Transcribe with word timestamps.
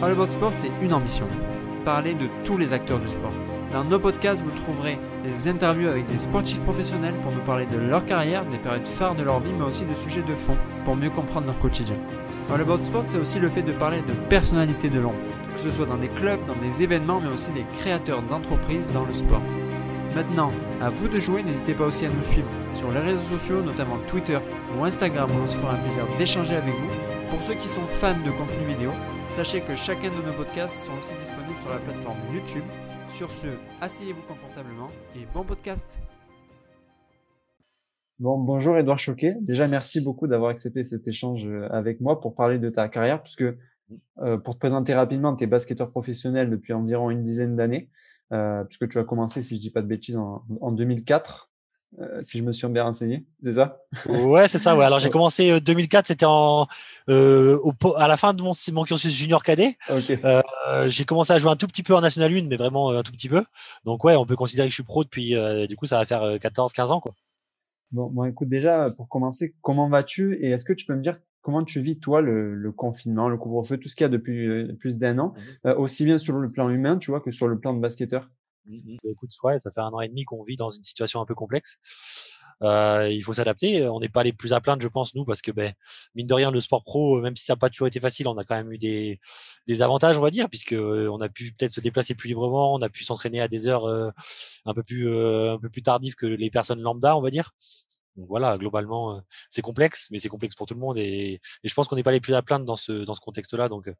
All 0.00 0.12
About 0.12 0.30
Sport, 0.30 0.52
c'est 0.58 0.70
une 0.80 0.92
ambition. 0.92 1.26
Parler 1.84 2.14
de 2.14 2.28
tous 2.44 2.56
les 2.56 2.72
acteurs 2.72 3.00
du 3.00 3.08
sport. 3.08 3.32
Dans 3.72 3.82
nos 3.82 3.98
podcasts, 3.98 4.44
vous 4.44 4.52
trouverez 4.52 4.96
des 5.24 5.48
interviews 5.48 5.88
avec 5.88 6.06
des 6.06 6.18
sportifs 6.18 6.60
professionnels 6.60 7.16
pour 7.20 7.32
nous 7.32 7.40
parler 7.40 7.66
de 7.66 7.78
leur 7.78 8.06
carrière, 8.06 8.44
des 8.44 8.58
périodes 8.58 8.86
phares 8.86 9.16
de 9.16 9.24
leur 9.24 9.40
vie, 9.40 9.50
mais 9.58 9.64
aussi 9.64 9.84
de 9.84 9.94
sujets 9.96 10.22
de 10.22 10.36
fond 10.36 10.56
pour 10.84 10.94
mieux 10.94 11.10
comprendre 11.10 11.46
leur 11.46 11.58
quotidien. 11.58 11.96
All 12.54 12.60
About 12.60 12.84
Sport, 12.84 13.04
c'est 13.08 13.18
aussi 13.18 13.40
le 13.40 13.48
fait 13.48 13.62
de 13.62 13.72
parler 13.72 13.98
de 14.02 14.12
personnalités 14.28 14.88
de 14.88 15.00
l'ombre, 15.00 15.18
que 15.52 15.60
ce 15.60 15.72
soit 15.72 15.86
dans 15.86 15.96
des 15.96 16.08
clubs, 16.08 16.44
dans 16.46 16.54
des 16.54 16.80
événements, 16.80 17.20
mais 17.20 17.34
aussi 17.34 17.50
des 17.50 17.66
créateurs 17.80 18.22
d'entreprises 18.22 18.86
dans 18.94 19.04
le 19.04 19.12
sport. 19.12 19.42
Maintenant, 20.14 20.52
à 20.80 20.90
vous 20.90 21.08
de 21.08 21.18
jouer, 21.18 21.42
n'hésitez 21.42 21.74
pas 21.74 21.86
aussi 21.86 22.06
à 22.06 22.08
nous 22.08 22.22
suivre 22.22 22.48
sur 22.72 22.92
les 22.92 23.00
réseaux 23.00 23.36
sociaux, 23.36 23.62
notamment 23.62 23.98
Twitter 24.06 24.38
ou 24.78 24.84
Instagram, 24.84 25.28
où 25.28 25.42
on 25.42 25.46
se 25.48 25.56
fera 25.56 25.74
un 25.74 25.78
plaisir 25.78 26.04
d'échanger 26.18 26.54
avec 26.54 26.72
vous. 26.72 27.30
Pour 27.30 27.42
ceux 27.42 27.54
qui 27.54 27.68
sont 27.68 27.86
fans 27.98 28.14
de 28.24 28.30
contenu 28.30 28.64
vidéo, 28.68 28.92
sachez 29.38 29.60
que 29.60 29.76
chacun 29.76 30.10
de 30.10 30.26
nos 30.26 30.32
podcasts 30.32 30.84
sont 30.84 30.98
aussi 30.98 31.14
disponibles 31.14 31.60
sur 31.60 31.70
la 31.70 31.78
plateforme 31.78 32.18
YouTube. 32.34 32.64
Sur 33.08 33.30
ce, 33.30 33.46
asseyez-vous 33.80 34.22
confortablement 34.22 34.90
et 35.14 35.20
bon 35.32 35.44
podcast. 35.44 36.00
Bon, 38.18 38.36
bonjour 38.36 38.76
Edouard 38.76 38.98
Choquet. 38.98 39.36
Déjà, 39.40 39.68
merci 39.68 40.02
beaucoup 40.02 40.26
d'avoir 40.26 40.50
accepté 40.50 40.82
cet 40.82 41.06
échange 41.06 41.46
euh, 41.46 41.68
avec 41.70 42.00
moi 42.00 42.20
pour 42.20 42.34
parler 42.34 42.58
de 42.58 42.68
ta 42.68 42.88
carrière, 42.88 43.22
puisque 43.22 43.44
euh, 44.22 44.38
pour 44.38 44.54
te 44.54 44.58
présenter 44.58 44.92
rapidement, 44.92 45.36
tu 45.36 45.44
es 45.44 45.46
basketteur 45.46 45.92
professionnel 45.92 46.50
depuis 46.50 46.72
environ 46.72 47.08
une 47.08 47.22
dizaine 47.22 47.54
d'années, 47.54 47.90
euh, 48.32 48.64
puisque 48.64 48.88
tu 48.88 48.98
as 48.98 49.04
commencé, 49.04 49.44
si 49.44 49.54
je 49.54 49.60
dis 49.60 49.70
pas 49.70 49.82
de 49.82 49.86
bêtises, 49.86 50.16
en, 50.16 50.44
en 50.60 50.72
2004. 50.72 51.47
Euh, 51.98 52.22
si 52.22 52.38
je 52.38 52.44
me 52.44 52.52
suis 52.52 52.68
bien 52.68 52.84
renseigné, 52.84 53.24
c'est 53.40 53.54
ça? 53.54 53.80
Ouais, 54.06 54.46
c'est 54.46 54.58
ça. 54.58 54.76
Ouais. 54.76 54.84
Alors 54.84 54.98
j'ai 54.98 55.08
commencé 55.10 55.58
2004, 55.60 56.06
c'était 56.06 56.26
en 56.26 56.66
euh, 57.08 57.58
au, 57.62 57.72
à 57.96 58.06
la 58.06 58.16
fin 58.16 58.32
de 58.32 58.42
mon, 58.42 58.52
mon 58.72 58.84
cursus 58.84 59.12
junior 59.12 59.42
cadet. 59.42 59.76
Okay. 59.88 60.18
Euh, 60.24 60.42
j'ai 60.88 61.04
commencé 61.04 61.32
à 61.32 61.38
jouer 61.38 61.50
un 61.50 61.56
tout 61.56 61.66
petit 61.66 61.82
peu 61.82 61.94
en 61.94 62.00
National 62.00 62.32
1, 62.32 62.46
mais 62.46 62.56
vraiment 62.56 62.90
un 62.90 63.02
tout 63.02 63.12
petit 63.12 63.28
peu. 63.28 63.42
Donc 63.84 64.04
ouais, 64.04 64.16
on 64.16 64.26
peut 64.26 64.36
considérer 64.36 64.68
que 64.68 64.72
je 64.72 64.76
suis 64.76 64.82
pro 64.84 65.02
depuis. 65.02 65.34
du 65.66 65.76
coup, 65.76 65.86
ça 65.86 65.98
va 65.98 66.04
faire 66.04 66.22
14-15 66.22 66.88
ans, 66.88 67.00
quoi. 67.00 67.14
Bon, 67.90 68.10
bon, 68.10 68.24
écoute, 68.24 68.50
déjà 68.50 68.90
pour 68.90 69.08
commencer, 69.08 69.54
comment 69.62 69.88
vas-tu? 69.88 70.38
Et 70.42 70.50
est-ce 70.50 70.66
que 70.66 70.74
tu 70.74 70.84
peux 70.84 70.94
me 70.94 71.00
dire 71.02 71.18
comment 71.40 71.64
tu 71.64 71.80
vis 71.80 71.98
toi 71.98 72.20
le, 72.20 72.54
le 72.54 72.70
confinement, 72.70 73.30
le 73.30 73.38
couvre-feu, 73.38 73.78
tout 73.78 73.88
ce 73.88 73.96
qu'il 73.96 74.04
y 74.04 74.06
a 74.06 74.10
depuis 74.10 74.74
plus 74.74 74.98
d'un 74.98 75.18
an, 75.18 75.32
mmh 75.64 75.70
aussi 75.78 76.04
bien 76.04 76.18
sur 76.18 76.36
le 76.36 76.50
plan 76.50 76.68
humain, 76.68 76.98
tu 76.98 77.10
vois, 77.10 77.20
que 77.22 77.30
sur 77.30 77.48
le 77.48 77.58
plan 77.58 77.72
de 77.72 77.80
basketteur? 77.80 78.28
Mmh 78.68 78.96
bah, 79.02 79.10
écoute, 79.10 79.30
ouais, 79.44 79.58
ça 79.58 79.70
fait 79.70 79.80
un 79.80 79.88
an 79.88 80.00
et 80.00 80.08
demi 80.08 80.24
qu'on 80.24 80.42
vit 80.42 80.56
dans 80.56 80.68
une 80.68 80.82
situation 80.82 81.20
un 81.20 81.24
peu 81.26 81.34
complexe. 81.34 81.78
Euh, 82.62 83.08
il 83.10 83.22
faut 83.22 83.32
s'adapter. 83.32 83.88
On 83.88 84.00
n'est 84.00 84.08
pas 84.08 84.22
les 84.24 84.32
plus 84.32 84.52
à 84.52 84.60
plaindre, 84.60 84.82
je 84.82 84.88
pense, 84.88 85.14
nous, 85.14 85.24
parce 85.24 85.40
que 85.42 85.50
ben, 85.52 85.72
mine 86.14 86.26
de 86.26 86.34
rien, 86.34 86.50
le 86.50 86.60
sport 86.60 86.82
pro, 86.82 87.20
même 87.20 87.36
si 87.36 87.44
ça 87.44 87.54
n'a 87.54 87.56
pas 87.58 87.70
toujours 87.70 87.86
été 87.88 88.00
facile, 88.00 88.28
on 88.28 88.36
a 88.36 88.44
quand 88.44 88.56
même 88.56 88.72
eu 88.72 88.78
des, 88.78 89.20
des 89.66 89.82
avantages, 89.82 90.18
on 90.18 90.22
va 90.22 90.30
dire, 90.30 90.48
puisque 90.50 90.72
euh, 90.74 91.08
on 91.10 91.20
a 91.20 91.28
pu 91.28 91.52
peut-être 91.52 91.72
se 91.72 91.80
déplacer 91.80 92.14
plus 92.14 92.28
librement, 92.28 92.74
on 92.74 92.82
a 92.82 92.88
pu 92.90 93.04
s'entraîner 93.04 93.40
à 93.40 93.48
des 93.48 93.66
heures 93.68 93.86
euh, 93.88 94.10
un 94.66 94.74
peu 94.74 94.82
plus 94.82 95.08
un 95.08 95.58
peu 95.58 95.70
plus 95.70 95.82
tardives 95.82 96.14
que 96.14 96.26
les 96.26 96.50
personnes 96.50 96.80
lambda, 96.80 97.16
on 97.16 97.22
va 97.22 97.30
dire. 97.30 97.52
Donc 98.18 98.28
voilà, 98.28 98.58
globalement, 98.58 99.22
c'est 99.48 99.62
complexe, 99.62 100.08
mais 100.10 100.18
c'est 100.18 100.28
complexe 100.28 100.54
pour 100.54 100.66
tout 100.66 100.74
le 100.74 100.80
monde 100.80 100.98
et, 100.98 101.40
je 101.64 101.72
pense 101.72 101.88
qu'on 101.88 101.96
n'est 101.96 102.02
pas 102.02 102.12
les 102.12 102.20
plus 102.20 102.34
à 102.34 102.42
plaindre 102.42 102.66
dans 102.66 102.76
ce 102.76 103.20
contexte-là. 103.20 103.68
Donc 103.68 103.90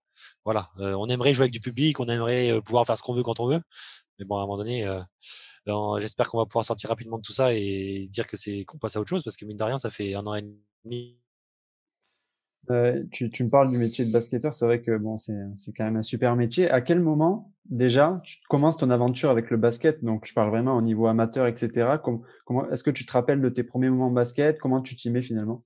voilà, 0.44 0.70
on 0.76 1.06
aimerait 1.08 1.32
jouer 1.32 1.44
avec 1.44 1.52
du 1.52 1.60
public, 1.60 2.00
on 2.00 2.06
aimerait 2.06 2.60
pouvoir 2.62 2.84
faire 2.84 2.98
ce 2.98 3.02
qu'on 3.02 3.14
veut 3.14 3.22
quand 3.22 3.40
on 3.40 3.46
veut, 3.46 3.62
mais 4.18 4.24
bon, 4.24 4.36
à 4.36 4.40
un 4.40 4.42
moment 4.42 4.58
donné, 4.58 4.86
j'espère 6.00 6.28
qu'on 6.28 6.38
va 6.38 6.46
pouvoir 6.46 6.64
sortir 6.64 6.90
rapidement 6.90 7.18
de 7.18 7.22
tout 7.22 7.32
ça 7.32 7.54
et 7.54 8.08
dire 8.10 8.26
que 8.26 8.36
c'est 8.36 8.64
qu'on 8.64 8.78
passe 8.78 8.96
à 8.96 9.00
autre 9.00 9.08
chose 9.08 9.22
parce 9.22 9.36
que 9.36 9.44
mine 9.44 9.56
de 9.56 9.64
rien, 9.64 9.78
ça 9.78 9.90
fait 9.90 10.14
un 10.14 10.26
an 10.26 10.34
et 10.34 10.42
demi. 10.84 11.16
Euh, 12.70 13.02
tu, 13.10 13.30
tu, 13.30 13.44
me 13.44 13.50
parles 13.50 13.70
du 13.70 13.78
métier 13.78 14.04
de 14.04 14.12
basketteur, 14.12 14.52
c'est 14.52 14.66
vrai 14.66 14.82
que 14.82 14.96
bon, 14.96 15.16
c'est 15.16 15.34
quand 15.76 15.84
même 15.84 15.96
un 15.96 16.02
super 16.02 16.36
métier. 16.36 16.70
À 16.70 16.80
quel 16.80 17.00
moment 17.00 17.52
déjà 17.66 18.20
tu 18.24 18.38
commences 18.48 18.76
ton 18.76 18.90
aventure 18.90 19.30
avec 19.30 19.50
le 19.50 19.56
basket? 19.56 20.04
Donc, 20.04 20.26
je 20.26 20.34
parle 20.34 20.50
vraiment 20.50 20.76
au 20.76 20.82
niveau 20.82 21.06
amateur, 21.06 21.46
etc. 21.46 21.96
Comment, 22.02 22.22
comment 22.44 22.70
est-ce 22.70 22.84
que 22.84 22.90
tu 22.90 23.06
te 23.06 23.12
rappelles 23.12 23.40
de 23.40 23.48
tes 23.48 23.62
premiers 23.62 23.90
moments 23.90 24.10
basket? 24.10 24.58
Comment 24.58 24.82
tu 24.82 24.96
t'y 24.96 25.10
mets 25.10 25.22
finalement? 25.22 25.64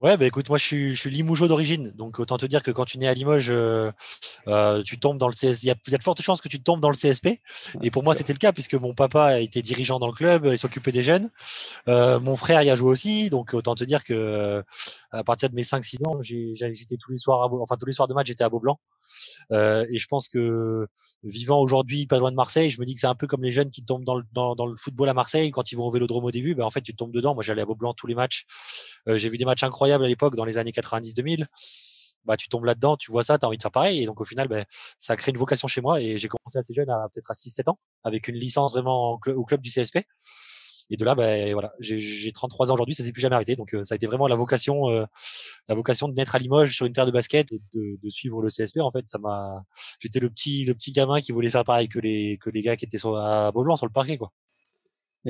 Ouais, 0.00 0.16
bah 0.16 0.26
écoute, 0.26 0.48
moi 0.48 0.58
je 0.58 0.64
suis, 0.64 0.94
je 0.94 1.00
suis 1.00 1.10
Limougeau 1.10 1.48
d'origine, 1.48 1.90
donc 1.90 2.20
autant 2.20 2.38
te 2.38 2.46
dire 2.46 2.62
que 2.62 2.70
quand 2.70 2.84
tu 2.84 2.98
nais 2.98 3.08
à 3.08 3.14
Limoges, 3.14 3.50
euh, 3.50 3.90
euh, 4.46 4.80
tu 4.84 4.96
tombes 5.00 5.18
dans 5.18 5.26
le 5.26 5.32
CS. 5.32 5.64
Il 5.64 5.66
y, 5.66 5.70
a, 5.72 5.74
il 5.88 5.92
y, 5.92 5.94
a, 5.96 5.98
de 5.98 6.02
fortes 6.04 6.22
chances 6.22 6.40
que 6.40 6.46
tu 6.46 6.60
tombes 6.60 6.78
dans 6.78 6.88
le 6.88 6.94
CSP. 6.94 7.26
Ah, 7.74 7.78
et 7.82 7.90
pour 7.90 8.04
moi, 8.04 8.14
c'était 8.14 8.32
le 8.32 8.38
cas 8.38 8.52
puisque 8.52 8.74
mon 8.74 8.94
papa 8.94 9.40
était 9.40 9.60
dirigeant 9.60 9.98
dans 9.98 10.06
le 10.06 10.12
club, 10.12 10.46
il 10.52 10.56
s'occupait 10.56 10.92
des 10.92 11.02
jeunes. 11.02 11.30
Euh, 11.88 12.20
mon 12.20 12.36
frère 12.36 12.62
y 12.62 12.70
a 12.70 12.76
joué 12.76 12.90
aussi, 12.90 13.28
donc 13.28 13.54
autant 13.54 13.74
te 13.74 13.82
dire 13.82 14.04
que 14.04 14.62
à 15.10 15.24
partir 15.24 15.48
de 15.48 15.54
mes 15.54 15.62
5-6 15.62 16.06
ans, 16.06 16.22
j'étais 16.22 16.96
tous 16.98 17.10
les 17.10 17.16
soirs, 17.16 17.42
à, 17.42 17.46
enfin 17.62 17.76
tous 17.76 17.86
les 17.86 17.92
soirs 17.92 18.08
de 18.08 18.14
match, 18.14 18.26
j'étais 18.26 18.44
à 18.44 18.48
Beaublanc. 18.48 18.78
Euh, 19.52 19.86
et 19.90 19.98
je 19.98 20.06
pense 20.06 20.28
que 20.28 20.86
vivant 21.22 21.60
aujourd'hui 21.60 22.06
pas 22.06 22.18
loin 22.18 22.30
de 22.30 22.36
Marseille, 22.36 22.70
je 22.70 22.80
me 22.80 22.86
dis 22.86 22.94
que 22.94 23.00
c'est 23.00 23.06
un 23.06 23.14
peu 23.14 23.26
comme 23.26 23.42
les 23.42 23.50
jeunes 23.50 23.70
qui 23.70 23.84
tombent 23.84 24.04
dans 24.04 24.16
le, 24.16 24.24
dans, 24.32 24.54
dans 24.54 24.66
le 24.66 24.74
football 24.74 25.08
à 25.08 25.14
Marseille 25.14 25.50
quand 25.50 25.72
ils 25.72 25.76
vont 25.76 25.86
au 25.86 25.90
Vélodrome 25.90 26.24
au 26.24 26.30
début. 26.30 26.54
Ben 26.54 26.64
en 26.64 26.70
fait, 26.70 26.82
tu 26.82 26.94
tombes 26.94 27.12
dedans. 27.12 27.34
Moi, 27.34 27.42
j'allais 27.42 27.62
à 27.62 27.66
Beaublanc 27.66 27.94
tous 27.94 28.06
les 28.06 28.14
matchs. 28.14 28.44
Euh, 29.08 29.16
j'ai 29.18 29.30
vu 29.30 29.38
des 29.38 29.44
matchs 29.44 29.62
incroyables 29.62 30.04
à 30.04 30.08
l'époque 30.08 30.36
dans 30.36 30.44
les 30.44 30.58
années 30.58 30.72
90-2000. 30.72 31.46
Bah, 32.24 32.36
tu 32.36 32.48
tombes 32.48 32.64
là-dedans, 32.64 32.96
tu 32.98 33.10
vois 33.10 33.22
ça, 33.22 33.38
tu 33.38 33.46
as 33.46 33.48
envie 33.48 33.56
de 33.56 33.62
faire 33.62 33.72
pareil. 33.72 34.02
Et 34.02 34.06
donc, 34.06 34.20
au 34.20 34.24
final, 34.24 34.48
ben, 34.48 34.64
ça 34.98 35.14
a 35.14 35.16
créé 35.16 35.32
une 35.32 35.38
vocation 35.38 35.66
chez 35.66 35.80
moi. 35.80 36.00
Et 36.02 36.18
j'ai 36.18 36.28
commencé 36.28 36.58
assez 36.58 36.74
jeune, 36.74 36.90
à 36.90 37.08
peut-être 37.14 37.30
à 37.30 37.34
6-7 37.34 37.70
ans, 37.70 37.78
avec 38.04 38.28
une 38.28 38.36
licence 38.36 38.72
vraiment 38.72 39.18
au 39.26 39.44
club 39.44 39.62
du 39.62 39.70
CSP. 39.70 40.00
Et 40.90 40.96
de 40.96 41.04
là, 41.04 41.14
ben, 41.14 41.52
voilà, 41.52 41.72
j'ai 41.80 42.32
33 42.32 42.70
ans 42.70 42.74
aujourd'hui, 42.74 42.94
ça 42.94 43.04
s'est 43.04 43.12
plus 43.12 43.20
jamais 43.20 43.34
arrêté. 43.34 43.56
Donc, 43.56 43.74
euh, 43.74 43.84
ça 43.84 43.94
a 43.94 43.96
été 43.96 44.06
vraiment 44.06 44.26
la 44.26 44.36
vocation, 44.36 44.88
euh, 44.88 45.04
la 45.68 45.74
vocation 45.74 46.08
de 46.08 46.14
naître 46.14 46.34
à 46.34 46.38
Limoges 46.38 46.74
sur 46.74 46.86
une 46.86 46.92
terre 46.92 47.06
de 47.06 47.10
basket 47.10 47.52
et 47.52 47.60
de, 47.74 47.98
de 48.02 48.10
suivre 48.10 48.40
le 48.40 48.48
CSP. 48.48 48.80
En 48.80 48.90
fait, 48.90 49.08
ça 49.08 49.18
m'a, 49.18 49.64
j'étais 50.00 50.20
le 50.20 50.30
petit, 50.30 50.64
le 50.64 50.74
petit 50.74 50.92
gamin 50.92 51.20
qui 51.20 51.32
voulait 51.32 51.50
faire 51.50 51.64
pareil 51.64 51.88
que 51.88 51.98
les, 51.98 52.38
que 52.38 52.50
les 52.50 52.62
gars 52.62 52.76
qui 52.76 52.84
étaient 52.86 52.98
sur, 52.98 53.16
à 53.16 53.52
Beaublanc 53.52 53.76
sur 53.76 53.86
le 53.86 53.92
parquet, 53.92 54.16
quoi. 54.16 54.32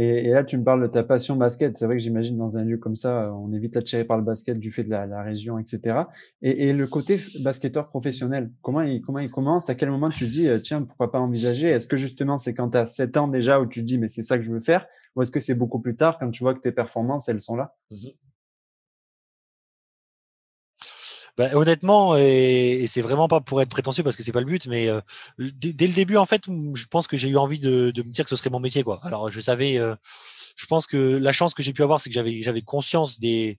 Et, 0.00 0.28
là, 0.28 0.44
tu 0.44 0.56
me 0.56 0.62
parles 0.62 0.82
de 0.82 0.86
ta 0.86 1.02
passion 1.02 1.34
basket. 1.34 1.76
C'est 1.76 1.84
vrai 1.84 1.96
que 1.96 2.02
j'imagine 2.02 2.38
dans 2.38 2.56
un 2.56 2.62
lieu 2.62 2.78
comme 2.78 2.94
ça, 2.94 3.34
on 3.34 3.52
est 3.52 3.58
vite 3.58 3.76
attiré 3.76 4.04
par 4.04 4.16
le 4.16 4.22
basket 4.22 4.56
du 4.56 4.70
fait 4.70 4.84
de 4.84 4.90
la, 4.90 5.22
région, 5.24 5.58
etc. 5.58 6.02
Et, 6.40 6.72
le 6.72 6.86
côté 6.86 7.20
basketteur 7.40 7.88
professionnel, 7.88 8.52
comment 8.62 8.82
il, 8.82 9.00
comment 9.00 9.18
il 9.18 9.28
commence? 9.28 9.68
À 9.70 9.74
quel 9.74 9.90
moment 9.90 10.08
tu 10.08 10.26
dis, 10.26 10.46
euh, 10.46 10.60
tiens, 10.60 10.82
pourquoi 10.82 11.10
pas 11.10 11.18
envisager? 11.18 11.68
Est-ce 11.68 11.88
que 11.88 11.96
justement, 11.96 12.38
c'est 12.38 12.54
quand 12.54 12.70
tu 12.70 12.78
as 12.78 12.86
7 12.86 13.16
ans 13.16 13.26
déjà 13.26 13.60
où 13.60 13.66
tu 13.66 13.82
dis, 13.82 13.98
mais 13.98 14.06
c'est 14.06 14.22
ça 14.22 14.38
que 14.38 14.44
je 14.44 14.52
veux 14.52 14.60
faire? 14.60 14.86
Ou 15.16 15.22
est-ce 15.22 15.32
que 15.32 15.40
c'est 15.40 15.56
beaucoup 15.56 15.80
plus 15.80 15.96
tard 15.96 16.16
quand 16.20 16.30
tu 16.30 16.44
vois 16.44 16.54
que 16.54 16.60
tes 16.60 16.70
performances, 16.70 17.28
elles 17.28 17.40
sont 17.40 17.56
là? 17.56 17.74
Bah, 21.38 21.50
honnêtement, 21.54 22.16
et, 22.16 22.82
et 22.82 22.86
c'est 22.88 23.00
vraiment 23.00 23.28
pas 23.28 23.40
pour 23.40 23.62
être 23.62 23.68
prétentieux 23.68 24.02
parce 24.02 24.16
que 24.16 24.24
c'est 24.24 24.32
pas 24.32 24.40
le 24.40 24.46
but, 24.46 24.66
mais 24.66 24.88
euh, 24.88 25.00
dès, 25.38 25.86
le 25.86 25.92
début, 25.92 26.16
en 26.16 26.26
fait, 26.26 26.42
je 26.46 26.86
pense 26.86 27.06
que 27.06 27.16
j'ai 27.16 27.28
eu 27.28 27.36
envie 27.36 27.60
de, 27.60 27.92
me 27.96 28.10
dire 28.10 28.24
que 28.24 28.30
ce 28.30 28.34
serait 28.34 28.50
mon 28.50 28.58
métier, 28.58 28.82
quoi. 28.82 28.98
Alors, 29.04 29.30
je 29.30 29.40
savais, 29.40 29.78
euh, 29.78 29.94
je 30.56 30.66
pense 30.66 30.88
que 30.88 30.96
la 30.96 31.30
chance 31.30 31.54
que 31.54 31.62
j'ai 31.62 31.72
pu 31.72 31.84
avoir, 31.84 32.00
c'est 32.00 32.10
que 32.10 32.14
j'avais 32.14 32.62
conscience 32.62 33.20
des 33.20 33.56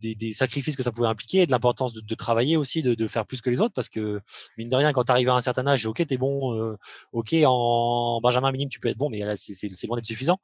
des, 0.00 0.14
des, 0.14 0.32
sacrifices 0.32 0.76
que 0.76 0.82
ça 0.82 0.92
pouvait 0.92 1.08
impliquer, 1.08 1.46
de 1.46 1.52
l'importance 1.52 1.92
de, 1.92 2.00
de, 2.00 2.14
travailler 2.14 2.56
aussi, 2.56 2.82
de, 2.82 2.94
de, 2.94 3.08
faire 3.08 3.26
plus 3.26 3.40
que 3.40 3.50
les 3.50 3.60
autres, 3.60 3.74
parce 3.74 3.88
que 3.88 4.20
mine 4.58 4.68
de 4.68 4.76
rien, 4.76 4.92
quand 4.92 5.04
tu 5.04 5.12
arrives 5.12 5.28
à 5.28 5.34
un 5.34 5.40
certain 5.40 5.66
âge, 5.66 5.86
ok, 5.86 6.04
t'es 6.06 6.16
bon, 6.16 6.54
euh, 6.58 6.76
ok, 7.12 7.34
en 7.46 8.20
Benjamin 8.22 8.52
minime, 8.52 8.68
tu 8.68 8.80
peux 8.80 8.88
être 8.88 8.98
bon, 8.98 9.10
mais 9.10 9.20
là, 9.20 9.34
c'est 9.36 9.86
loin 9.86 9.96
d'être 9.96 10.06
suffisant. 10.06 10.38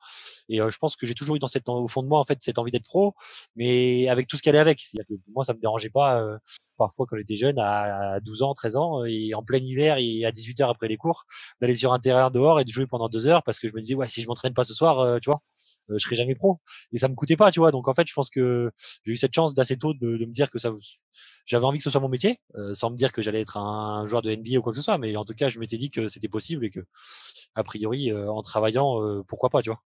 Et 0.49 0.61
euh, 0.61 0.71
je 0.71 0.79
pense 0.79 0.97
que 0.97 1.07
j'ai 1.07 1.15
toujours 1.15 1.37
eu 1.37 1.39
dans 1.39 1.47
cette, 1.47 1.69
au 1.69 1.89
fond 1.89 2.03
de 2.03 2.09
moi, 2.09 2.19
en 2.19 2.25
fait, 2.25 2.39
cette 2.43 2.59
envie 2.59 2.71
d'être 2.71 2.85
pro, 2.85 3.15
mais 3.57 4.09
avec 4.09 4.27
tout 4.27 4.37
ce 4.37 4.43
qu'elle 4.43 4.57
est 4.57 4.61
avec. 4.61 4.81
C'est-à-dire 4.81 5.07
que 5.09 5.23
moi, 5.33 5.45
ça 5.45 5.55
me 5.55 5.61
dérangeait 5.61 5.91
pas. 5.91 6.21
Euh, 6.21 6.39
parfois 6.79 7.05
quand 7.07 7.17
j'étais 7.19 7.37
jeune, 7.37 7.59
à 7.59 8.21
12 8.21 8.43
ans, 8.43 8.55
13 8.55 8.77
ans, 8.77 9.05
et 9.05 9.35
en 9.35 9.43
plein 9.43 9.59
hiver 9.59 9.97
et 9.99 10.25
à 10.25 10.33
18 10.33 10.61
heures 10.63 10.71
après 10.71 10.89
les 10.89 10.97
cours, 10.97 11.25
d'aller 11.61 11.75
sur 11.75 11.93
un 11.93 11.99
terrain 11.99 12.31
dehors 12.31 12.59
et 12.59 12.65
de 12.65 12.71
jouer 12.71 12.87
pendant 12.87 13.11
deux 13.11 13.27
heures 13.27 13.43
parce 13.43 13.59
que 13.61 13.69
je 13.69 13.75
me 13.75 13.83
disais, 13.83 13.95
ouais, 13.95 14.09
si 14.09 14.23
je 14.23 14.27
m'entraîne 14.27 14.55
pas 14.55 14.65
ce 14.65 14.73
soir, 14.73 15.21
tu 15.21 15.29
vois, 15.29 15.43
je 15.93 16.05
serai 16.05 16.17
jamais 16.17 16.35
pro. 16.35 16.61
Et 16.93 16.99
ça 16.99 17.09
me 17.09 17.15
coûtait 17.15 17.37
pas, 17.37 17.51
tu 17.51 17.61
vois. 17.61 17.71
Donc 17.71 17.89
en 17.89 17.95
fait, 17.95 18.07
je 18.07 18.15
pense 18.15 18.31
que 18.31 18.71
j'ai 19.05 19.13
eu 19.13 19.17
cette 19.17 19.35
chance 19.35 19.55
d'assez 19.55 19.77
tôt 19.77 19.95
de, 19.95 20.19
me 20.19 20.33
dire 20.33 20.51
que 20.51 20.59
ça, 20.59 20.73
j'avais 21.47 21.65
envie 21.65 21.79
que 21.79 21.85
ce 21.85 21.91
soit 21.91 22.01
mon 22.01 22.09
métier, 22.09 22.39
sans 22.75 22.91
me 22.91 22.97
dire 22.97 23.13
que 23.13 23.23
j'allais 23.23 23.41
être 23.41 23.57
un 23.57 24.07
joueur 24.07 24.23
de 24.23 24.35
NBA 24.35 24.59
ou 24.59 24.63
quoi 24.63 24.73
que 24.73 24.79
ce 24.79 24.85
soit. 24.85 24.99
Mais 24.99 25.17
en 25.17 25.25
tout 25.25 25.35
cas, 25.35 25.49
je 25.49 25.59
m'étais 25.59 25.77
dit 25.77 25.91
que 25.91 26.09
c'était 26.09 26.29
possible 26.29 26.65
et 26.65 26.71
que, 26.71 26.81
a 27.55 27.63
priori, 27.63 28.13
en 28.13 28.43
travaillant, 28.43 29.23
pourquoi 29.27 29.51
pas, 29.51 29.63
tu 29.63 29.71
vois. 29.71 29.81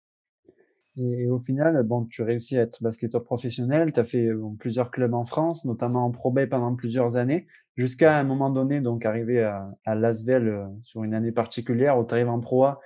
Et, 0.98 1.26
au 1.28 1.38
final, 1.38 1.82
bon, 1.84 2.04
tu 2.04 2.22
réussis 2.22 2.58
à 2.58 2.62
être 2.62 2.82
basketteur 2.82 3.24
professionnel. 3.24 3.92
Tu 3.92 4.00
as 4.00 4.04
fait 4.04 4.28
plusieurs 4.58 4.90
clubs 4.90 5.14
en 5.14 5.24
France, 5.24 5.64
notamment 5.64 6.04
en 6.04 6.10
Pro 6.10 6.30
Bay 6.30 6.46
pendant 6.46 6.74
plusieurs 6.74 7.16
années, 7.16 7.46
jusqu'à 7.76 8.18
un 8.18 8.24
moment 8.24 8.50
donné, 8.50 8.80
donc 8.80 9.06
arriver 9.06 9.42
à, 9.42 9.70
à 9.84 9.94
Lasvel 9.94 10.48
euh, 10.48 10.66
sur 10.82 11.04
une 11.04 11.14
année 11.14 11.32
particulière 11.32 11.98
où 11.98 12.04
tu 12.04 12.14
arrives 12.14 12.28
en 12.28 12.40
Pro 12.40 12.64
A 12.64 12.80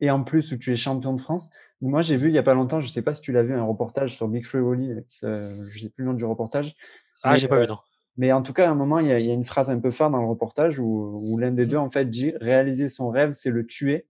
et 0.00 0.10
en 0.10 0.22
plus 0.22 0.52
où 0.52 0.58
tu 0.58 0.72
es 0.72 0.76
champion 0.76 1.12
de 1.14 1.20
France. 1.20 1.50
Moi, 1.80 2.02
j'ai 2.02 2.16
vu 2.16 2.28
il 2.28 2.34
y 2.34 2.38
a 2.38 2.42
pas 2.42 2.54
longtemps, 2.54 2.80
je 2.80 2.88
sais 2.88 3.02
pas 3.02 3.14
si 3.14 3.20
tu 3.20 3.32
l'as 3.32 3.42
vu, 3.42 3.54
un 3.54 3.62
reportage 3.62 4.16
sur 4.16 4.26
Big 4.28 4.44
Free 4.44 4.60
Wally, 4.60 4.94
je 5.10 5.80
sais 5.80 5.88
plus 5.88 6.04
le 6.04 6.06
nom 6.06 6.14
du 6.14 6.24
reportage. 6.24 6.74
Ah, 7.22 7.36
j'ai 7.36 7.48
pas 7.48 7.60
vu, 7.60 7.66
non. 7.66 7.78
Mais 8.16 8.32
en 8.32 8.42
tout 8.42 8.52
cas, 8.52 8.66
à 8.66 8.70
un 8.70 8.74
moment, 8.74 8.98
il 8.98 9.06
y 9.06 9.12
a, 9.12 9.20
il 9.20 9.26
y 9.26 9.30
a 9.30 9.34
une 9.34 9.44
phrase 9.44 9.70
un 9.70 9.78
peu 9.78 9.92
phare 9.92 10.10
dans 10.10 10.20
le 10.20 10.26
reportage 10.26 10.80
où, 10.80 11.22
où 11.24 11.38
l'un 11.38 11.52
des 11.52 11.66
mmh. 11.66 11.68
deux, 11.68 11.76
en 11.76 11.88
fait, 11.88 12.04
dit 12.10 12.32
réaliser 12.40 12.88
son 12.88 13.10
rêve, 13.10 13.32
c'est 13.32 13.50
le 13.50 13.64
tuer. 13.64 14.06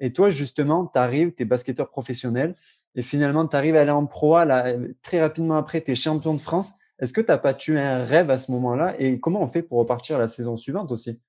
Et 0.00 0.12
toi, 0.12 0.30
justement, 0.30 0.90
tu 0.92 0.98
arrives, 0.98 1.32
tu 1.32 1.44
es 1.44 1.46
basketteur 1.46 1.88
professionnel 1.88 2.56
et 2.96 3.02
finalement, 3.02 3.46
tu 3.46 3.54
arrives 3.54 3.76
à 3.76 3.82
aller 3.82 3.92
en 3.92 4.06
pro 4.06 4.44
là, 4.44 4.74
très 5.02 5.20
rapidement 5.20 5.56
après, 5.56 5.80
tu 5.80 5.92
es 5.92 5.94
champion 5.94 6.34
de 6.34 6.40
France. 6.40 6.72
Est-ce 6.98 7.12
que 7.12 7.20
tu 7.20 7.28
n'as 7.28 7.38
pas 7.38 7.54
tué 7.54 7.78
un 7.78 8.04
rêve 8.04 8.30
à 8.30 8.38
ce 8.38 8.50
moment-là? 8.50 8.96
Et 8.98 9.20
comment 9.20 9.42
on 9.42 9.48
fait 9.48 9.62
pour 9.62 9.78
repartir 9.78 10.18
la 10.18 10.26
saison 10.26 10.56
suivante 10.56 10.90
aussi? 10.90 11.20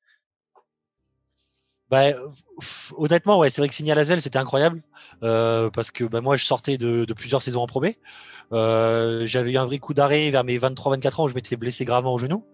Bah, 1.90 2.14
honnêtement, 2.98 3.38
ouais, 3.40 3.50
c'est 3.50 3.62
vrai 3.62 3.68
que 3.68 3.76
signer 3.76 3.92
à 3.92 3.96
Lasvel, 3.96 4.22
c'était 4.22 4.40
incroyable 4.40 4.82
euh, 5.22 5.70
parce 5.70 5.92
que 5.92 6.04
bah, 6.06 6.22
moi, 6.22 6.36
je 6.36 6.46
sortais 6.46 6.78
de, 6.78 7.06
plusieurs 7.14 7.42
saisons 7.42 7.62
en 7.62 7.68
Pro 7.68 7.84
euh, 8.52 9.26
J'avais 9.26 9.52
eu 9.52 9.58
un 9.58 9.66
vrai 9.66 9.80
coup 9.80 9.94
d'arrêt 9.94 10.30
vers 10.32 10.44
mes 10.44 10.58
23-24 10.58 11.22
ans 11.22 11.26
où 11.26 11.28
je 11.28 11.36
m'étais 11.36 11.56
blessé 11.56 11.86
gravement 11.86 12.14
au 12.14 12.18
genou. 12.18 12.46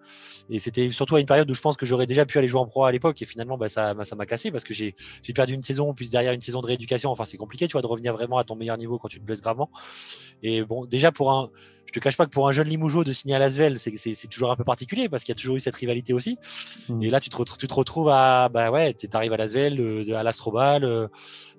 Et 0.50 0.60
c'était 0.60 0.92
surtout 0.92 1.16
à 1.16 1.20
une 1.20 1.26
période 1.26 1.50
où 1.50 1.54
je 1.54 1.62
pense 1.62 1.78
que 1.78 1.86
j'aurais 1.86 2.08
déjà 2.08 2.26
pu 2.26 2.38
aller 2.38 2.48
jouer 2.48 2.60
en 2.60 2.66
pro 2.66 2.86
à 2.86 2.92
l'époque. 2.92 3.22
Et 3.22 3.26
finalement, 3.26 3.58
bah, 3.58 3.70
ça, 3.70 3.94
ça 4.04 4.16
m'a 4.16 4.26
cassé 4.26 4.52
parce 4.52 4.64
que 4.64 4.74
j'ai 4.74 4.96
perdu 5.34 5.54
une 5.54 5.64
saison, 5.64 5.94
puis 5.94 6.10
derrière 6.10 6.34
une 6.34 6.42
saison 6.42 6.62
de 6.62 6.68
rééducation. 6.68 7.12
Enfin, 7.12 7.26
c'est 7.26 7.38
compliqué, 7.38 7.68
tu 7.68 7.74
vois, 7.74 7.82
de 7.82 7.88
revenir 7.88 8.14
vraiment 8.14 8.40
à 8.40 8.44
ton 8.44 8.56
meilleur 8.56 8.78
niveau 8.78 8.98
quand 8.98 9.10
tu 9.10 9.20
te 9.20 9.26
blesses 9.26 9.42
gravement. 9.42 9.70
Et 10.42 10.64
bon, 10.64 10.86
déjà 10.86 11.12
pour 11.12 11.32
un, 11.32 11.50
je 11.90 11.92
te 11.92 12.00
cache 12.00 12.18
pas 12.18 12.28
que 12.28 12.30
pour 12.30 12.48
un 12.48 12.52
jeune 12.52 12.68
Limougeau 12.68 13.04
de 13.04 13.12
signer 13.12 13.34
à 13.34 13.40
Lasvel, 13.40 13.80
c'est 13.80 14.28
toujours 14.28 14.52
un 14.52 14.56
peu 14.56 14.64
particulier 14.64 15.10
parce 15.10 15.24
qu'il 15.24 15.34
y 15.34 15.38
a 15.38 15.42
toujours 15.42 15.56
eu 15.56 15.60
cette 15.60 15.76
rivalité 15.76 16.14
aussi. 16.14 16.38
Mmh. 16.88 17.02
Et 17.02 17.10
là, 17.10 17.20
tu 17.20 17.30
te, 17.30 17.58
tu 17.58 17.68
te, 17.68 17.74
retrouves 17.74 18.10
à, 18.10 18.48
bah 18.48 18.70
ouais, 18.70 18.94
tu 18.94 19.08
arrives 19.12 19.34
à 19.34 19.38
Lasvel, 19.38 19.82
euh, 19.82 20.16
à 20.16 20.22
l'Astrobal, 20.22 20.84
euh, 20.84 21.08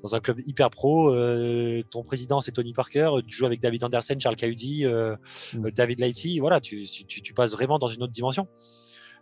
dans 0.05 0.15
un 0.15 0.21
club 0.21 0.39
hyper 0.47 0.71
pro. 0.71 1.13
Euh, 1.13 1.83
ton 1.91 2.05
président, 2.05 2.41
c'est 2.41 2.53
Tony 2.53 2.73
Parker. 2.73 3.11
Tu 3.27 3.39
joues 3.39 3.47
avec 3.47 3.59
David 3.61 3.83
Andersen, 3.83 4.21
Charles 4.21 4.37
Cahudi, 4.37 4.87
mmh. 4.87 5.71
David 5.73 5.99
Lighty. 5.99 6.39
Voilà, 6.39 6.61
tu, 6.61 6.87
tu, 6.87 7.23
tu, 7.23 7.35
passes 7.35 7.51
vraiment 7.51 7.81
dans 7.81 7.89
une 7.89 8.05
autre 8.05 8.13
dimension. 8.13 8.47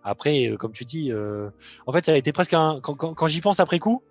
Après, 0.05 0.53
comme 0.59 0.73
tu 0.73 0.85
dis, 0.85 1.11
en 1.87 1.93
fait, 1.93 2.05
ça 2.05 2.13
a 2.13 2.17
été 2.17 2.33
presque 2.33 2.53
un. 2.53 2.81
Quand, 2.83 2.95
quand, 2.95 3.15
quand 3.15 3.27
j'y 3.29 3.41
pense 3.41 3.61
après 3.61 3.79
coup, 3.79 4.03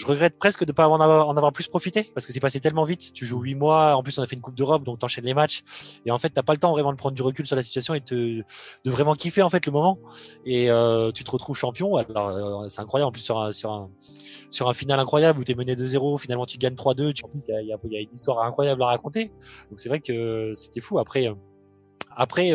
je 0.00 0.06
regrette 0.06 0.38
presque 0.38 0.64
de 0.64 0.70
ne 0.70 0.74
pas 0.74 0.88
en 0.88 0.98
avoir, 0.98 1.28
en 1.28 1.36
avoir 1.36 1.52
plus 1.52 1.68
profité 1.68 2.10
parce 2.14 2.26
que 2.26 2.32
c'est 2.32 2.40
passé 2.40 2.58
tellement 2.58 2.84
vite. 2.84 3.12
Tu 3.12 3.26
joues 3.26 3.40
huit 3.40 3.54
mois, 3.54 3.94
en 3.94 4.02
plus 4.02 4.18
on 4.18 4.22
a 4.22 4.26
fait 4.26 4.34
une 4.34 4.40
Coupe 4.40 4.54
d'Europe, 4.54 4.82
donc 4.82 4.98
tu 4.98 5.04
enchaînes 5.04 5.26
les 5.26 5.34
matchs. 5.34 5.62
Et 6.06 6.10
en 6.10 6.18
fait, 6.18 6.30
t'as 6.30 6.42
pas 6.42 6.54
le 6.54 6.58
temps 6.58 6.72
vraiment 6.72 6.92
de 6.92 6.96
prendre 6.96 7.14
du 7.14 7.20
recul 7.20 7.46
sur 7.46 7.54
la 7.54 7.62
situation 7.62 7.92
et 7.94 8.00
de, 8.00 8.42
vraiment 8.86 9.12
kiffer 9.12 9.42
en 9.42 9.50
fait 9.50 9.66
le 9.66 9.72
moment. 9.72 9.98
Et 10.46 10.70
euh, 10.70 11.12
tu 11.12 11.22
te 11.22 11.30
retrouves 11.30 11.56
champion. 11.56 11.96
Alors 11.96 12.28
euh, 12.28 12.68
c'est 12.68 12.80
incroyable 12.80 13.08
en 13.08 13.12
plus 13.12 13.20
sur 13.20 13.38
un, 13.38 13.52
sur 13.52 13.70
un, 13.72 13.90
sur 14.48 14.68
un 14.70 14.74
final 14.74 14.98
incroyable 14.98 15.38
où 15.38 15.44
tu 15.44 15.52
es 15.52 15.54
mené 15.54 15.74
2-0, 15.74 16.18
finalement 16.18 16.46
tu 16.46 16.56
gagnes 16.56 16.74
3-2. 16.74 17.22
En 17.22 17.28
plus, 17.28 17.44
il 17.48 17.52
y 17.52 17.54
a, 17.54 17.62
y 17.62 17.72
a, 17.72 18.00
une 18.00 18.12
histoire 18.12 18.42
incroyable 18.42 18.82
à 18.82 18.86
raconter. 18.86 19.30
Donc 19.68 19.80
c'est 19.80 19.90
vrai 19.90 20.00
que 20.00 20.52
c'était 20.54 20.80
fou. 20.80 20.98
Après, 20.98 21.28
euh, 21.28 21.34
après 22.16 22.52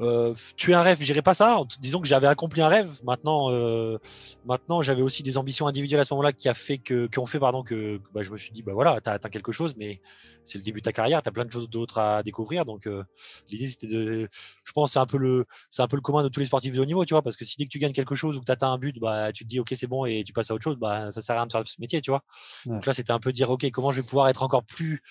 euh, 0.00 0.34
tuer 0.56 0.74
un 0.74 0.82
rêve, 0.82 0.98
je 0.98 1.04
dirais 1.04 1.22
pas 1.22 1.34
ça. 1.34 1.60
Disons 1.80 2.00
que 2.00 2.08
j'avais 2.08 2.26
accompli 2.26 2.62
un 2.62 2.68
rêve. 2.68 3.00
Maintenant, 3.04 3.50
euh, 3.50 3.98
maintenant, 4.46 4.80
j'avais 4.80 5.02
aussi 5.02 5.22
des 5.22 5.36
ambitions 5.36 5.66
individuelles 5.66 6.00
à 6.00 6.04
ce 6.04 6.14
moment-là 6.14 6.32
qui 6.32 6.48
a 6.48 6.54
fait 6.54 6.78
que, 6.78 7.06
qui 7.06 7.18
ont 7.18 7.26
fait, 7.26 7.38
pardon, 7.38 7.62
que, 7.62 8.00
bah, 8.14 8.22
je 8.22 8.30
me 8.30 8.36
suis 8.36 8.50
dit, 8.50 8.62
bah 8.62 8.72
voilà, 8.72 9.00
t'as 9.00 9.12
atteint 9.12 9.28
quelque 9.28 9.52
chose, 9.52 9.74
mais 9.76 10.00
c'est 10.44 10.58
le 10.58 10.64
début 10.64 10.80
de 10.80 10.84
ta 10.84 10.92
carrière, 10.92 11.22
t'as 11.22 11.30
plein 11.30 11.44
de 11.44 11.52
choses 11.52 11.68
d'autres 11.68 11.98
à 11.98 12.22
découvrir. 12.22 12.64
Donc, 12.64 12.86
euh, 12.86 13.04
l'idée, 13.50 13.68
c'était 13.68 13.88
de, 13.88 14.28
je 14.64 14.72
pense, 14.72 14.92
c'est 14.92 14.98
un 14.98 15.06
peu 15.06 15.18
le, 15.18 15.44
c'est 15.70 15.82
un 15.82 15.88
peu 15.88 15.96
le 15.96 16.02
commun 16.02 16.22
de 16.22 16.28
tous 16.28 16.40
les 16.40 16.46
sportifs 16.46 16.72
de 16.72 16.80
haut 16.80 16.86
niveau, 16.86 17.04
tu 17.04 17.14
vois, 17.14 17.22
parce 17.22 17.36
que 17.36 17.44
si 17.44 17.56
dès 17.58 17.64
que 17.64 17.70
tu 17.70 17.78
gagnes 17.78 17.92
quelque 17.92 18.14
chose 18.14 18.36
ou 18.36 18.40
que 18.40 18.46
t'atteins 18.46 18.72
un 18.72 18.78
but, 18.78 18.98
bah, 19.00 19.32
tu 19.32 19.44
te 19.44 19.48
dis, 19.48 19.60
ok, 19.60 19.72
c'est 19.74 19.86
bon, 19.86 20.06
et 20.06 20.24
tu 20.24 20.32
passes 20.32 20.50
à 20.50 20.54
autre 20.54 20.64
chose, 20.64 20.76
bah, 20.76 21.12
ça 21.12 21.20
sert 21.20 21.36
à 21.36 21.40
rien 21.40 21.46
de 21.46 21.52
faire 21.52 21.62
ce 21.66 21.80
métier, 21.80 22.00
tu 22.00 22.10
vois. 22.10 22.22
Donc 22.64 22.86
là, 22.86 22.94
c'était 22.94 23.12
un 23.12 23.20
peu 23.20 23.32
dire, 23.32 23.50
ok, 23.50 23.70
comment 23.70 23.92
je 23.92 24.00
vais 24.00 24.06
pouvoir 24.06 24.28
être 24.28 24.42
encore 24.42 24.64
plus 24.64 25.02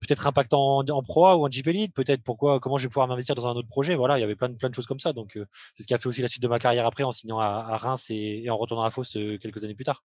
peut-être 0.00 0.26
impactant 0.26 0.78
en, 0.78 0.84
en 0.88 1.02
Pro 1.02 1.32
ou 1.34 1.46
en 1.46 1.50
JP 1.50 1.92
peut-être 1.94 2.22
pourquoi, 2.22 2.60
comment 2.60 2.78
je 2.78 2.84
vais 2.84 2.88
pouvoir 2.88 3.08
m'investir 3.08 3.34
dans 3.34 3.46
un 3.46 3.52
autre 3.52 3.68
projet. 3.68 3.94
Voilà, 3.94 4.18
il 4.18 4.20
y 4.20 4.24
avait 4.24 4.36
plein 4.36 4.48
de, 4.48 4.54
plein 4.54 4.68
de 4.68 4.74
choses 4.74 4.86
comme 4.86 5.00
ça. 5.00 5.12
Donc, 5.12 5.36
euh, 5.36 5.46
c'est 5.74 5.82
ce 5.82 5.88
qui 5.88 5.94
a 5.94 5.98
fait 5.98 6.08
aussi 6.08 6.22
la 6.22 6.28
suite 6.28 6.42
de 6.42 6.48
ma 6.48 6.58
carrière 6.58 6.86
après 6.86 7.04
en 7.04 7.12
signant 7.12 7.38
à, 7.38 7.76
Reims 7.76 8.08
et, 8.10 8.48
en 8.50 8.56
retournant 8.56 8.84
à 8.84 8.90
Fos 8.90 9.16
euh, 9.16 9.38
quelques 9.38 9.64
années 9.64 9.74
plus 9.74 9.84
tard. 9.84 10.04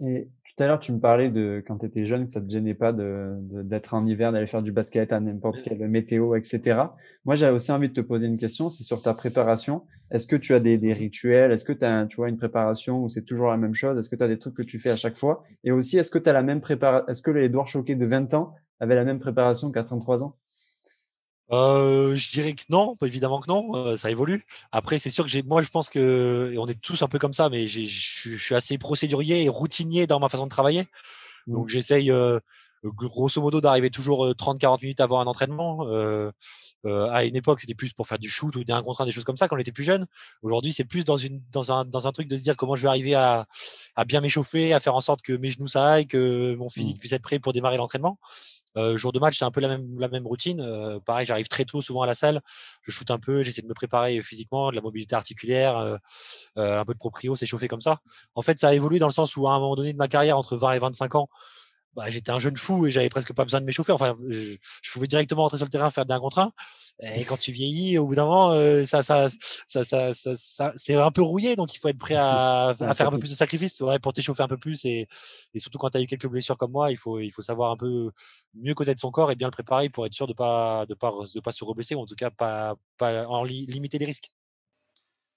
Et 0.00 0.28
tout 0.56 0.64
à 0.64 0.66
l'heure, 0.66 0.80
tu 0.80 0.92
me 0.92 0.98
parlais 0.98 1.30
de 1.30 1.62
quand 1.66 1.78
tu 1.78 1.86
étais 1.86 2.06
jeune 2.06 2.26
que 2.26 2.32
ça 2.32 2.40
te 2.40 2.50
gênait 2.50 2.74
pas 2.74 2.92
d'être 2.92 3.94
en 3.94 4.06
hiver, 4.06 4.32
d'aller 4.32 4.46
faire 4.46 4.62
du 4.62 4.72
basket 4.72 5.12
à 5.12 5.20
n'importe 5.20 5.62
quelle 5.62 5.86
météo, 5.88 6.34
etc. 6.34 6.80
Moi, 7.24 7.36
j'avais 7.36 7.54
aussi 7.54 7.70
envie 7.70 7.88
de 7.88 7.94
te 7.94 8.00
poser 8.00 8.26
une 8.26 8.38
question, 8.38 8.70
c'est 8.70 8.84
sur 8.84 9.02
ta 9.02 9.14
préparation. 9.14 9.84
Est-ce 10.10 10.26
que 10.26 10.36
tu 10.36 10.54
as 10.54 10.60
des, 10.60 10.76
des 10.76 10.92
rituels? 10.92 11.52
Est-ce 11.52 11.64
que 11.64 11.72
tu 11.72 11.84
as 11.84 12.06
tu 12.06 12.16
vois, 12.16 12.28
une 12.28 12.36
préparation 12.36 13.04
où 13.04 13.08
c'est 13.08 13.24
toujours 13.24 13.48
la 13.48 13.56
même 13.56 13.74
chose? 13.74 13.96
Est-ce 13.98 14.08
que 14.08 14.16
tu 14.16 14.22
as 14.22 14.28
des 14.28 14.38
trucs 14.38 14.54
que 14.54 14.62
tu 14.62 14.78
fais 14.78 14.90
à 14.90 14.96
chaque 14.96 15.16
fois? 15.16 15.44
Et 15.62 15.70
aussi, 15.70 15.98
est-ce 15.98 16.10
que 16.10 16.18
tu 16.18 16.28
as 16.28 16.32
la 16.32 16.42
même 16.42 16.60
préparation 16.60 17.06
Est-ce 17.08 17.22
que 17.22 17.30
les 17.30 17.44
Edouard 17.44 17.68
Choqué 17.68 17.94
de 17.94 18.06
20 18.06 18.34
ans 18.34 18.54
avait 18.80 18.94
la 18.94 19.04
même 19.04 19.20
préparation 19.20 19.70
qu'à 19.70 19.84
33 19.84 20.24
ans? 20.24 20.36
Euh, 21.52 22.14
je 22.14 22.30
dirais 22.30 22.52
que 22.54 22.62
non, 22.68 22.96
évidemment 23.04 23.40
que 23.40 23.48
non, 23.48 23.74
euh, 23.74 23.96
ça 23.96 24.10
évolue. 24.10 24.46
Après, 24.70 24.98
c'est 24.98 25.10
sûr 25.10 25.24
que 25.24 25.30
j'ai, 25.30 25.42
moi, 25.42 25.62
je 25.62 25.68
pense 25.68 25.88
que, 25.88 26.52
et 26.54 26.58
on 26.58 26.66
est 26.66 26.80
tous 26.80 27.02
un 27.02 27.08
peu 27.08 27.18
comme 27.18 27.32
ça, 27.32 27.48
mais 27.48 27.66
je 27.66 28.36
suis 28.38 28.54
assez 28.54 28.78
procédurier 28.78 29.44
et 29.44 29.48
routinier 29.48 30.06
dans 30.06 30.20
ma 30.20 30.28
façon 30.28 30.44
de 30.44 30.50
travailler. 30.50 30.86
Mmh. 31.46 31.52
Donc, 31.54 31.68
j'essaye, 31.68 32.10
euh, 32.12 32.38
grosso 32.84 33.42
modo, 33.42 33.60
d'arriver 33.60 33.90
toujours 33.90 34.32
30-40 34.34 34.82
minutes 34.82 35.00
avant 35.00 35.20
un 35.20 35.26
entraînement. 35.26 35.86
à 36.84 37.24
une 37.24 37.36
époque, 37.36 37.60
c'était 37.60 37.74
plus 37.74 37.92
pour 37.92 38.06
faire 38.06 38.18
du 38.18 38.28
shoot 38.28 38.54
ou 38.56 38.64
des 38.64 38.72
1 38.72 38.82
contre 38.82 39.04
des 39.04 39.10
choses 39.10 39.24
comme 39.24 39.36
ça 39.36 39.48
quand 39.48 39.56
on 39.56 39.58
était 39.58 39.72
plus 39.72 39.84
jeune. 39.84 40.06
Aujourd'hui, 40.42 40.72
c'est 40.72 40.84
plus 40.84 41.04
dans, 41.04 41.16
une, 41.16 41.42
dans, 41.50 41.72
un, 41.72 41.84
dans 41.84 42.06
un 42.06 42.12
truc 42.12 42.28
de 42.28 42.36
se 42.36 42.42
dire 42.42 42.56
comment 42.56 42.76
je 42.76 42.82
vais 42.82 42.88
arriver 42.88 43.14
à, 43.14 43.46
à 43.96 44.04
bien 44.04 44.20
m'échauffer, 44.20 44.72
à 44.72 44.80
faire 44.80 44.94
en 44.94 45.00
sorte 45.00 45.20
que 45.20 45.32
mes 45.34 45.50
genoux 45.50 45.68
ça 45.68 45.84
aille, 45.86 46.06
que 46.06 46.54
mon 46.54 46.70
physique 46.70 46.96
mmh. 46.96 47.00
puisse 47.00 47.12
être 47.12 47.22
prêt 47.22 47.38
pour 47.40 47.52
démarrer 47.52 47.76
l'entraînement. 47.76 48.18
Euh, 48.76 48.96
jour 48.96 49.12
de 49.12 49.18
match, 49.18 49.38
c'est 49.38 49.44
un 49.44 49.50
peu 49.50 49.60
la 49.60 49.68
même, 50.08 50.26
routine. 50.26 50.60
Euh, 50.60 51.00
pareil, 51.00 51.26
j'arrive 51.26 51.48
très 51.48 51.64
tôt 51.64 51.82
souvent 51.82 52.02
à 52.02 52.06
la 52.06 52.14
salle, 52.14 52.40
je 52.82 52.90
shoote 52.90 53.10
un 53.10 53.18
peu, 53.18 53.42
j'essaie 53.42 53.62
de 53.62 53.66
me 53.66 53.74
préparer 53.74 54.22
physiquement, 54.22 54.70
de 54.70 54.76
la 54.76 54.82
mobilité 54.82 55.14
articulaire, 55.14 55.76
euh, 55.78 55.96
un 56.56 56.84
peu 56.84 56.94
de 56.94 56.98
proprio, 56.98 57.34
s'échauffer 57.34 57.68
comme 57.68 57.80
ça. 57.80 58.00
En 58.34 58.42
fait, 58.42 58.58
ça 58.58 58.68
a 58.68 58.74
évolué 58.74 58.98
dans 58.98 59.08
le 59.08 59.12
sens 59.12 59.36
où 59.36 59.48
à 59.48 59.52
un 59.52 59.60
moment 59.60 59.76
donné 59.76 59.92
de 59.92 59.98
ma 59.98 60.08
carrière, 60.08 60.38
entre 60.38 60.56
20 60.56 60.72
et 60.72 60.78
25 60.78 61.14
ans, 61.16 61.28
bah, 61.94 62.08
j'étais 62.08 62.30
un 62.30 62.38
jeune 62.38 62.56
fou 62.56 62.86
et 62.86 62.90
j'avais 62.90 63.08
presque 63.08 63.32
pas 63.32 63.44
besoin 63.44 63.60
de 63.60 63.66
m'échauffer. 63.66 63.92
Enfin, 63.92 64.16
je, 64.28 64.56
pouvais 64.92 65.08
directement 65.08 65.42
rentrer 65.42 65.58
sur 65.58 65.66
le 65.66 65.70
terrain 65.70 65.90
faire 65.90 66.06
d'un 66.06 66.20
contre 66.20 66.38
un. 66.38 66.52
Et 67.02 67.24
quand 67.24 67.38
tu 67.38 67.50
vieillis, 67.50 67.98
au 67.98 68.06
bout 68.06 68.14
d'un 68.14 68.26
moment, 68.26 68.52
euh, 68.52 68.84
ça, 68.84 69.02
ça, 69.02 69.28
ça, 69.66 69.82
ça, 69.82 70.12
ça, 70.12 70.72
c'est 70.76 70.94
un 70.94 71.10
peu 71.10 71.22
rouillé. 71.22 71.56
Donc, 71.56 71.74
il 71.74 71.78
faut 71.78 71.88
être 71.88 71.98
prêt 71.98 72.14
à, 72.14 72.68
à 72.80 72.94
faire 72.94 73.08
un 73.08 73.10
peu 73.10 73.18
plus 73.18 73.30
de 73.30 73.34
sacrifices 73.34 73.80
ouais, 73.80 73.98
pour 73.98 74.12
t'échauffer 74.12 74.42
un 74.42 74.48
peu 74.48 74.58
plus. 74.58 74.84
Et, 74.84 75.08
et 75.54 75.58
surtout 75.58 75.78
quand 75.78 75.90
tu 75.90 75.98
as 75.98 76.02
eu 76.02 76.06
quelques 76.06 76.28
blessures 76.28 76.58
comme 76.58 76.72
moi, 76.72 76.92
il 76.92 76.96
faut, 76.96 77.18
il 77.18 77.30
faut 77.30 77.42
savoir 77.42 77.72
un 77.72 77.76
peu 77.76 78.10
mieux 78.54 78.74
connaître 78.74 79.00
son 79.00 79.10
corps 79.10 79.32
et 79.32 79.34
bien 79.34 79.48
le 79.48 79.52
préparer 79.52 79.88
pour 79.88 80.06
être 80.06 80.14
sûr 80.14 80.26
de 80.26 80.32
pas, 80.32 80.86
de 80.86 80.94
pas, 80.94 81.10
de 81.34 81.40
pas 81.40 81.52
se 81.52 81.64
reblesser 81.64 81.94
ou 81.94 82.00
en 82.00 82.06
tout 82.06 82.16
cas 82.16 82.30
pas, 82.30 82.76
pas 82.98 83.26
en 83.26 83.42
limiter 83.42 83.98
les 83.98 84.06
risques. 84.06 84.30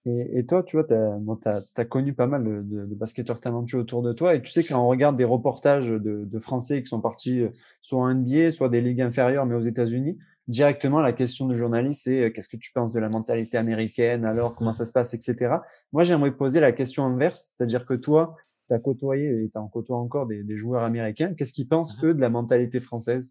Et, 0.06 0.40
et, 0.40 0.46
toi, 0.46 0.64
tu 0.64 0.76
vois, 0.76 0.84
tu 0.84 0.94
as, 0.94 1.18
bon, 1.18 1.40
as, 1.46 1.86
connu 1.86 2.14
pas 2.14 2.28
mal 2.28 2.44
de, 2.44 2.62
de, 2.62 2.86
de, 2.86 2.96
basketteurs 2.96 3.40
talentueux 3.40 3.80
autour 3.80 4.02
de 4.02 4.12
toi. 4.12 4.36
Et 4.36 4.42
tu 4.42 4.52
sais, 4.52 4.64
quand 4.64 4.84
on 4.84 4.90
regarde 4.90 5.16
des 5.16 5.24
reportages 5.24 5.90
de, 5.90 6.26
de 6.26 6.40
Français 6.40 6.82
qui 6.84 6.88
sont 6.88 7.00
partis 7.00 7.40
euh, 7.40 7.50
soit 7.82 8.02
en 8.02 8.14
NBA, 8.14 8.52
soit 8.52 8.68
des 8.68 8.82
ligues 8.82 9.02
inférieures, 9.02 9.46
mais 9.46 9.56
aux 9.56 9.62
États-Unis, 9.62 10.18
directement, 10.50 11.00
la 11.00 11.14
question 11.14 11.48
du 11.48 11.56
journaliste, 11.56 12.04
c'est 12.04 12.24
euh, 12.24 12.30
qu'est-ce 12.32 12.50
que 12.50 12.58
tu 12.58 12.74
penses 12.74 12.92
de 12.92 13.00
la 13.00 13.08
mentalité 13.08 13.58
américaine 13.58 14.26
Alors, 14.26 14.56
comment 14.56 14.74
ça 14.74 14.86
se 14.86 14.92
passe, 14.92 15.14
etc. 15.14 15.56
Moi, 15.94 16.04
j'aimerais 16.04 16.36
poser 16.36 16.60
la 16.60 16.74
question 16.74 17.06
inverse, 17.06 17.52
c'est-à-dire 17.56 17.86
que 17.86 17.94
toi, 17.94 18.36
tu 18.68 18.76
as 18.76 18.80
côtoyé 18.80 19.46
et 19.46 19.50
tu 19.50 19.58
en 19.58 19.70
côtoies 19.70 19.98
encore 19.98 20.28
des, 20.28 20.44
des 20.44 20.58
joueurs 20.58 20.84
américains. 20.84 21.34
Qu'est-ce 21.34 21.54
qu'ils 21.54 21.70
pensent, 21.70 21.98
eux, 22.04 22.14
de 22.14 22.20
la 22.20 22.30
mentalité 22.30 22.82
française? 22.82 23.30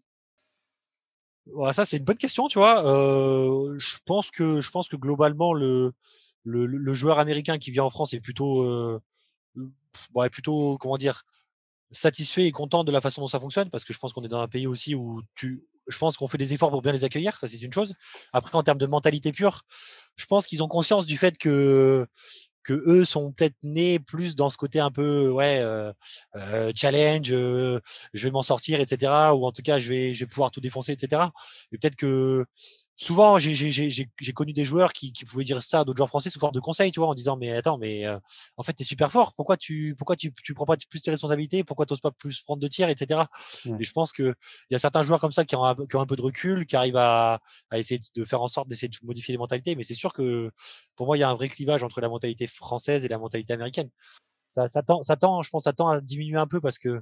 Ouais, 1.47 1.73
Ça, 1.73 1.85
c'est 1.85 1.97
une 1.97 2.03
bonne 2.03 2.17
question, 2.17 2.47
tu 2.47 2.57
vois. 2.57 2.85
Euh, 2.85 3.75
je, 3.77 3.97
pense 4.05 4.31
que, 4.31 4.61
je 4.61 4.71
pense 4.71 4.87
que 4.87 4.95
globalement, 4.95 5.53
le 5.53 5.93
le, 6.43 6.93
joueur 6.93 7.19
américain 7.19 7.57
qui 7.57 7.71
vient 7.71 7.83
en 7.83 7.89
France 7.89 8.13
est 8.13 8.19
plutôt, 8.19 8.63
euh, 8.63 9.01
bon, 10.11 10.23
est 10.23 10.29
plutôt, 10.29 10.77
comment 10.77 10.97
dire, 10.97 11.23
satisfait 11.91 12.45
et 12.45 12.51
content 12.51 12.83
de 12.83 12.91
la 12.91 13.01
façon 13.01 13.21
dont 13.21 13.27
ça 13.27 13.39
fonctionne, 13.39 13.69
parce 13.69 13.83
que 13.83 13.93
je 13.93 13.99
pense 13.99 14.13
qu'on 14.13 14.23
est 14.23 14.29
dans 14.29 14.41
un 14.41 14.47
pays 14.47 14.67
aussi 14.67 14.95
où 14.95 15.21
tu, 15.35 15.63
je 15.87 15.97
pense 15.97 16.17
qu'on 16.17 16.27
fait 16.27 16.37
des 16.37 16.53
efforts 16.53 16.71
pour 16.71 16.81
bien 16.81 16.91
les 16.91 17.03
accueillir, 17.03 17.37
ça 17.37 17.47
c'est 17.47 17.61
une 17.61 17.73
chose. 17.73 17.93
Après, 18.33 18.55
en 18.55 18.63
termes 18.63 18.77
de 18.77 18.87
mentalité 18.87 19.31
pure, 19.31 19.61
je 20.15 20.25
pense 20.25 20.47
qu'ils 20.47 20.63
ont 20.63 20.67
conscience 20.67 21.05
du 21.05 21.17
fait 21.17 21.37
que 21.37 22.07
que 22.63 22.81
eux 22.87 23.03
sont 23.03 23.33
peut-être 23.33 23.57
nés 23.61 23.99
plus 23.99 24.35
dans 24.37 24.49
ce 24.49 24.55
côté 24.55 24.79
un 24.79 24.89
peu 24.89 25.29
ouais 25.29 25.59
euh, 25.59 25.91
euh 26.37 26.71
challenge, 26.73 27.27
je 27.27 27.79
vais 28.13 28.31
m'en 28.31 28.41
sortir, 28.41 28.79
etc. 28.79 29.11
Ou 29.33 29.45
en 29.45 29.51
tout 29.51 29.61
cas 29.61 29.79
je 29.79 29.89
vais 29.89 30.13
je 30.13 30.21
vais 30.21 30.27
pouvoir 30.27 30.49
tout 30.51 30.61
défoncer, 30.61 30.93
etc. 30.93 31.23
Et 31.71 31.77
peut-être 31.77 31.97
que 31.97 32.45
souvent, 33.03 33.37
j'ai 33.37 34.33
connu 34.33 34.53
des 34.53 34.65
joueurs 34.65 34.93
qui, 34.93 35.11
qui, 35.11 35.25
pouvaient 35.25 35.43
dire 35.43 35.61
ça 35.61 35.81
à 35.81 35.83
d'autres 35.83 35.97
joueurs 35.97 36.09
français 36.09 36.29
sous 36.29 36.39
forme 36.39 36.53
de 36.53 36.59
conseil, 36.59 36.91
tu 36.91 36.99
vois, 36.99 37.09
en 37.09 37.13
disant 37.13 37.37
mais 37.37 37.51
attends, 37.51 37.77
mais 37.77 38.05
euh, 38.05 38.17
en 38.57 38.63
fait, 38.63 38.73
tu 38.73 38.83
es 38.83 38.85
super 38.85 39.11
fort. 39.11 39.33
Pourquoi 39.35 39.57
tu 39.57 39.95
pourquoi 39.97 40.15
tu, 40.15 40.33
tu 40.43 40.53
prends 40.53 40.65
pas 40.65 40.77
plus 40.89 41.01
tes 41.01 41.11
responsabilités? 41.11 41.63
Pourquoi 41.63 41.85
tu 41.85 41.93
n'oses 41.93 42.01
pas 42.01 42.11
plus 42.11 42.41
prendre 42.41 42.61
de 42.61 42.67
tirs, 42.67 42.89
etc. 42.89 43.21
Et 43.79 43.83
je 43.83 43.91
pense 43.91 44.11
que 44.11 44.33
il 44.69 44.73
y 44.73 44.75
a 44.75 44.79
certains 44.79 45.03
joueurs 45.03 45.19
comme 45.19 45.31
ça 45.31 45.45
qui 45.45 45.55
ont, 45.55 45.63
un, 45.63 45.75
qui 45.75 45.95
ont 45.95 46.01
un 46.01 46.05
peu 46.05 46.15
de 46.15 46.21
recul, 46.21 46.65
qui 46.65 46.75
arrivent 46.75 46.97
à, 46.97 47.41
à 47.69 47.77
essayer 47.77 47.99
de 48.15 48.23
faire 48.23 48.41
en 48.41 48.47
sorte 48.47 48.69
d'essayer 48.69 48.87
de 48.87 48.97
modifier 49.03 49.33
les 49.33 49.37
mentalités. 49.37 49.75
Mais 49.75 49.83
c'est 49.83 49.93
sûr 49.93 50.13
que 50.13 50.51
pour 50.95 51.07
moi, 51.07 51.17
il 51.17 51.19
y 51.19 51.23
a 51.23 51.29
un 51.29 51.33
vrai 51.33 51.49
clivage 51.49 51.83
entre 51.83 52.01
la 52.01 52.09
mentalité 52.09 52.47
française 52.47 53.05
et 53.05 53.07
la 53.07 53.17
mentalité 53.17 53.53
américaine. 53.53 53.89
Ça, 54.55 54.67
ça, 54.67 54.83
tend, 54.83 55.03
ça 55.03 55.15
tend, 55.17 55.41
je 55.41 55.49
pense, 55.49 55.63
ça 55.63 55.73
tend 55.73 55.89
à 55.89 55.99
diminuer 55.99 56.37
un 56.37 56.47
peu 56.47 56.61
parce 56.61 56.77
que 56.77 57.01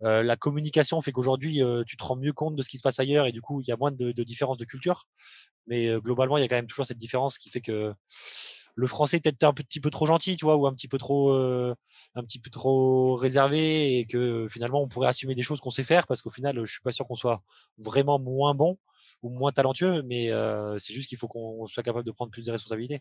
la 0.00 0.36
communication 0.36 1.00
fait 1.00 1.12
qu'aujourd'hui, 1.12 1.60
tu 1.86 1.96
te 1.96 2.04
rends 2.04 2.16
mieux 2.16 2.32
compte 2.32 2.56
de 2.56 2.62
ce 2.62 2.68
qui 2.68 2.78
se 2.78 2.82
passe 2.82 2.98
ailleurs 3.00 3.26
et 3.26 3.32
du 3.32 3.40
coup, 3.40 3.60
il 3.60 3.68
y 3.68 3.72
a 3.72 3.76
moins 3.76 3.92
de, 3.92 4.12
de 4.12 4.24
différences 4.24 4.58
de 4.58 4.64
culture. 4.64 5.06
Mais 5.66 5.88
globalement, 6.00 6.38
il 6.38 6.42
y 6.42 6.44
a 6.44 6.48
quand 6.48 6.56
même 6.56 6.66
toujours 6.68 6.86
cette 6.86 6.98
différence 6.98 7.38
qui 7.38 7.50
fait 7.50 7.60
que 7.62 7.94
le 8.74 8.86
français 8.86 9.18
est 9.18 9.20
peut-être 9.20 9.44
un 9.44 9.52
petit 9.54 9.80
peu 9.80 9.90
trop 9.90 10.06
gentil, 10.06 10.36
tu 10.36 10.44
vois, 10.44 10.56
ou 10.56 10.66
un 10.66 10.74
petit 10.74 10.88
peu 10.88 10.98
trop, 10.98 11.32
un 11.32 12.22
petit 12.24 12.38
peu 12.40 12.50
trop 12.50 13.14
réservé 13.16 13.98
et 13.98 14.06
que 14.06 14.46
finalement, 14.50 14.82
on 14.82 14.88
pourrait 14.88 15.08
assumer 15.08 15.34
des 15.34 15.42
choses 15.42 15.60
qu'on 15.60 15.70
sait 15.70 15.84
faire 15.84 16.06
parce 16.06 16.22
qu'au 16.22 16.30
final, 16.30 16.58
je 16.64 16.70
suis 16.72 16.80
pas 16.82 16.92
sûr 16.92 17.06
qu'on 17.06 17.16
soit 17.16 17.42
vraiment 17.78 18.18
moins 18.18 18.54
bon. 18.54 18.78
ou 19.22 19.30
moins 19.30 19.52
talentueux, 19.52 20.02
mais 20.02 20.30
c'est 20.78 20.94
juste 20.94 21.08
qu'il 21.08 21.18
faut 21.18 21.28
qu'on 21.28 21.66
soit 21.66 21.82
capable 21.82 22.04
de 22.04 22.12
prendre 22.12 22.30
plus 22.30 22.44
de 22.46 22.52
responsabilités. 22.52 23.00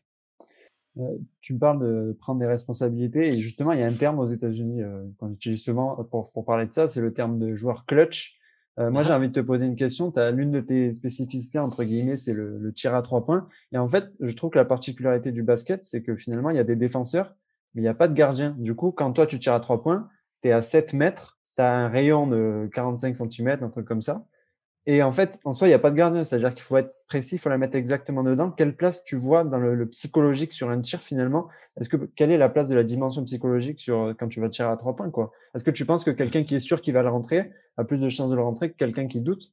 Tu 1.42 1.54
me 1.54 1.60
parles 1.60 1.80
de 1.80 2.18
prendre 2.20 2.40
des 2.40 2.46
responsabilités 2.46 3.28
et 3.28 3.34
justement, 3.34 3.72
il 3.74 3.80
y 3.80 3.84
a 3.84 3.88
un 3.88 3.94
terme 3.94 4.20
aux 4.20 4.28
États-Unis 4.28 4.82
qu'on 5.18 5.32
utilise 5.32 5.64
souvent 5.64 5.96
pour, 6.10 6.32
pour, 6.32 6.46
parler 6.46 6.66
de 6.66 6.72
ça, 6.72 6.88
c'est 6.88 7.02
le 7.02 7.14
terme 7.14 7.38
de 7.38 7.56
joueur 7.56 7.86
clutch. 7.86 8.40
moi, 8.78 9.04
j'ai 9.04 9.14
envie 9.14 9.28
de 9.28 9.34
te 9.34 9.40
poser 9.40 9.66
une 9.66 9.76
question. 9.76 10.12
Tu 10.12 10.20
as 10.20 10.32
l'une 10.32 10.52
de 10.52 10.62
tes 10.62 10.94
spécificités, 10.94 11.60
entre 11.60 11.84
guillemets, 11.84 12.18
c'est 12.18 12.34
le, 12.34 12.58
le, 12.58 12.74
tir 12.74 12.96
à 12.96 13.02
trois 13.02 13.26
points. 13.26 13.48
Et 13.74 13.78
en 13.78 13.90
fait, 13.90 14.06
je 14.22 14.34
trouve 14.34 14.52
que 14.52 14.58
la 14.58 14.66
particularité 14.66 15.32
du 15.32 15.44
basket, 15.44 15.84
c'est 15.84 16.02
que 16.02 16.16
finalement, 16.16 16.50
il 16.50 16.56
y 16.56 16.60
a 16.60 16.64
des 16.64 16.78
défenseurs, 16.78 17.36
mais 17.74 17.82
il 17.82 17.84
n'y 17.84 17.90
a 17.90 17.94
pas 17.94 18.08
de 18.08 18.14
gardien. 18.14 18.56
Du 18.58 18.74
coup, 18.74 18.92
quand 18.92 19.12
toi, 19.12 19.28
tu 19.28 19.40
tires 19.40 19.54
à 19.54 19.60
trois 19.60 19.84
points, 19.84 20.08
tu 20.42 20.50
es 20.50 20.52
à 20.52 20.62
7 20.62 20.94
mètres, 20.94 21.40
tu 21.58 21.62
as 21.62 21.74
un 21.74 21.90
rayon 21.90 22.28
de 22.28 22.70
45 22.74 23.16
cm, 23.16 23.64
un 23.64 23.70
truc 23.70 23.86
comme 23.86 24.02
ça. 24.02 24.26
Et 24.88 25.02
en 25.02 25.12
fait, 25.12 25.40
en 25.44 25.54
soi, 25.54 25.68
il 25.68 25.72
n'y 25.72 25.76
a 25.76 25.80
pas 25.80 25.90
de 25.90 25.96
gardien, 25.96 26.24
c'est-à-dire 26.24 26.54
qu'il 26.54 26.62
faut 26.62 26.78
être 26.78 26.94
précis, 27.08 27.36
il 27.36 27.38
faut 27.40 27.50
la 27.50 27.58
mettre 27.58 27.76
exactement 27.76 28.22
dedans. 28.22 28.52
Quelle 28.52 28.76
place 28.76 29.04
tu 29.04 29.16
vois 29.16 29.44
dans 29.44 29.58
le, 29.58 29.88
psychologique 29.90 30.54
sur 30.54 30.70
un 30.70 30.80
tir 30.82 31.02
finalement? 31.02 31.48
Est-ce 31.80 31.90
que 31.90 31.98
quelle 31.98 32.32
est 32.32 32.38
la 32.38 32.50
place 32.50 32.70
de 32.70 32.76
la 32.76 32.84
dimension 32.84 33.24
psychologique 33.24 33.80
sur 33.80 34.14
quand 34.20 34.28
tu 34.28 34.40
vas 34.40 34.50
tirer 34.50 34.70
à 34.70 34.78
trois 34.78 34.96
points 34.96 35.10
quoi? 35.10 35.32
Est-ce 35.56 35.64
que 35.64 35.72
tu 35.72 35.86
penses 35.86 36.04
que 36.04 36.12
quelqu'un 36.12 36.44
qui 36.44 36.56
est 36.56 36.60
sûr 36.60 36.82
qu'il 36.82 36.94
va 36.94 37.02
le 37.02 37.10
rentrer 37.10 37.52
a 37.78 37.84
plus 37.84 38.00
de 38.00 38.10
chances 38.10 38.30
de 38.30 38.36
le 38.36 38.44
rentrer 38.44 38.72
que 38.72 38.78
quelqu'un 38.78 39.08
qui 39.08 39.22
doute? 39.22 39.52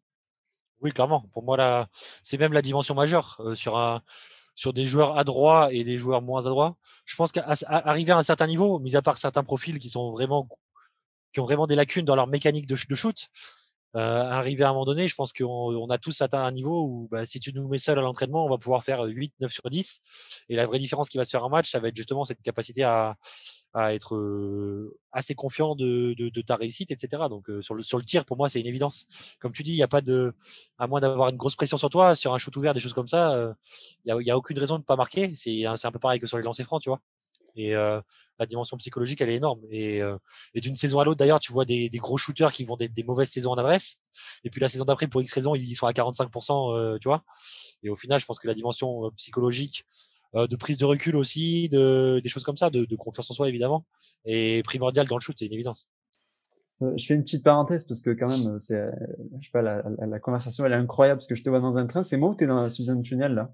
Oui, 0.83 0.93
clairement. 0.93 1.25
Pour 1.33 1.45
moi, 1.45 1.89
c'est 2.23 2.39
même 2.39 2.53
la 2.53 2.63
dimension 2.63 2.95
majeure 2.95 3.41
euh, 3.41 3.55
sur 3.55 3.79
un 3.79 4.03
sur 4.55 4.75
des 4.75 4.85
joueurs 4.85 5.17
adroits 5.17 5.73
et 5.73 5.83
des 5.83 5.97
joueurs 5.97 6.21
moins 6.21 6.47
adroits. 6.47 6.77
Je 7.07 7.17
pense 7.17 7.33
qu'arriver 7.33 8.13
à 8.13 8.19
un 8.19 8.23
certain 8.23 8.47
niveau, 8.47 8.79
mis 8.81 8.97
à 8.97 9.01
part 9.01 9.17
certains 9.17 9.43
profils 9.43 9.79
qui 9.79 9.89
sont 9.89 10.11
vraiment 10.11 10.47
qui 11.33 11.41
ont 11.41 11.45
vraiment 11.45 11.67
des 11.67 11.75
lacunes 11.75 12.05
dans 12.05 12.17
leur 12.17 12.27
mécanique 12.27 12.67
de 12.67 12.75
shoot, 12.77 13.31
euh, 13.95 14.23
arriver 14.23 14.65
à 14.65 14.71
un 14.71 14.73
moment 14.73 14.87
donné, 14.87 15.07
je 15.07 15.15
pense 15.15 15.33
qu'on 15.33 15.45
on 15.47 15.91
a 15.91 15.99
tous 15.99 16.23
atteint 16.23 16.43
un 16.43 16.51
niveau 16.51 16.85
où 16.85 17.09
bah, 17.11 17.27
si 17.27 17.41
tu 17.41 17.53
nous 17.53 17.69
mets 17.69 17.79
seul 17.79 17.99
à 17.99 18.03
l'entraînement, 18.03 18.47
on 18.47 18.49
va 18.49 18.57
pouvoir 18.57 18.83
faire 18.85 19.03
8, 19.03 19.35
9 19.41 19.53
sur 19.53 19.69
10. 19.69 20.01
Et 20.49 20.57
la 20.57 20.67
vraie 20.67 20.79
différence 20.79 21.09
qui 21.09 21.19
va 21.19 21.25
se 21.25 21.31
faire 21.31 21.45
en 21.45 21.51
match, 21.51 21.71
ça 21.71 21.79
va 21.79 21.89
être 21.89 21.97
justement 21.97 22.25
cette 22.25 22.41
capacité 22.41 22.85
à, 22.85 23.17
à 23.75 23.95
être 23.95 24.17
euh, 24.17 24.99
assez 25.13 25.35
confiant 25.35 25.75
de, 25.75 26.15
de, 26.15 26.31
de, 26.31 26.41
ta 26.41 26.57
réussite, 26.57 26.91
etc. 26.91 27.25
Donc 27.29 27.51
euh, 27.51 27.61
sur, 27.61 27.75
le, 27.75 27.83
sur 27.83 27.99
le 27.99 28.05
tir, 28.05 28.25
pour 28.25 28.37
moi, 28.37 28.49
c'est 28.49 28.61
une 28.61 28.67
évidence. 28.67 29.07
Comme 29.41 29.53
tu 29.53 29.63
dis, 29.63 29.73
il 29.73 29.77
n'y 29.77 29.83
a 29.83 29.89
pas 29.89 30.01
de, 30.01 30.35
à 30.79 30.87
moins 30.87 31.01
d'avoir 31.01 31.29
une 31.29 31.37
grosse 31.37 31.57
pression 31.57 31.77
sur 31.77 31.91
toi, 31.91 32.15
sur 32.15 32.33
un 32.33 32.39
shoot 32.39 32.57
ouvert, 32.57 32.75
des 32.75 32.81
choses 32.81 32.95
comme 32.95 33.09
ça, 33.09 33.55
il 34.05 34.15
n'y 34.15 34.31
a, 34.31 34.35
a, 34.35 34.37
aucune 34.37 34.59
raison 34.59 34.77
de 34.77 34.81
ne 34.81 34.85
pas 34.85 34.97
marquer. 34.97 35.33
C'est 35.35 35.67
un 35.67 35.93
peu 35.93 35.99
pareil 35.99 36.21
que 36.21 36.27
sur 36.27 36.39
les 36.39 36.45
lancers 36.45 36.67
francs, 36.67 36.83
tu 36.83 36.89
vois. 36.89 37.01
Et 37.55 37.75
euh, 37.75 38.01
la 38.39 38.47
dimension 38.47 38.77
psychologique, 38.77 39.21
elle 39.21 39.31
est 39.31 39.37
énorme. 39.37 39.61
Et, 39.71 40.03
euh, 40.03 40.17
et 40.55 40.61
d'une 40.61 40.77
saison 40.77 41.01
à 41.01 41.05
l'autre, 41.05 41.19
d'ailleurs, 41.19 41.41
tu 41.41 41.53
vois 41.53 41.65
des, 41.65 41.91
gros 41.95 42.17
shooters 42.17 42.53
qui 42.53 42.65
vont 42.65 42.77
des, 42.77 42.89
des, 42.89 43.05
mauvaises 43.05 43.31
saisons 43.31 43.51
en 43.53 43.57
adresse. 43.57 44.01
Et 44.45 44.51
puis 44.51 44.61
la 44.61 44.69
saison 44.69 44.85
d'après, 44.85 45.07
pour 45.07 45.23
X 45.23 45.33
raisons, 45.33 45.55
ils 45.55 45.75
sont 45.75 45.87
à 45.87 45.93
45%, 45.93 46.77
euh, 46.77 46.99
tu 46.99 47.09
vois. 47.09 47.25
Et 47.83 47.91
au 47.91 47.97
final, 47.97 48.21
je 48.21 48.27
pense 48.27 48.39
que 48.39 48.49
la 48.49 48.55
dimension 48.55 49.11
psychologique, 49.17 49.85
de 50.35 50.57
prise 50.57 50.79
de 50.79 50.87
recul 50.87 51.15
aussi, 51.17 51.69
de, 51.69 52.19
des 52.23 52.29
choses 52.31 52.45
comme 52.45 52.57
ça, 52.57 52.71
de, 52.71 52.97
confiance 52.97 53.31
en 53.31 53.35
soi, 53.35 53.49
évidemment, 53.49 53.85
est 54.25 54.65
primordiale 54.65 55.07
dans 55.07 55.17
le 55.17 55.21
shoot, 55.21 55.37
c'est 55.39 55.45
une 55.45 55.53
évidence. 55.53 55.91
Je 56.97 57.05
fais 57.07 57.15
une 57.15 57.23
petite 57.23 57.45
parenthèse 57.45 57.85
parce 57.85 58.01
que 58.01 58.11
quand 58.11 58.29
même, 58.29 58.59
c'est, 58.59 58.83
je 59.41 59.45
sais 59.45 59.53
pas, 59.53 59.63
la, 59.63 59.85
la, 59.99 60.19
conversation 60.19 60.65
elle 60.65 60.73
est 60.73 60.77
incroyable 60.77 61.19
parce 61.19 61.29
que 61.29 61.35
je 61.35 61.43
te 61.43 61.51
vois 61.51 61.61
dans 61.61 61.77
un 61.77 61.87
train. 61.87 62.03
C'est 62.03 62.17
moi 62.17 62.31
ou 62.31 62.35
t'es 62.35 62.47
dans 62.47 62.69
Susan 62.71 63.01
Tunnel 63.03 63.35
là? 63.35 63.53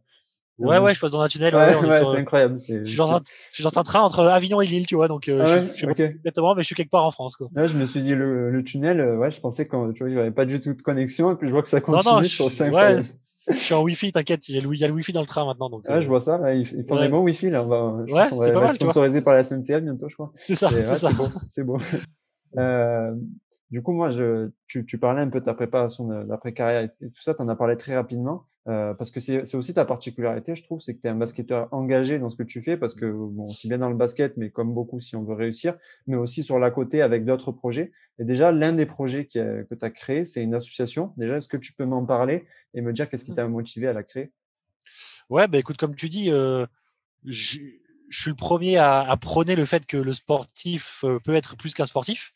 Ouais, 0.58 0.78
ouais, 0.78 0.94
je 0.94 1.00
passe 1.00 1.12
dans 1.12 1.20
un 1.20 1.28
tunnel. 1.28 1.54
Ouais, 1.54 1.74
ouais, 1.76 2.04
c'est 2.04 2.18
incroyable. 2.18 2.58
Je 2.58 2.84
suis, 2.84 2.96
dans 2.96 3.12
un, 3.12 3.22
je 3.50 3.54
suis 3.54 3.64
dans 3.64 3.78
un 3.78 3.82
train 3.82 4.00
entre 4.00 4.24
Avignon 4.24 4.60
et 4.60 4.66
Lille, 4.66 4.86
tu 4.86 4.96
vois, 4.96 5.08
donc 5.08 5.28
euh, 5.28 5.42
ah 5.42 5.46
je, 5.46 5.68
je, 5.68 5.72
suis 5.72 5.86
exactement, 5.86 6.54
mais 6.54 6.62
je 6.62 6.66
suis 6.66 6.74
quelque 6.74 6.90
part 6.90 7.04
en 7.04 7.10
France, 7.10 7.36
quoi. 7.36 7.48
Ouais, 7.54 7.68
je 7.68 7.76
me 7.76 7.86
suis 7.86 8.00
dit 8.00 8.14
le, 8.14 8.50
le 8.50 8.64
tunnel, 8.64 9.00
euh, 9.00 9.16
ouais, 9.16 9.30
je 9.30 9.40
pensais 9.40 9.68
qu'il 9.68 10.08
n'y 10.08 10.18
avait 10.18 10.30
pas 10.30 10.46
du 10.46 10.60
tout 10.60 10.74
de 10.74 10.82
connexion, 10.82 11.32
et 11.32 11.36
puis 11.36 11.48
je 11.48 11.52
vois 11.52 11.62
que 11.62 11.68
ça 11.68 11.80
continue. 11.80 12.04
Non, 12.04 12.18
non, 12.18 12.22
je, 12.22 12.28
je, 12.28 12.70
ouais, 12.70 13.02
je 13.50 13.54
suis 13.54 13.74
en 13.74 13.82
Wi-Fi, 13.82 14.12
t'inquiète, 14.12 14.48
il 14.48 14.56
y 14.56 14.58
a 14.58 14.88
le 14.88 14.94
Wi-Fi 14.94 15.12
dans 15.12 15.20
le 15.20 15.26
train 15.26 15.44
maintenant, 15.44 15.70
donc. 15.70 15.84
Ouais, 15.88 16.02
je 16.02 16.08
vois 16.08 16.20
ça. 16.20 16.52
Ils, 16.52 16.68
ils 16.76 16.84
font 16.84 17.00
des 17.00 17.08
bons 17.08 17.20
Wi-Fi 17.20 17.50
là. 17.50 17.64
On 17.64 17.68
va, 17.68 17.92
ouais, 17.94 18.28
c'est 18.36 18.52
pas 18.52 18.60
mal. 18.60 18.74
Sponsorisé 18.74 19.22
par 19.22 19.34
la 19.34 19.42
SNCF 19.42 19.80
bientôt, 19.80 20.08
je 20.08 20.14
crois. 20.14 20.30
C'est 20.34 20.54
ça, 20.54 20.68
c'est 20.70 20.84
ça. 20.84 21.10
C'est 21.46 21.64
euh, 22.58 23.14
du 23.70 23.82
coup, 23.82 23.92
moi, 23.92 24.10
je, 24.10 24.50
tu, 24.66 24.86
tu 24.86 24.98
parlais 24.98 25.20
un 25.20 25.28
peu 25.28 25.40
de 25.40 25.44
ta 25.44 25.54
préparation 25.54 26.08
d'après-carrière 26.24 26.82
et, 26.82 27.08
tout 27.08 27.22
ça, 27.22 27.34
tu 27.34 27.42
en 27.42 27.48
as 27.48 27.56
parlé 27.56 27.76
très 27.76 27.94
rapidement, 27.94 28.46
euh, 28.68 28.92
parce 28.92 29.10
que 29.10 29.18
c'est 29.18 29.54
aussi 29.54 29.72
ta 29.72 29.86
particularité, 29.86 30.54
je 30.54 30.62
trouve, 30.62 30.80
c'est 30.80 30.94
que 30.94 31.00
tu 31.00 31.06
es 31.06 31.10
un 31.10 31.14
basketteur 31.14 31.68
engagé 31.72 32.18
dans 32.18 32.28
ce 32.28 32.36
que 32.36 32.42
tu 32.42 32.60
fais, 32.60 32.76
parce 32.76 32.94
que, 32.94 33.06
bon, 33.06 33.44
aussi 33.44 33.66
bien 33.66 33.78
dans 33.78 33.88
le 33.88 33.96
basket, 33.96 34.36
mais 34.36 34.50
comme 34.50 34.74
beaucoup 34.74 35.00
si 35.00 35.16
on 35.16 35.24
veut 35.24 35.34
réussir, 35.34 35.76
mais 36.06 36.16
aussi 36.16 36.42
sur 36.42 36.58
la 36.58 36.70
côté 36.70 37.00
avec 37.00 37.24
d'autres 37.24 37.50
projets. 37.50 37.92
Et 38.18 38.24
déjà, 38.24 38.52
l'un 38.52 38.72
des 38.72 38.84
projets 38.84 39.24
que 39.26 39.62
tu 39.62 39.84
as 39.84 39.90
créé, 39.90 40.24
c'est 40.24 40.42
une 40.42 40.54
association. 40.54 41.14
Déjà, 41.16 41.36
est-ce 41.36 41.48
que 41.48 41.56
tu 41.56 41.72
peux 41.72 41.86
m'en 41.86 42.04
parler 42.04 42.44
et 42.74 42.82
me 42.82 42.92
dire 42.92 43.08
qu'est-ce 43.08 43.24
qui 43.24 43.32
mmh. 43.32 43.36
t'a 43.36 43.48
motivé 43.48 43.88
à 43.88 43.94
la 43.94 44.02
créer? 44.02 44.32
Ouais, 45.30 45.48
bah, 45.48 45.58
écoute, 45.58 45.78
comme 45.78 45.94
tu 45.94 46.10
dis, 46.10 46.30
euh, 46.30 46.66
je, 47.24 47.60
je, 48.08 48.20
suis 48.20 48.30
le 48.30 48.36
premier 48.36 48.76
à, 48.76 49.00
à 49.00 49.16
prôner 49.16 49.56
le 49.56 49.64
fait 49.64 49.86
que 49.86 49.96
le 49.96 50.12
sportif 50.12 51.04
euh, 51.04 51.18
peut 51.24 51.34
être 51.34 51.56
plus 51.56 51.72
qu'un 51.74 51.86
sportif. 51.86 52.34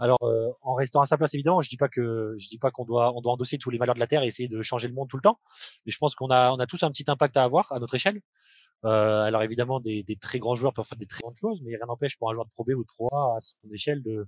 Alors, 0.00 0.18
euh, 0.22 0.48
en 0.62 0.74
restant 0.74 1.02
à 1.02 1.04
sa 1.04 1.18
place, 1.18 1.34
évidemment, 1.34 1.60
je 1.60 1.68
dis 1.68 1.76
pas 1.76 1.88
que 1.88 2.34
je 2.38 2.48
dis 2.48 2.58
pas 2.58 2.70
qu'on 2.70 2.84
doit 2.84 3.12
on 3.14 3.20
doit 3.20 3.32
endosser 3.34 3.58
tous 3.58 3.70
les 3.70 3.78
malheurs 3.78 3.94
de 3.94 4.00
la 4.00 4.06
terre 4.06 4.22
et 4.22 4.26
essayer 4.26 4.48
de 4.48 4.62
changer 4.62 4.88
le 4.88 4.94
monde 4.94 5.08
tout 5.08 5.16
le 5.16 5.22
temps. 5.22 5.38
Mais 5.86 5.92
je 5.92 5.98
pense 5.98 6.14
qu'on 6.14 6.28
a 6.30 6.50
on 6.52 6.58
a 6.58 6.66
tous 6.66 6.82
un 6.82 6.90
petit 6.90 7.04
impact 7.08 7.36
à 7.36 7.44
avoir 7.44 7.70
à 7.72 7.78
notre 7.78 7.94
échelle. 7.94 8.20
Euh, 8.86 9.22
alors 9.24 9.42
évidemment, 9.42 9.78
des, 9.78 10.02
des, 10.02 10.16
très 10.16 10.38
grands 10.38 10.56
joueurs 10.56 10.72
peuvent 10.72 10.86
faire 10.86 10.96
des 10.96 11.06
très 11.06 11.20
grandes 11.20 11.36
choses, 11.36 11.60
mais 11.62 11.76
rien 11.76 11.86
n'empêche 11.86 12.16
pour 12.16 12.30
un 12.30 12.32
joueur 12.32 12.46
de 12.46 12.50
Pro 12.50 12.64
B 12.64 12.70
ou 12.70 12.82
de 12.82 12.86
3 12.86 13.36
à 13.36 13.40
son 13.40 13.70
échelle 13.72 14.02
de, 14.02 14.26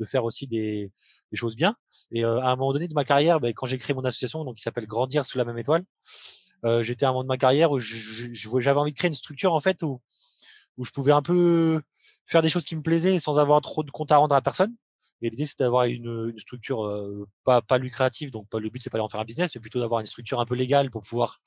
de 0.00 0.04
faire 0.04 0.24
aussi 0.24 0.48
des, 0.48 0.90
des 1.30 1.36
choses 1.36 1.54
bien. 1.54 1.76
Et 2.10 2.24
euh, 2.24 2.40
à 2.40 2.50
un 2.50 2.56
moment 2.56 2.72
donné 2.72 2.88
de 2.88 2.94
ma 2.94 3.04
carrière, 3.04 3.38
ben, 3.38 3.52
quand 3.54 3.66
j'ai 3.66 3.78
créé 3.78 3.94
mon 3.94 4.04
association, 4.04 4.44
donc 4.44 4.56
qui 4.56 4.62
s'appelle 4.62 4.86
Grandir 4.86 5.24
sous 5.24 5.38
la 5.38 5.44
même 5.44 5.58
étoile, 5.58 5.84
euh, 6.64 6.82
j'étais 6.82 7.06
à 7.06 7.10
un 7.10 7.12
moment 7.12 7.22
de 7.22 7.28
ma 7.28 7.38
carrière 7.38 7.70
où 7.70 7.78
j'avais 7.78 8.80
envie 8.80 8.92
de 8.92 8.98
créer 8.98 9.08
une 9.08 9.14
structure 9.14 9.54
en 9.54 9.60
fait 9.60 9.82
où 9.82 10.00
où 10.78 10.84
je 10.84 10.90
pouvais 10.90 11.12
un 11.12 11.22
peu 11.22 11.82
faire 12.26 12.42
des 12.42 12.48
choses 12.48 12.64
qui 12.64 12.76
me 12.76 12.82
plaisaient 12.82 13.18
sans 13.18 13.38
avoir 13.38 13.60
trop 13.60 13.82
de 13.82 13.90
compte 13.90 14.12
à 14.12 14.16
rendre 14.16 14.34
à 14.34 14.40
personne. 14.40 14.74
Et 15.22 15.30
l'idée, 15.30 15.46
c'est 15.46 15.58
d'avoir 15.58 15.84
une, 15.84 16.30
une, 16.30 16.38
structure 16.38 16.84
euh, 16.84 17.26
pas, 17.44 17.62
pas 17.62 17.78
lucrative, 17.78 18.30
donc 18.30 18.48
pas, 18.48 18.58
le 18.58 18.68
but, 18.68 18.82
c'est 18.82 18.90
pas 18.90 18.98
d'en 18.98 19.08
faire 19.08 19.20
un 19.20 19.24
business, 19.24 19.54
mais 19.54 19.60
plutôt 19.60 19.80
d'avoir 19.80 20.00
une 20.00 20.06
structure 20.06 20.40
un 20.40 20.44
peu 20.44 20.54
légale 20.54 20.90
pour 20.90 21.02
pouvoir 21.02 21.38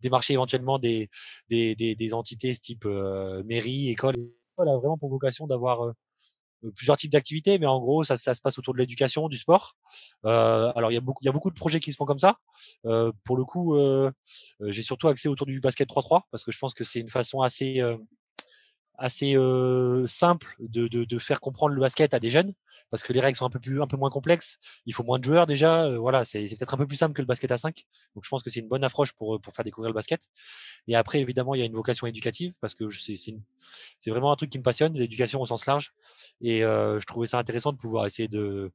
démarcher 0.00 0.34
éventuellement 0.34 0.78
des, 0.78 1.10
des, 1.48 1.74
des, 1.74 1.94
des 1.94 2.14
entités 2.14 2.54
type 2.54 2.84
euh, 2.86 3.42
mairie, 3.44 3.90
école. 3.90 4.14
A 4.56 4.64
vraiment 4.64 4.96
pour 4.96 5.10
vocation 5.10 5.48
d'avoir 5.48 5.84
euh, 5.84 5.92
plusieurs 6.72 6.96
types 6.96 7.12
d'activités, 7.12 7.58
mais 7.58 7.66
en 7.66 7.80
gros, 7.80 8.04
ça, 8.04 8.16
ça 8.16 8.34
se 8.34 8.40
passe 8.40 8.58
autour 8.58 8.74
de 8.74 8.78
l'éducation, 8.78 9.28
du 9.28 9.36
sport. 9.36 9.74
Euh, 10.24 10.72
alors, 10.74 10.90
il 10.90 10.94
y, 10.94 10.98
a 10.98 11.00
beaucoup, 11.00 11.18
il 11.22 11.26
y 11.26 11.28
a 11.28 11.32
beaucoup 11.32 11.50
de 11.50 11.54
projets 11.54 11.80
qui 11.80 11.92
se 11.92 11.96
font 11.96 12.04
comme 12.04 12.18
ça. 12.18 12.38
Euh, 12.86 13.12
pour 13.24 13.36
le 13.36 13.44
coup, 13.44 13.76
euh, 13.76 14.10
j'ai 14.60 14.82
surtout 14.82 15.08
axé 15.08 15.28
autour 15.28 15.46
du 15.46 15.60
basket 15.60 15.88
3-3, 15.88 16.22
parce 16.30 16.44
que 16.44 16.52
je 16.52 16.58
pense 16.58 16.74
que 16.74 16.84
c'est 16.84 17.00
une 17.00 17.10
façon 17.10 17.40
assez 17.40 17.82
assez 18.96 19.36
euh, 19.36 20.06
simple 20.06 20.54
de, 20.60 20.88
de, 20.88 21.04
de, 21.04 21.18
faire 21.18 21.40
comprendre 21.40 21.74
le 21.74 21.80
basket 21.80 22.14
à 22.14 22.20
des 22.20 22.30
jeunes 22.30 22.52
parce 22.90 23.02
que 23.02 23.12
les 23.12 23.20
règles 23.20 23.36
sont 23.36 23.46
un 23.46 23.50
peu 23.50 23.58
plus 23.58 23.82
un 23.82 23.86
peu 23.86 23.96
moins 23.96 24.10
complexes. 24.10 24.58
Il 24.86 24.94
faut 24.94 25.02
moins 25.02 25.18
de 25.18 25.24
joueurs 25.24 25.46
déjà 25.46 25.88
voilà 25.98 26.24
c'est 26.24 26.44
peut-être 26.44 26.74
un 26.74 26.76
peu 26.76 26.86
plus 26.86 26.96
simple 26.96 27.14
que 27.14 27.22
le 27.22 27.26
basket 27.26 27.50
à 27.50 27.56
5 27.56 27.84
donc 28.14 28.24
je 28.24 28.28
pense 28.28 28.42
que 28.42 28.50
c'est 28.50 28.60
une 28.60 28.68
bonne 28.68 28.84
approche 28.84 29.12
pour 29.12 29.40
pour 29.40 29.52
faire 29.52 29.64
découvrir 29.64 29.88
le 29.90 29.94
basket. 29.94 30.22
Et 30.86 30.94
après 30.94 31.20
évidemment 31.20 31.54
il 31.54 31.60
y 31.60 31.62
a 31.62 31.66
une 31.66 31.74
vocation 31.74 32.06
éducative 32.06 32.54
parce 32.60 32.74
que 32.74 32.88
c'est 32.90 33.14
c'est 33.98 34.10
vraiment 34.10 34.32
un 34.32 34.36
truc 34.36 34.50
qui 34.50 34.58
me 34.58 34.62
passionne 34.62 34.94
l'éducation 34.94 35.40
au 35.40 35.46
sens 35.46 35.66
large. 35.66 35.92
Et 36.40 36.64
euh, 36.64 37.00
je 37.00 37.06
trouvais 37.06 37.26
ça 37.26 37.38
intéressant 37.38 37.72
de 37.72 37.78
pouvoir 37.78 38.06
essayer 38.06 38.28
de 38.28 38.72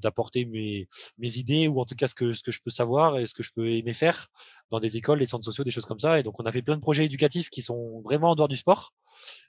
d'apporter 0.00 0.46
mes 0.46 0.88
mes 1.18 1.36
idées 1.38 1.68
ou 1.68 1.80
en 1.80 1.84
tout 1.84 1.94
cas 1.94 2.08
ce 2.08 2.14
que 2.14 2.32
ce 2.32 2.42
que 2.42 2.50
je 2.50 2.60
peux 2.60 2.70
savoir 2.70 3.18
et 3.18 3.26
ce 3.26 3.34
que 3.34 3.42
je 3.42 3.50
peux 3.54 3.68
aimer 3.68 3.92
faire 3.92 4.28
dans 4.70 4.80
des 4.80 4.96
écoles 4.96 5.18
les 5.18 5.26
centres 5.26 5.44
sociaux 5.44 5.64
des 5.64 5.70
choses 5.70 5.86
comme 5.86 6.00
ça. 6.00 6.18
Et 6.18 6.22
donc 6.22 6.40
on 6.40 6.44
a 6.44 6.52
fait 6.52 6.62
plein 6.62 6.76
de 6.76 6.80
projets 6.80 7.04
éducatifs 7.04 7.50
qui 7.50 7.62
sont 7.62 8.00
vraiment 8.02 8.30
en 8.30 8.34
dehors 8.34 8.48
du 8.48 8.56
sport 8.56 8.92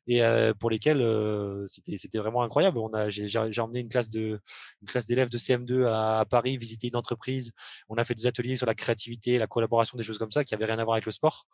et 0.08 0.22
euh, 0.24 0.54
pour 0.54 0.70
lesquels 0.70 1.02
euh, 1.02 1.66
c'était 1.66 2.18
vraiment 2.18 2.44
incroyable. 2.44 2.78
On 2.78 2.94
a 2.94 3.10
j'ai 3.10 3.62
emmené 3.62 3.80
une 3.80 3.90
classe 3.90 4.10
de 4.10 4.40
une 4.82 4.88
classe 4.88 5.06
d'élèves 5.06 5.30
de 5.30 5.38
CM2 5.38 5.88
à, 5.88 6.26
Paris 6.30 6.58
visiter 6.58 6.88
une 6.88 6.96
entreprise. 6.96 7.52
On 7.90 7.96
a 7.96 8.06
fait 8.06 8.16
des 8.16 8.28
ateliers 8.28 8.58
sur 8.58 8.66
la 8.66 8.76
créativité, 8.76 9.38
la 9.38 9.48
collaboration, 9.48 9.98
des 9.98 10.04
choses 10.04 10.18
comme 10.18 10.32
ça 10.32 10.44
qui 10.44 10.54
avaient 10.54 10.66
rien 10.66 10.80
à 10.80 10.84
voir 10.84 10.96
avec 10.96 11.06
le 11.06 11.12
sport. 11.12 11.46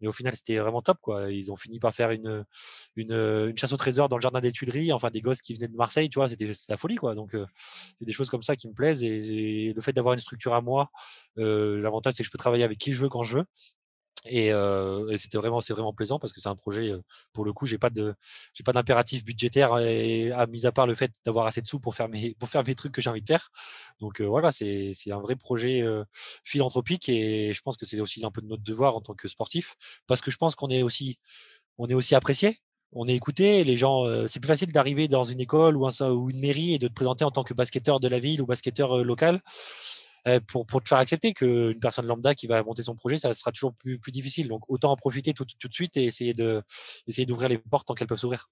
Et 0.00 0.08
au 0.08 0.12
final, 0.12 0.34
c'était 0.36 0.58
vraiment 0.58 0.82
top, 0.82 0.98
quoi. 1.00 1.30
Ils 1.30 1.52
ont 1.52 1.56
fini 1.56 1.78
par 1.78 1.94
faire 1.94 2.10
une, 2.10 2.44
une, 2.96 3.56
chasse 3.56 3.72
au 3.72 3.76
trésor 3.76 4.08
dans 4.08 4.16
le 4.16 4.22
jardin 4.22 4.40
des 4.40 4.52
Tuileries, 4.52 4.92
enfin 4.92 5.10
des 5.10 5.20
gosses 5.20 5.40
qui 5.40 5.54
venaient 5.54 5.68
de 5.68 5.76
Marseille, 5.76 6.10
tu 6.10 6.18
vois, 6.18 6.28
c'était 6.28 6.50
la 6.68 6.76
folie, 6.76 6.96
quoi. 6.96 7.14
Donc, 7.14 7.34
euh, 7.34 7.46
c'est 7.98 8.04
des 8.04 8.12
choses 8.12 8.28
comme 8.28 8.42
ça 8.42 8.56
qui 8.56 8.68
me 8.68 8.74
plaisent. 8.74 9.02
Et, 9.04 9.72
le 9.74 9.80
fait 9.80 9.92
d'avoir 9.92 10.14
une 10.14 10.20
structure 10.20 10.54
à 10.54 10.60
moi, 10.60 10.90
l'avantage, 11.36 12.14
c'est 12.14 12.22
que 12.22 12.26
je 12.26 12.32
peux 12.32 12.38
travailler 12.38 12.64
avec 12.64 12.78
qui 12.78 12.92
je 12.92 13.02
veux 13.02 13.08
quand 13.08 13.22
je 13.22 13.38
veux. 13.38 13.44
Et, 14.26 14.52
euh, 14.52 15.16
c'était 15.16 15.38
vraiment, 15.38 15.60
c'est 15.60 15.74
vraiment 15.74 15.92
plaisant 15.92 16.18
parce 16.18 16.32
que 16.32 16.40
c'est 16.40 16.48
un 16.48 16.56
projet. 16.56 16.92
Pour 17.32 17.44
le 17.44 17.52
coup, 17.52 17.66
j'ai 17.66 17.78
pas 17.78 17.90
de, 17.90 18.14
j'ai 18.54 18.64
pas 18.64 18.72
d'impératif 18.72 19.24
budgétaire 19.24 19.78
et, 19.78 20.32
à 20.32 20.46
mis 20.46 20.66
à 20.66 20.72
part 20.72 20.86
le 20.86 20.94
fait 20.94 21.12
d'avoir 21.24 21.46
assez 21.46 21.60
de 21.60 21.66
sous 21.66 21.80
pour 21.80 21.94
faire 21.94 22.08
mes, 22.08 22.34
pour 22.34 22.48
faire 22.48 22.64
mes 22.64 22.74
trucs 22.74 22.92
que 22.92 23.00
j'ai 23.00 23.10
envie 23.10 23.22
de 23.22 23.26
faire. 23.26 23.50
Donc 24.00 24.20
euh, 24.20 24.26
voilà, 24.26 24.52
c'est, 24.52 24.90
c'est 24.94 25.12
un 25.12 25.20
vrai 25.20 25.36
projet 25.36 25.82
euh, 25.82 26.04
philanthropique 26.44 27.08
et 27.08 27.52
je 27.52 27.60
pense 27.62 27.76
que 27.76 27.86
c'est 27.86 28.00
aussi 28.00 28.24
un 28.24 28.30
peu 28.30 28.40
de 28.40 28.46
notre 28.46 28.62
devoir 28.62 28.96
en 28.96 29.00
tant 29.00 29.14
que 29.14 29.28
sportif 29.28 29.76
parce 30.06 30.20
que 30.20 30.30
je 30.30 30.36
pense 30.38 30.54
qu'on 30.54 30.68
est 30.68 30.82
aussi, 30.82 31.18
on 31.78 31.86
est 31.88 31.94
aussi 31.94 32.14
apprécié. 32.14 32.58
On 32.96 33.08
est 33.08 33.14
écouté, 33.14 33.64
les 33.64 33.76
gens, 33.76 34.04
c'est 34.28 34.38
plus 34.38 34.46
facile 34.46 34.70
d'arriver 34.70 35.08
dans 35.08 35.24
une 35.24 35.40
école 35.40 35.76
ou, 35.76 35.84
un, 35.84 36.10
ou 36.12 36.30
une 36.30 36.38
mairie 36.38 36.74
et 36.74 36.78
de 36.78 36.86
te 36.86 36.92
présenter 36.92 37.24
en 37.24 37.32
tant 37.32 37.42
que 37.42 37.52
basketteur 37.52 37.98
de 37.98 38.06
la 38.06 38.20
ville 38.20 38.40
ou 38.40 38.46
basketteur 38.46 39.02
local 39.02 39.36
euh, 39.36 40.03
pour, 40.48 40.66
pour 40.66 40.82
te 40.82 40.88
faire 40.88 40.98
accepter 40.98 41.32
qu'une 41.32 41.78
personne 41.78 42.06
lambda 42.06 42.34
qui 42.34 42.46
va 42.46 42.62
monter 42.62 42.82
son 42.82 42.94
projet, 42.94 43.16
ça 43.16 43.32
sera 43.34 43.52
toujours 43.52 43.74
plus, 43.74 43.98
plus 43.98 44.12
difficile. 44.12 44.48
Donc 44.48 44.62
autant 44.68 44.92
en 44.92 44.96
profiter 44.96 45.32
tout, 45.34 45.46
tout 45.58 45.68
de 45.68 45.74
suite 45.74 45.96
et 45.96 46.04
essayer 46.04 46.34
de 46.34 46.62
essayer 47.06 47.26
d'ouvrir 47.26 47.48
les 47.48 47.58
portes 47.58 47.86
tant 47.86 47.94
qu'elles 47.94 48.08
peuvent 48.08 48.18
s'ouvrir. 48.18 48.48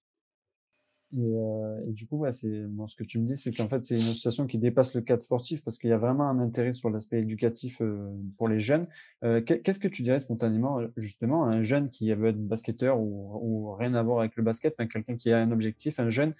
Et, 1.14 1.20
euh, 1.20 1.78
du 1.88 2.06
coup, 2.06 2.16
ouais, 2.18 2.30
bon, 2.68 2.86
ce 2.86 2.96
que 2.96 3.04
tu 3.04 3.18
me 3.18 3.26
dis, 3.26 3.36
c'est 3.36 3.52
qu'en 3.52 3.68
fait, 3.68 3.84
c'est 3.84 3.96
une 3.96 4.00
association 4.00 4.46
qui 4.46 4.56
dépasse 4.56 4.94
le 4.94 5.02
cadre 5.02 5.22
sportif 5.22 5.62
parce 5.62 5.76
qu'il 5.76 5.90
y 5.90 5.92
a 5.92 5.98
vraiment 5.98 6.28
un 6.28 6.38
intérêt 6.38 6.72
sur 6.72 6.88
l'aspect 6.88 7.20
éducatif 7.20 7.82
euh, 7.82 8.10
pour 8.38 8.48
les 8.48 8.58
jeunes. 8.58 8.86
Euh, 9.22 9.42
Qu'est-ce 9.42 9.78
que 9.78 9.88
tu 9.88 10.02
dirais 10.02 10.20
spontanément, 10.20 10.80
justement, 10.96 11.44
à 11.44 11.48
un 11.48 11.62
jeune 11.62 11.90
qui 11.90 12.12
veut 12.14 12.28
être 12.28 12.40
basketteur 12.40 12.98
ou, 12.98 13.38
ou 13.42 13.74
rien 13.74 13.92
à 13.94 14.02
voir 14.02 14.20
avec 14.20 14.36
le 14.36 14.42
basket, 14.42 14.74
enfin, 14.78 14.88
quelqu'un 14.88 15.16
qui 15.16 15.30
a 15.32 15.38
un 15.38 15.50
objectif, 15.52 16.00
un 16.00 16.08
jeune, 16.08 16.34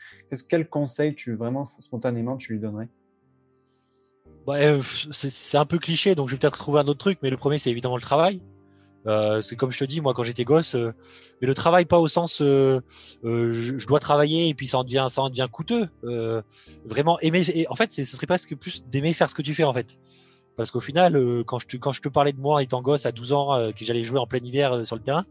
quel 0.49 0.67
conseil 0.69 1.15
tu 1.15 1.35
vraiment 1.35 1.67
spontanément 1.79 2.39
tu 2.39 2.55
lui 2.55 2.61
donnerais? 2.61 2.89
Bah, 4.47 4.59
C'est 4.83 5.59
un 5.59 5.65
peu 5.65 5.79
cliché, 5.79 6.15
donc 6.15 6.29
je 6.29 6.35
vais 6.35 6.39
peut-être 6.39 6.59
trouver 6.59 6.81
un 6.81 6.85
autre 6.85 6.99
truc, 6.99 7.19
mais 7.23 7.31
le 7.31 7.37
premier, 7.37 7.59
c'est 7.59 7.71
évidemment 7.71 7.97
le 7.97 8.03
travail. 8.03 8.43
Euh, 9.07 9.43
c'est 9.43 9.57
comme 9.57 9.73
je 9.73 9.79
te 9.79 9.85
dis, 9.85 10.01
moi 10.01 10.15
quand 10.15 10.23
j'étais 10.23 10.45
gosse, 10.45 10.75
euh, 10.77 10.93
mais 11.41 11.49
le 11.49 11.55
travail 11.55 11.87
pas 11.87 11.99
au 11.99 12.07
sens 12.07 12.41
euh, 12.41 12.81
euh 13.25 13.53
je, 13.53 13.77
je, 13.77 13.87
dois 13.87 13.99
travailler 13.99 14.49
et 14.49 14.55
puis 14.55 14.69
ça 14.69 14.79
en 14.79 14.85
devient 14.85 15.07
ça 15.09 15.23
en 15.23 15.29
devient 15.29 15.49
coûteux. 15.51 15.89
vraiment 16.85 17.19
aimer, 17.21 17.43
et 17.55 17.67
en 17.69 17.75
fait, 17.75 17.91
ce 17.91 18.05
serait 18.05 18.27
presque 18.27 18.55
plus 18.57 18.85
d'aimer 18.87 19.13
faire 19.13 19.29
ce 19.29 19.35
que 19.35 19.43
tu 19.43 19.55
fais 19.55 19.65
en 19.65 19.73
fait. 19.73 19.99
Parce 20.57 20.71
qu'au 20.71 20.81
final, 20.81 21.17
euh, 21.17 21.43
quand, 21.45 21.59
je 21.59 21.67
te, 21.67 21.77
quand 21.77 21.93
je 21.93 22.01
te 22.01 22.09
parlais 22.09 22.33
de 22.33 22.41
moi 22.41 22.63
étant 22.63 22.83
gosse 22.83 23.07
à 23.07 23.13
12 23.13 23.33
ans, 23.33 23.55
euh, 23.55 23.71
que 23.71 23.85
j'allais 23.85 24.03
jouer 24.03 24.19
en 24.19 24.27
plein 24.27 24.41
hiver 24.41 24.73
euh, 24.73 24.85
sur 24.85 24.97
le 24.97 25.03
terrain, 25.03 25.25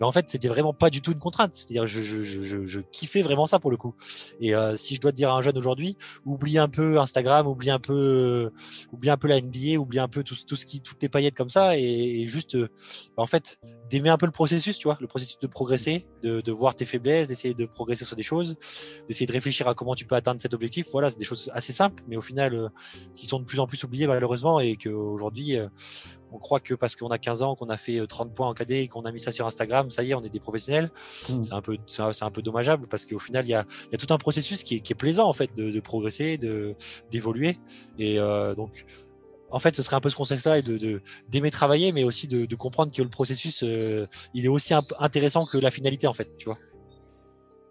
ben 0.00 0.06
en 0.06 0.12
fait, 0.12 0.30
c'était 0.30 0.48
vraiment 0.48 0.72
pas 0.72 0.90
du 0.90 1.02
tout 1.02 1.12
une 1.12 1.18
contrainte. 1.18 1.54
C'est-à-dire, 1.54 1.86
je, 1.86 2.00
je, 2.00 2.80
kiffais 2.92 3.22
vraiment 3.22 3.46
ça 3.46 3.58
pour 3.58 3.70
le 3.70 3.76
coup. 3.76 3.94
Et 4.40 4.52
si 4.74 4.94
je 4.94 5.00
dois 5.00 5.12
te 5.12 5.16
dire 5.16 5.30
à 5.30 5.36
un 5.36 5.40
jeune 5.40 5.56
aujourd'hui, 5.56 5.96
oublie 6.24 6.58
un 6.58 6.68
peu 6.68 6.98
Instagram, 6.98 7.46
oublie 7.46 7.70
un 7.70 7.78
peu, 7.78 8.50
oublie 8.92 9.10
un 9.10 9.16
peu 9.16 9.28
la 9.28 9.40
NBA, 9.40 9.78
oublie 9.78 9.98
un 9.98 10.08
peu 10.08 10.22
tout, 10.22 10.34
tout 10.46 10.56
ce 10.56 10.66
qui, 10.66 10.80
toutes 10.80 11.02
les 11.02 11.08
paillettes 11.08 11.36
comme 11.36 11.50
ça, 11.50 11.76
et, 11.78 12.26
juste, 12.26 12.56
ben 12.56 12.68
en 13.16 13.26
fait, 13.26 13.58
d'aimer 13.88 14.08
un 14.08 14.18
peu 14.18 14.26
le 14.26 14.32
processus, 14.32 14.78
tu 14.78 14.88
vois, 14.88 14.98
le 15.00 15.06
processus 15.06 15.38
de 15.38 15.46
progresser, 15.46 16.06
de, 16.22 16.40
de 16.40 16.52
voir 16.52 16.74
tes 16.74 16.84
faiblesses, 16.84 17.28
d'essayer 17.28 17.54
de 17.54 17.64
progresser 17.64 18.04
sur 18.04 18.16
des 18.16 18.22
choses, 18.22 18.56
d'essayer 19.08 19.26
de 19.26 19.32
réfléchir 19.32 19.68
à 19.68 19.74
comment 19.74 19.94
tu 19.94 20.04
peux 20.04 20.16
atteindre 20.16 20.40
cet 20.40 20.54
objectif. 20.54 20.88
Voilà, 20.92 21.10
c'est 21.10 21.18
des 21.18 21.24
choses 21.24 21.50
assez 21.54 21.72
simples, 21.72 22.02
mais 22.08 22.16
au 22.16 22.22
final, 22.22 22.70
qui 23.14 23.26
sont 23.26 23.38
de 23.38 23.44
plus 23.44 23.60
en 23.60 23.66
plus 23.66 23.82
oubliées 23.84 24.06
malheureusement 24.06 24.60
et 24.60 24.71
qu'aujourd'hui, 24.76 25.56
euh, 25.56 25.68
on 26.32 26.38
croit 26.38 26.60
que 26.60 26.74
parce 26.74 26.96
qu'on 26.96 27.08
a 27.08 27.18
15 27.18 27.42
ans, 27.42 27.54
qu'on 27.56 27.68
a 27.68 27.76
fait 27.76 28.04
30 28.06 28.28
euh, 28.28 28.34
points 28.34 28.48
en 28.48 28.54
cadet 28.54 28.84
et 28.84 28.88
qu'on 28.88 29.02
a 29.02 29.12
mis 29.12 29.18
ça 29.18 29.30
sur 29.30 29.46
Instagram, 29.46 29.90
ça 29.90 30.02
y 30.02 30.10
est, 30.10 30.14
on 30.14 30.22
est 30.22 30.28
des 30.28 30.40
professionnels. 30.40 30.90
Mmh. 31.28 31.42
C'est 31.42 31.52
un 31.52 31.62
peu, 31.62 31.76
c'est 31.86 32.22
un 32.22 32.30
peu 32.30 32.42
dommageable 32.42 32.86
parce 32.88 33.04
qu'au 33.04 33.18
final, 33.18 33.44
il 33.44 33.50
y 33.50 33.54
a, 33.54 33.64
y 33.90 33.94
a, 33.94 33.98
tout 33.98 34.12
un 34.12 34.18
processus 34.18 34.62
qui 34.62 34.76
est, 34.76 34.80
qui 34.80 34.92
est 34.92 34.96
plaisant 34.96 35.28
en 35.28 35.32
fait 35.32 35.54
de, 35.56 35.70
de 35.70 35.80
progresser, 35.80 36.38
de 36.38 36.74
d'évoluer. 37.10 37.58
Et 37.98 38.18
euh, 38.18 38.54
donc, 38.54 38.84
en 39.50 39.58
fait, 39.58 39.76
ce 39.76 39.82
serait 39.82 39.96
un 39.96 40.00
peu 40.00 40.08
ce 40.08 40.16
concept-là 40.16 40.58
et 40.58 40.62
de 40.62 41.02
d'aimer 41.28 41.50
travailler, 41.50 41.92
mais 41.92 42.04
aussi 42.04 42.26
de, 42.28 42.46
de, 42.46 42.56
comprendre 42.56 42.90
que 42.90 43.02
le 43.02 43.10
processus, 43.10 43.62
il 43.62 44.44
est 44.44 44.48
aussi 44.48 44.72
intéressant 44.98 45.44
que 45.44 45.58
la 45.58 45.70
finalité 45.70 46.06
en 46.06 46.14
fait, 46.14 46.30
tu 46.38 46.46
vois. 46.46 46.56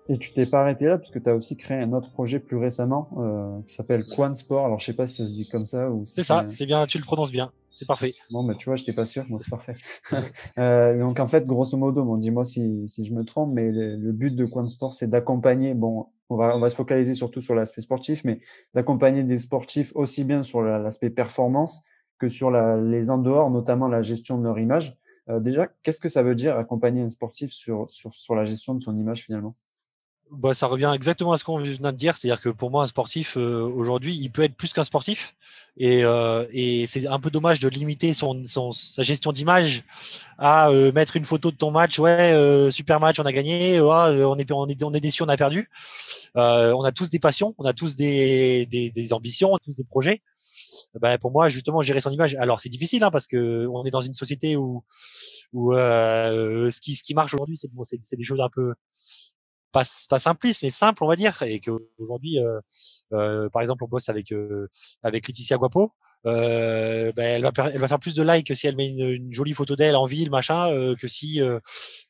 Et 0.09 0.17
tu 0.17 0.33
t'es 0.33 0.45
pas 0.45 0.61
arrêté 0.61 0.85
là 0.85 0.97
parce 0.97 1.11
que 1.11 1.19
tu 1.19 1.29
as 1.29 1.35
aussi 1.35 1.55
créé 1.55 1.77
un 1.77 1.93
autre 1.93 2.11
projet 2.11 2.39
plus 2.39 2.57
récemment 2.57 3.09
euh, 3.17 3.61
qui 3.67 3.75
s'appelle 3.75 4.05
Quan 4.05 4.33
Sport. 4.33 4.65
Alors 4.65 4.79
je 4.79 4.85
sais 4.85 4.93
pas 4.93 5.07
si 5.07 5.17
ça 5.17 5.25
se 5.25 5.33
dit 5.33 5.47
comme 5.47 5.65
ça 5.65 5.89
ou. 5.89 6.05
c'est 6.05 6.23
ça, 6.23 6.45
c'est 6.49 6.65
bien, 6.65 6.85
tu 6.85 6.97
le 6.97 7.03
prononces 7.03 7.31
bien, 7.31 7.51
c'est 7.71 7.87
parfait. 7.87 8.13
Bon, 8.31 8.43
mais 8.43 8.55
tu 8.55 8.65
vois, 8.65 8.75
je 8.75 8.81
n'étais 8.81 8.93
pas 8.93 9.05
sûr, 9.05 9.25
moi 9.29 9.39
c'est 9.39 9.51
parfait. 9.51 9.75
euh, 10.57 10.99
donc 10.99 11.19
en 11.19 11.27
fait, 11.27 11.45
grosso 11.45 11.77
modo, 11.77 12.03
bon, 12.03 12.17
dis-moi 12.17 12.43
si, 12.45 12.83
si 12.87 13.05
je 13.05 13.13
me 13.13 13.23
trompe, 13.23 13.53
mais 13.53 13.71
le, 13.71 14.11
but 14.11 14.35
de 14.35 14.45
Quan 14.45 14.67
Sport, 14.67 14.93
c'est 14.93 15.07
d'accompagner. 15.07 15.73
Bon, 15.73 16.07
on 16.29 16.35
va 16.35 16.55
on 16.57 16.59
va 16.59 16.69
se 16.69 16.75
focaliser 16.75 17.15
surtout 17.15 17.41
sur 17.41 17.55
l'aspect 17.55 17.81
sportif, 17.81 18.23
mais 18.25 18.41
d'accompagner 18.73 19.23
des 19.23 19.37
sportifs 19.37 19.91
aussi 19.95 20.23
bien 20.23 20.43
sur 20.43 20.61
l'aspect 20.61 21.09
performance 21.09 21.83
que 22.19 22.27
sur 22.27 22.51
la, 22.51 22.77
les 22.77 23.09
en 23.09 23.17
dehors, 23.17 23.49
notamment 23.49 23.87
la 23.87 24.01
gestion 24.01 24.37
de 24.37 24.43
leur 24.43 24.59
image. 24.59 24.97
Euh, 25.29 25.39
déjà, 25.39 25.67
qu'est-ce 25.83 25.99
que 25.99 26.09
ça 26.09 26.23
veut 26.23 26.35
dire 26.35 26.57
accompagner 26.57 27.01
un 27.01 27.09
sportif 27.09 27.51
sur, 27.51 27.89
sur, 27.89 28.13
sur 28.13 28.35
la 28.35 28.45
gestion 28.45 28.75
de 28.75 28.81
son 28.81 28.97
image 28.97 29.23
finalement? 29.23 29.55
Bah, 30.31 30.53
ça 30.53 30.65
revient 30.67 30.91
exactement 30.95 31.33
à 31.33 31.37
ce 31.37 31.43
qu'on 31.43 31.57
vient 31.57 31.91
de 31.91 31.97
dire, 31.97 32.15
c'est-à-dire 32.15 32.41
que 32.41 32.49
pour 32.49 32.71
moi, 32.71 32.83
un 32.83 32.87
sportif 32.87 33.37
euh, 33.37 33.61
aujourd'hui, 33.61 34.15
il 34.15 34.29
peut 34.29 34.43
être 34.43 34.55
plus 34.55 34.71
qu'un 34.71 34.85
sportif, 34.85 35.35
et, 35.77 36.05
euh, 36.05 36.45
et 36.53 36.87
c'est 36.87 37.05
un 37.07 37.19
peu 37.19 37.29
dommage 37.29 37.59
de 37.59 37.67
limiter 37.67 38.13
son, 38.13 38.43
son 38.45 38.71
sa 38.71 39.03
gestion 39.03 39.33
d'image 39.33 39.83
à 40.37 40.69
euh, 40.69 40.93
mettre 40.93 41.17
une 41.17 41.25
photo 41.25 41.51
de 41.51 41.57
ton 41.57 41.69
match, 41.69 41.99
ouais, 41.99 42.31
euh, 42.31 42.71
super 42.71 43.01
match, 43.01 43.19
on 43.19 43.25
a 43.25 43.31
gagné, 43.33 43.81
on 43.81 44.37
est 44.37 44.51
on 44.51 44.67
est 44.67 44.83
on 44.83 44.93
est 44.93 44.99
déçu, 45.01 45.21
on 45.23 45.27
a 45.27 45.35
perdu. 45.35 45.69
on 46.35 46.83
a 46.83 46.91
tous 46.93 47.09
des 47.09 47.19
passions, 47.19 47.53
on 47.57 47.65
a 47.65 47.73
tous 47.73 47.97
des, 47.97 48.65
des, 48.67 48.89
des 48.89 49.13
ambitions, 49.13 49.51
on 49.51 49.55
a 49.55 49.59
tous 49.59 49.75
des 49.75 49.83
projets. 49.83 50.21
Ben, 51.01 51.17
pour 51.17 51.31
moi, 51.31 51.49
justement, 51.49 51.81
gérer 51.81 51.99
son 51.99 52.11
image. 52.11 52.35
Alors, 52.35 52.61
c'est 52.61 52.69
difficile 52.69 53.03
hein, 53.03 53.11
parce 53.11 53.27
que 53.27 53.67
on 53.67 53.83
est 53.83 53.91
dans 53.91 53.99
une 54.01 54.13
société 54.13 54.55
où 54.55 54.83
où 55.51 55.73
ce 55.73 56.79
qui 56.79 56.95
ce 56.95 57.03
qui 57.03 57.13
marche 57.13 57.33
aujourd'hui, 57.33 57.57
c'est 57.57 57.69
c'est 58.03 58.15
des 58.15 58.23
choses 58.23 58.39
un 58.39 58.49
peu 58.53 58.73
pas, 59.71 59.83
pas 60.09 60.19
simpliste 60.19 60.63
mais 60.63 60.69
simple 60.69 61.03
on 61.03 61.07
va 61.07 61.15
dire. 61.15 61.41
Et 61.43 61.59
qu'aujourd'hui 61.59 62.39
euh, 62.39 62.59
euh, 63.13 63.49
par 63.49 63.61
exemple 63.61 63.83
on 63.83 63.87
bosse 63.87 64.09
avec 64.09 64.31
euh, 64.31 64.69
avec 65.03 65.27
Laetitia 65.27 65.57
Guapo. 65.57 65.93
Euh, 66.27 67.11
ben, 67.15 67.23
elle 67.23 67.41
va 67.41 67.51
elle 67.73 67.79
va 67.79 67.87
faire 67.87 67.99
plus 67.99 68.13
de 68.13 68.21
likes 68.21 68.55
si 68.55 68.67
elle 68.67 68.75
met 68.75 68.89
une, 68.89 69.33
jolie 69.33 69.53
photo 69.53 69.75
d'elle 69.75 69.95
en 69.95 70.05
ville 70.05 70.29
machin 70.29 70.71
euh, 70.71 70.95
que 70.95 71.07
si 71.07 71.41
euh, 71.41 71.59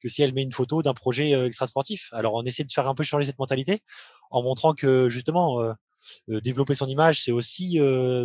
que 0.02 0.10
si 0.10 0.21
elle 0.21 0.34
met 0.34 0.41
une 0.41 0.52
photo 0.52 0.82
d'un 0.84 0.93
projet 0.93 1.32
extra 1.45 1.65
sportif 1.65 2.10
alors 2.12 2.34
on 2.34 2.43
essaie 2.43 2.65
de 2.65 2.71
faire 2.74 2.89
un 2.89 2.93
peu 2.93 3.04
changer 3.04 3.26
cette 3.26 3.39
mentalité 3.39 3.80
en 4.30 4.43
montrant 4.43 4.74
que 4.74 5.08
justement 5.08 5.62
développer 6.28 6.74
son 6.74 6.88
image, 6.88 7.24
c'est 7.24 7.32
aussi 7.32 7.80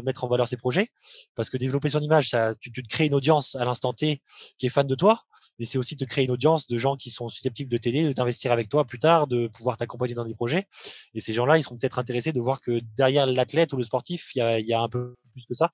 mettre 0.05 0.25
en 0.25 0.29
valeur 0.29 0.49
ses 0.49 0.57
projets, 0.57 0.89
parce 1.35 1.51
que 1.51 1.57
développer 1.59 1.91
son 1.91 2.01
image, 2.01 2.31
ça, 2.31 2.55
tu, 2.55 2.73
tu 2.73 2.83
te 2.83 2.89
crées 2.89 3.07
une 3.07 3.15
audience 3.15 3.55
à 3.57 3.65
l'instant 3.65 3.93
T 3.93 4.23
qui 4.57 4.67
est 4.67 4.71
fan 4.71 4.87
de 4.87 4.95
toi, 4.95 5.25
mais 5.59 5.65
c'est 5.65 5.79
aussi 5.79 5.97
de 5.97 6.05
créer 6.05 6.25
une 6.25 6.31
audience 6.31 6.67
de 6.67 6.79
gens 6.79 6.97
qui 6.97 7.11
sont 7.11 7.29
susceptibles 7.29 7.71
de 7.71 7.77
t'aider, 7.79 8.13
d'investir 8.15 8.53
avec 8.53 8.69
toi 8.69 8.85
plus 8.85 8.99
tard, 8.99 9.27
de 9.27 9.49
pouvoir 9.49 9.77
t'accompagner 9.77 10.15
dans 10.15 10.25
des 10.25 10.35
projets. 10.35 10.67
Et 11.15 11.21
ces 11.21 11.33
gens-là, 11.33 11.59
ils 11.59 11.63
seront 11.63 11.77
peut-être 11.77 11.99
intéressés 11.99 12.33
de 12.33 12.41
voir 12.41 12.61
que 12.61 12.81
derrière 12.97 13.27
l'athlète 13.27 13.73
ou 13.73 13.77
le 13.77 13.83
sportif, 13.83 14.35
il 14.35 14.39
y 14.39 14.43
a, 14.43 14.61
y 14.61 14.73
a, 14.73 14.81
un 14.81 14.89
peu 14.89 15.15
plus 15.33 15.47
que 15.47 15.55
ça. 15.55 15.73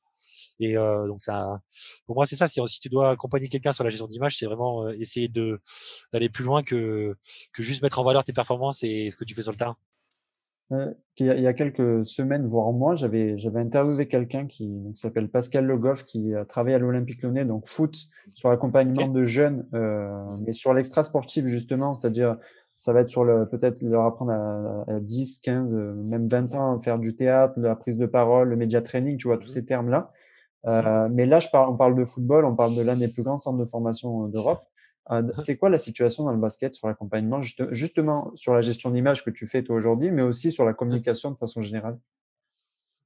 Et 0.61 0.77
euh, 0.77 1.07
donc 1.07 1.23
ça, 1.23 1.61
pour 2.07 2.16
moi, 2.16 2.27
c'est 2.27 2.37
ça. 2.37 2.49
Si 2.49 2.61
tu 2.81 2.88
dois 2.88 3.11
accompagner 3.11 3.49
quelqu'un 3.49 3.73
sur 3.73 3.85
la 3.85 3.90
gestion 3.90 4.07
d'image, 4.07 4.37
c'est 4.38 4.47
vraiment 4.47 4.87
euh, 4.87 4.97
essayer 4.99 5.29
de 5.29 5.61
d'aller 6.12 6.29
plus 6.29 6.45
loin 6.45 6.62
que 6.62 7.16
que 7.53 7.62
juste 7.62 7.83
mettre 7.83 7.99
en 7.99 8.05
valeur 8.05 8.25
tes 8.25 8.33
performances 8.33 8.83
et 8.83 9.11
ce 9.11 9.16
que 9.16 9.25
tu 9.25 9.35
fais 9.35 9.42
sur 9.42 9.53
le 9.53 9.59
terrain. 9.59 9.77
Euh, 10.72 10.92
il, 11.18 11.26
y 11.26 11.46
a, 11.46 11.52
quelques 11.52 12.06
semaines, 12.06 12.46
voire 12.46 12.72
mois, 12.72 12.96
j'avais 12.96 13.37
j'avais 13.38 13.61
interviewé 13.61 14.08
quelqu'un 14.08 14.46
qui, 14.46 14.72
s'appelle 14.94 15.28
Pascal 15.28 15.66
Logoff, 15.66 16.04
qui 16.04 16.35
a 16.35 16.44
travaillé 16.44 16.74
à 16.74 16.78
l'Olympique 16.78 17.22
Lyonnais, 17.22 17.44
donc 17.44 17.66
foot, 17.66 17.96
sur 18.35 18.48
l'accompagnement 18.48 19.08
de 19.08 19.24
jeunes, 19.24 19.66
euh, 19.74 20.11
mais 20.44 20.52
sur 20.52 20.72
l'extra 20.72 21.02
sportif 21.02 21.46
justement, 21.46 21.94
c'est-à-dire 21.94 22.38
ça 22.78 22.92
va 22.92 23.00
être 23.00 23.11
sur 23.11 23.24
le 23.24 23.46
peut-être 23.46 23.82
leur 23.82 24.06
apprendre 24.06 24.32
à, 24.32 25.00
10, 25.00 25.40
15, 25.40 25.74
euh, 25.74 25.94
même 25.94 26.26
20 26.26 26.54
ans, 26.54 26.80
faire 26.80 26.98
du 26.98 27.14
théâtre, 27.14 27.54
la 27.58 27.76
prise 27.76 27.98
de 27.98 28.06
parole, 28.06 28.48
le 28.48 28.56
média 28.56 28.80
training, 28.80 29.18
tu 29.18 29.28
vois, 29.28 29.38
tous 29.38 29.50
mmh 29.50 29.54
ces 29.54 29.64
termes-là. 29.64 30.11
Euh, 30.66 31.08
mais 31.11 31.26
là, 31.26 31.40
je 31.40 31.48
parle, 31.48 31.70
on 31.70 31.76
parle 31.76 31.94
de 31.94 32.04
football, 32.04 32.44
on 32.44 32.56
parle 32.56 32.74
de 32.74 32.82
l'un 32.82 32.96
des 32.96 33.08
plus 33.08 33.22
grands 33.22 33.38
centres 33.38 33.58
de 33.58 33.64
formation 33.64 34.28
d'Europe. 34.28 34.64
Euh, 35.10 35.22
c'est 35.36 35.56
quoi 35.56 35.68
la 35.68 35.78
situation 35.78 36.24
dans 36.24 36.32
le 36.32 36.38
basket 36.38 36.74
sur 36.74 36.86
l'accompagnement, 36.86 37.40
justement 37.42 38.30
sur 38.36 38.54
la 38.54 38.60
gestion 38.60 38.90
d'image 38.90 39.24
que 39.24 39.30
tu 39.30 39.46
fais 39.46 39.62
toi 39.62 39.76
aujourd'hui, 39.76 40.10
mais 40.10 40.22
aussi 40.22 40.52
sur 40.52 40.64
la 40.64 40.74
communication 40.74 41.30
de 41.32 41.36
façon 41.36 41.60
générale? 41.62 41.98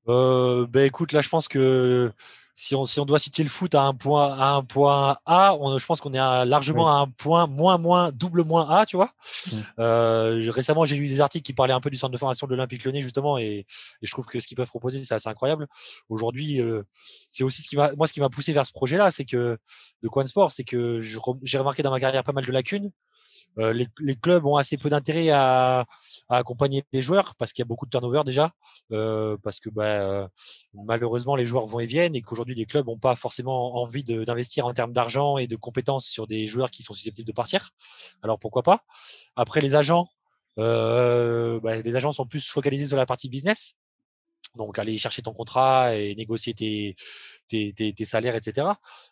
Euh, 0.09 0.67
ben 0.69 0.85
écoute, 0.85 1.13
là 1.13 1.21
je 1.21 1.29
pense 1.29 1.49
que 1.49 2.13
si 2.59 2.75
on, 2.75 2.87
si 2.87 2.99
on 3.01 3.05
doit 3.05 3.19
citer 3.19 3.43
le 3.43 3.51
foot 3.51 3.75
à 3.75 3.83
un 3.83 3.93
point, 3.93 4.33
à 4.33 4.55
un 4.55 4.63
point 4.63 5.19
A, 5.27 5.55
on, 5.61 5.77
je 5.79 5.85
pense 5.85 6.01
qu'on 6.01 6.15
est 6.15 6.47
largement 6.47 6.89
à 6.89 7.01
un 7.03 7.07
point 7.07 7.47
moins, 7.47 7.77
moins, 7.77 8.11
double 8.13 8.45
moins 8.45 8.71
A, 8.71 8.87
tu 8.87 8.97
vois. 8.97 9.13
Euh, 9.79 10.43
récemment, 10.49 10.87
j'ai 10.87 10.97
lu 10.97 11.07
des 11.07 11.21
articles 11.21 11.45
qui 11.45 11.53
parlaient 11.53 11.75
un 11.75 11.81
peu 11.81 11.91
du 11.91 11.99
centre 11.99 12.13
de 12.13 12.17
formation 12.17 12.47
de 12.47 12.53
l'Olympique 12.53 12.83
Lyonnais, 12.83 13.03
justement, 13.03 13.37
et, 13.37 13.45
et, 13.45 13.67
je 14.03 14.11
trouve 14.11 14.25
que 14.25 14.41
ce 14.41 14.47
qu'ils 14.47 14.57
peuvent 14.57 14.69
proposer, 14.69 15.05
c'est 15.05 15.15
assez 15.15 15.29
incroyable. 15.29 15.67
Aujourd'hui, 16.09 16.63
euh, 16.63 16.83
c'est 17.31 17.45
aussi 17.45 17.61
ce 17.61 17.69
qui 17.69 17.77
m'a, 17.77 17.93
moi, 17.93 18.07
ce 18.07 18.15
qui 18.15 18.21
m'a 18.21 18.31
poussé 18.31 18.55
vers 18.55 18.65
ce 18.65 18.73
projet-là, 18.73 19.11
c'est 19.11 19.27
que, 19.27 19.59
de 20.03 20.09
Quan 20.09 20.27
Sport, 20.27 20.51
c'est 20.51 20.65
que 20.65 20.99
j'ai 21.43 21.59
remarqué 21.59 21.83
dans 21.83 21.91
ma 21.91 22.01
carrière 22.01 22.23
pas 22.23 22.33
mal 22.33 22.47
de 22.47 22.53
lacunes. 22.53 22.91
Euh, 23.59 23.73
les, 23.73 24.17
clubs 24.17 24.45
ont 24.45 24.57
assez 24.57 24.77
peu 24.77 24.89
d'intérêt 24.89 25.31
à, 25.31 25.87
accompagner 26.29 26.83
les 26.93 27.01
joueurs 27.01 27.35
parce 27.37 27.53
qu'il 27.53 27.63
y 27.63 27.67
a 27.67 27.67
beaucoup 27.67 27.87
de 27.87 27.91
turnover 27.91 28.23
déjà, 28.25 28.53
euh, 28.93 29.37
parce 29.43 29.61
que 29.61 29.71
bah, 29.71 30.29
malheureusement 30.75 31.37
les 31.37 31.47
joueurs 31.47 31.67
vont 31.67 31.81
et 31.81 31.87
viennent 31.87 32.15
et 32.15 32.23
qu'aujourd'hui 32.23 32.55
les 32.55 32.67
clubs 32.67 32.87
n'ont 32.87 32.99
pas 32.99 33.15
forcément 33.17 33.77
envie 33.77 34.05
d'investir 34.05 34.67
en 34.67 34.75
termes 34.75 34.93
d'argent 34.93 35.39
et 35.39 35.47
de 35.47 35.57
compétences 35.57 36.07
sur 36.07 36.27
des 36.27 36.45
joueurs 36.47 36.71
qui 36.71 36.83
sont 36.83 36.95
susceptibles 36.95 37.29
de 37.29 37.33
partir. 37.33 37.71
Alors 38.23 38.39
pourquoi 38.39 38.63
pas? 38.63 38.85
Après 39.37 39.61
les 39.61 39.75
agents, 39.75 40.09
euh, 40.59 41.61
bah, 41.61 41.77
les 41.77 41.97
agents 41.97 42.13
sont 42.13 42.27
plus 42.27 42.49
focalisés 42.49 42.87
sur 42.87 42.97
la 42.97 43.07
partie 43.07 43.29
business. 43.29 43.75
Donc, 44.57 44.79
aller 44.79 44.97
chercher 44.97 45.23
ton 45.23 45.33
contrat 45.33 45.97
et 45.97 46.15
négocier 46.15 46.55
tes, 46.55 46.97
tes, 47.49 47.73
tes, 47.73 48.05
salaires, 48.05 48.35
etc. 48.35 48.69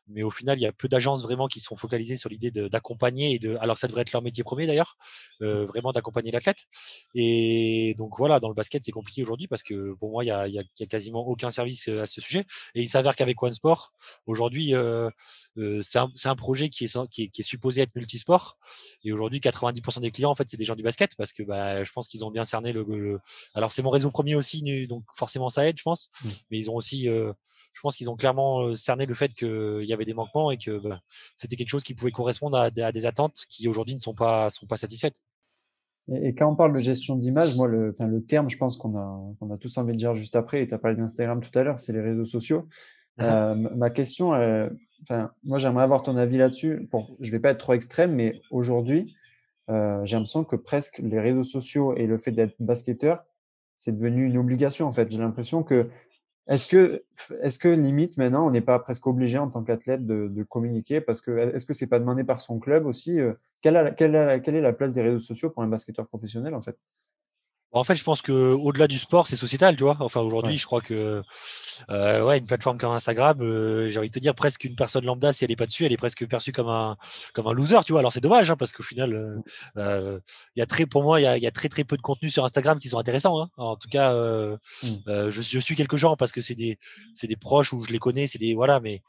Mais 0.09 0.23
au 0.23 0.31
final, 0.31 0.59
il 0.59 0.63
y 0.63 0.67
a 0.67 0.73
peu 0.73 0.89
d'agences 0.89 1.23
vraiment 1.23 1.47
qui 1.47 1.61
sont 1.61 1.77
focalisées 1.77 2.17
sur 2.17 2.29
l'idée 2.29 2.51
d'accompagner, 2.51 3.35
et 3.35 3.39
de, 3.39 3.57
alors 3.61 3.79
ça 3.79 3.89
devrait 3.89 4.03
être 4.03 4.13
leur 4.13 4.23
métier 4.23 4.45
premier 4.45 4.67
d'ailleurs, 4.67 4.97
euh, 5.43 5.65
vraiment 5.67 5.93
d'accompagner 5.93 6.31
l'athlète. 6.31 6.67
Et 7.15 7.95
donc 7.99 8.17
voilà, 8.19 8.41
dans 8.41 8.49
le 8.49 8.55
basket, 8.55 8.83
c'est 8.85 8.93
compliqué 8.93 9.23
aujourd'hui 9.23 9.47
parce 9.47 9.63
que 9.63 9.95
pour 9.95 10.11
moi, 10.11 10.25
il 10.25 10.29
y 10.29 10.31
a, 10.31 10.49
y 10.49 10.59
a, 10.59 10.87
quasiment 10.87 11.27
aucun 11.27 11.51
service 11.51 11.89
à 11.89 12.07
ce 12.07 12.21
sujet. 12.21 12.45
Et 12.75 12.83
il 12.83 12.89
s'avère 12.89 13.17
qu'avec 13.17 13.43
OneSport, 13.43 13.93
aujourd'hui, 14.27 14.75
euh, 14.75 15.11
euh, 15.57 15.81
c'est 15.83 15.99
un, 15.99 16.11
un, 16.25 16.37
projet 16.37 16.69
qui 16.69 16.85
est, 16.85 17.09
qui 17.09 17.25
est, 17.25 17.29
qui, 17.29 17.41
est, 17.41 17.45
supposé 17.45 17.83
être 17.83 17.95
multisport. 17.95 18.59
Et 19.05 19.13
aujourd'hui, 19.13 19.41
90% 19.41 20.01
des 20.01 20.11
clients, 20.11 20.31
en 20.31 20.35
fait, 20.35 20.49
c'est 20.49 20.57
des 20.57 20.65
gens 20.65 20.75
du 20.75 20.83
basket 20.83 21.15
parce 21.17 21.33
que 21.33 21.43
bah, 21.43 21.85
je 21.85 21.93
pense 21.93 22.09
qu'ils 22.09 22.25
ont 22.25 22.31
bien 22.31 22.45
cerné 22.45 22.73
le. 22.73 23.21
Alors, 23.55 23.71
c'est 23.71 23.83
mon 23.83 23.91
réseau 23.91 24.11
premier 24.11 24.35
aussi, 24.35 24.63
donc 24.87 25.05
forcément, 25.15 25.34
ça 25.49 25.67
aide, 25.67 25.79
je 25.79 25.83
pense. 25.83 26.11
Mmh. 26.23 26.29
Mais 26.51 26.59
ils 26.59 26.71
ont 26.71 26.75
aussi, 26.75 27.09
euh, 27.09 27.33
je 27.73 27.81
pense 27.81 27.97
qu'ils 27.97 28.11
ont 28.11 28.17
clairement 28.17 28.63
euh, 28.63 28.75
cerné 28.75 29.07
le 29.07 29.15
fait 29.15 29.35
qu'il 29.35 29.85
y 29.85 29.93
avait 29.93 30.05
des 30.05 30.15
manquements 30.15 30.51
et 30.51 30.59
que 30.59 30.79
bah, 30.79 31.01
c'était 31.37 31.57
quelque 31.57 31.71
chose 31.71 31.83
qui 31.83 31.95
pouvait 31.95 32.11
correspondre 32.11 32.57
à, 32.57 32.71
des 32.71 33.07
attentes 33.07 33.45
qui 33.49 33.69
aujourd'hui 33.69 33.95
ne 33.95 34.01
sont 34.01 34.15
pas, 34.15 34.51
sont 34.51 34.67
pas 34.67 34.77
satisfaites. 34.77 35.17
Et, 36.13 36.35
quand 36.35 36.51
on 36.51 36.57
parle 36.57 36.75
de 36.75 36.81
gestion 36.81 37.17
d'image, 37.17 37.57
moi, 37.57 37.67
le, 37.67 37.91
enfin, 37.91 38.07
le 38.07 38.23
terme, 38.23 38.51
je 38.51 38.59
pense 38.59 38.77
qu'on 38.77 38.97
a, 38.97 39.21
qu'on 39.41 39.51
a 39.51 39.57
tous 39.57 39.79
envie 39.79 39.93
de 39.93 39.99
dire 39.99 40.15
juste 40.15 40.37
après, 40.37 40.63
et 40.63 40.69
tu 40.69 40.75
as 40.75 40.79
parlé 40.79 40.97
d'Instagram 40.97 41.41
tout 41.41 41.57
à 41.59 41.65
l'heure, 41.65 41.81
c'est 41.81 41.93
les 41.93 42.03
réseaux 42.03 42.27
sociaux. 42.27 42.69
Euh, 43.23 43.55
ma 43.55 43.91
question, 43.91 44.31
enfin, 45.03 45.31
moi 45.45 45.59
j'aimerais 45.59 45.85
avoir 45.85 46.03
ton 46.03 46.17
avis 46.17 46.37
là-dessus. 46.37 46.89
Bon, 46.91 47.17
je 47.21 47.31
vais 47.31 47.39
pas 47.39 47.51
être 47.51 47.59
trop 47.59 47.75
extrême, 47.75 48.13
mais 48.13 48.43
aujourd'hui, 48.51 49.15
euh, 49.71 50.05
j'ai 50.05 50.17
l'impression 50.17 50.45
que 50.45 50.57
presque 50.57 50.99
les 50.99 51.21
réseaux 51.21 51.45
sociaux 51.45 51.95
et 51.97 52.07
le 52.07 52.19
fait 52.19 52.33
d'être 52.33 52.55
basketteur, 52.61 53.25
c'est 53.77 53.93
devenu 53.93 54.27
une 54.27 54.39
obligation 54.39 54.87
en 54.87 54.93
fait. 54.93 55.11
J'ai 55.11 55.19
l'impression 55.19 55.63
que 55.63 55.89
est-ce 56.47 56.69
que, 56.69 57.05
est-ce 57.41 57.59
que 57.59 57.69
limite 57.69 58.19
maintenant, 58.19 58.47
on 58.47 58.51
n'est 58.51 58.61
pas 58.61 58.79
presque 58.79 59.07
obligé 59.07 59.39
en 59.39 59.49
tant 59.49 59.63
qu'athlète 59.63 60.07
de, 60.07 60.43
communiquer? 60.43 61.01
Parce 61.01 61.21
que 61.21 61.55
est-ce 61.55 61.65
que 61.65 61.73
c'est 61.73 61.87
pas 61.87 61.99
demandé 61.99 62.23
par 62.25 62.41
son 62.41 62.59
club 62.59 62.87
aussi 62.87 63.19
quelle, 63.63 63.95
quelle, 63.97 64.43
quelle, 64.43 64.55
est 64.57 64.61
la 64.61 64.73
place 64.75 64.93
des 64.93 65.03
réseaux 65.03 65.21
sociaux 65.21 65.51
pour 65.51 65.63
un 65.63 65.69
basketteur 65.69 66.07
professionnel 66.07 66.55
en 66.55 66.61
fait? 66.61 66.77
En 67.75 67.83
fait, 67.83 67.97
je 67.97 68.05
pense 68.05 68.23
que 68.23 68.33
au-delà 68.33 68.87
du 68.87 68.99
sport, 68.99 69.27
c'est 69.27 69.37
sociétal, 69.37 69.77
tu 69.77 69.83
vois. 69.83 69.97
Enfin, 69.99 70.21
aujourd'hui, 70.21 70.57
je 70.59 70.65
crois 70.65 70.81
que 70.81 71.23
euh, 71.91 72.25
ouais, 72.25 72.39
une 72.39 72.47
plateforme 72.47 72.79
comme 72.79 72.93
Instagram, 72.93 73.41
euh, 73.43 73.89
j'ai 73.89 73.99
envie 73.99 74.11
de 74.11 74.15
te 74.15 74.21
dire 74.21 74.35
presque 74.35 74.63
une 74.63 74.77
personne 74.77 75.05
lambda, 75.05 75.33
si 75.33 75.45
elle 75.45 75.51
est 75.51 75.57
pas 75.57 75.67
dessus, 75.67 75.85
elle 75.85 75.93
est 75.93 75.97
presque 75.97 76.25
perçue 76.29 76.53
comme 76.53 76.69
un 76.69 76.97
comme 77.33 77.49
un 77.49 77.53
loser, 77.53 77.81
tu 77.85 77.93
vois. 77.93 77.99
Alors 77.99 78.13
c'est 78.13 78.21
dommage, 78.21 78.49
hein, 78.49 78.57
parce 78.57 78.73
qu'au 78.73 78.85
final, 78.85 79.13
euh, 79.13 79.37
euh, 79.77 80.21
il 80.55 80.61
y 80.61 80.63
a 80.63 80.67
très, 80.67 80.87
pour 80.87 81.03
moi, 81.03 81.21
il 81.21 81.25
y 81.25 81.27
a, 81.27 81.37
y 81.37 81.47
a, 81.49 81.51
très 81.51 81.69
très 81.69 81.83
peu 81.83 81.97
de 81.97 82.03
contenu 82.03 82.31
sur 82.31 82.45
Instagram 82.45 82.79
qui 82.79 82.89
sont 82.89 82.99
intéressants. 82.99 83.41
Hein. 83.43 83.51
En 83.57 83.77
tout 83.77 83.89
cas, 83.89 84.15
mmh. 84.15 85.29
je, 85.29 85.41
je, 85.43 85.59
suis 85.59 85.75
quelques 85.75 85.97
gens 85.97 86.17
parce 86.17 86.31
que 86.31 86.41
c'est 86.41 86.55
des 86.55 86.79
c'est 87.15 87.27
des 87.27 87.37
proches 87.37 87.73
où 87.73 87.83
je 87.83 87.93
les 87.93 87.99
connais, 87.99 88.29
c'est 88.29 88.39
des 88.39 88.55
voilà, 88.55 88.79
mais 88.79 89.03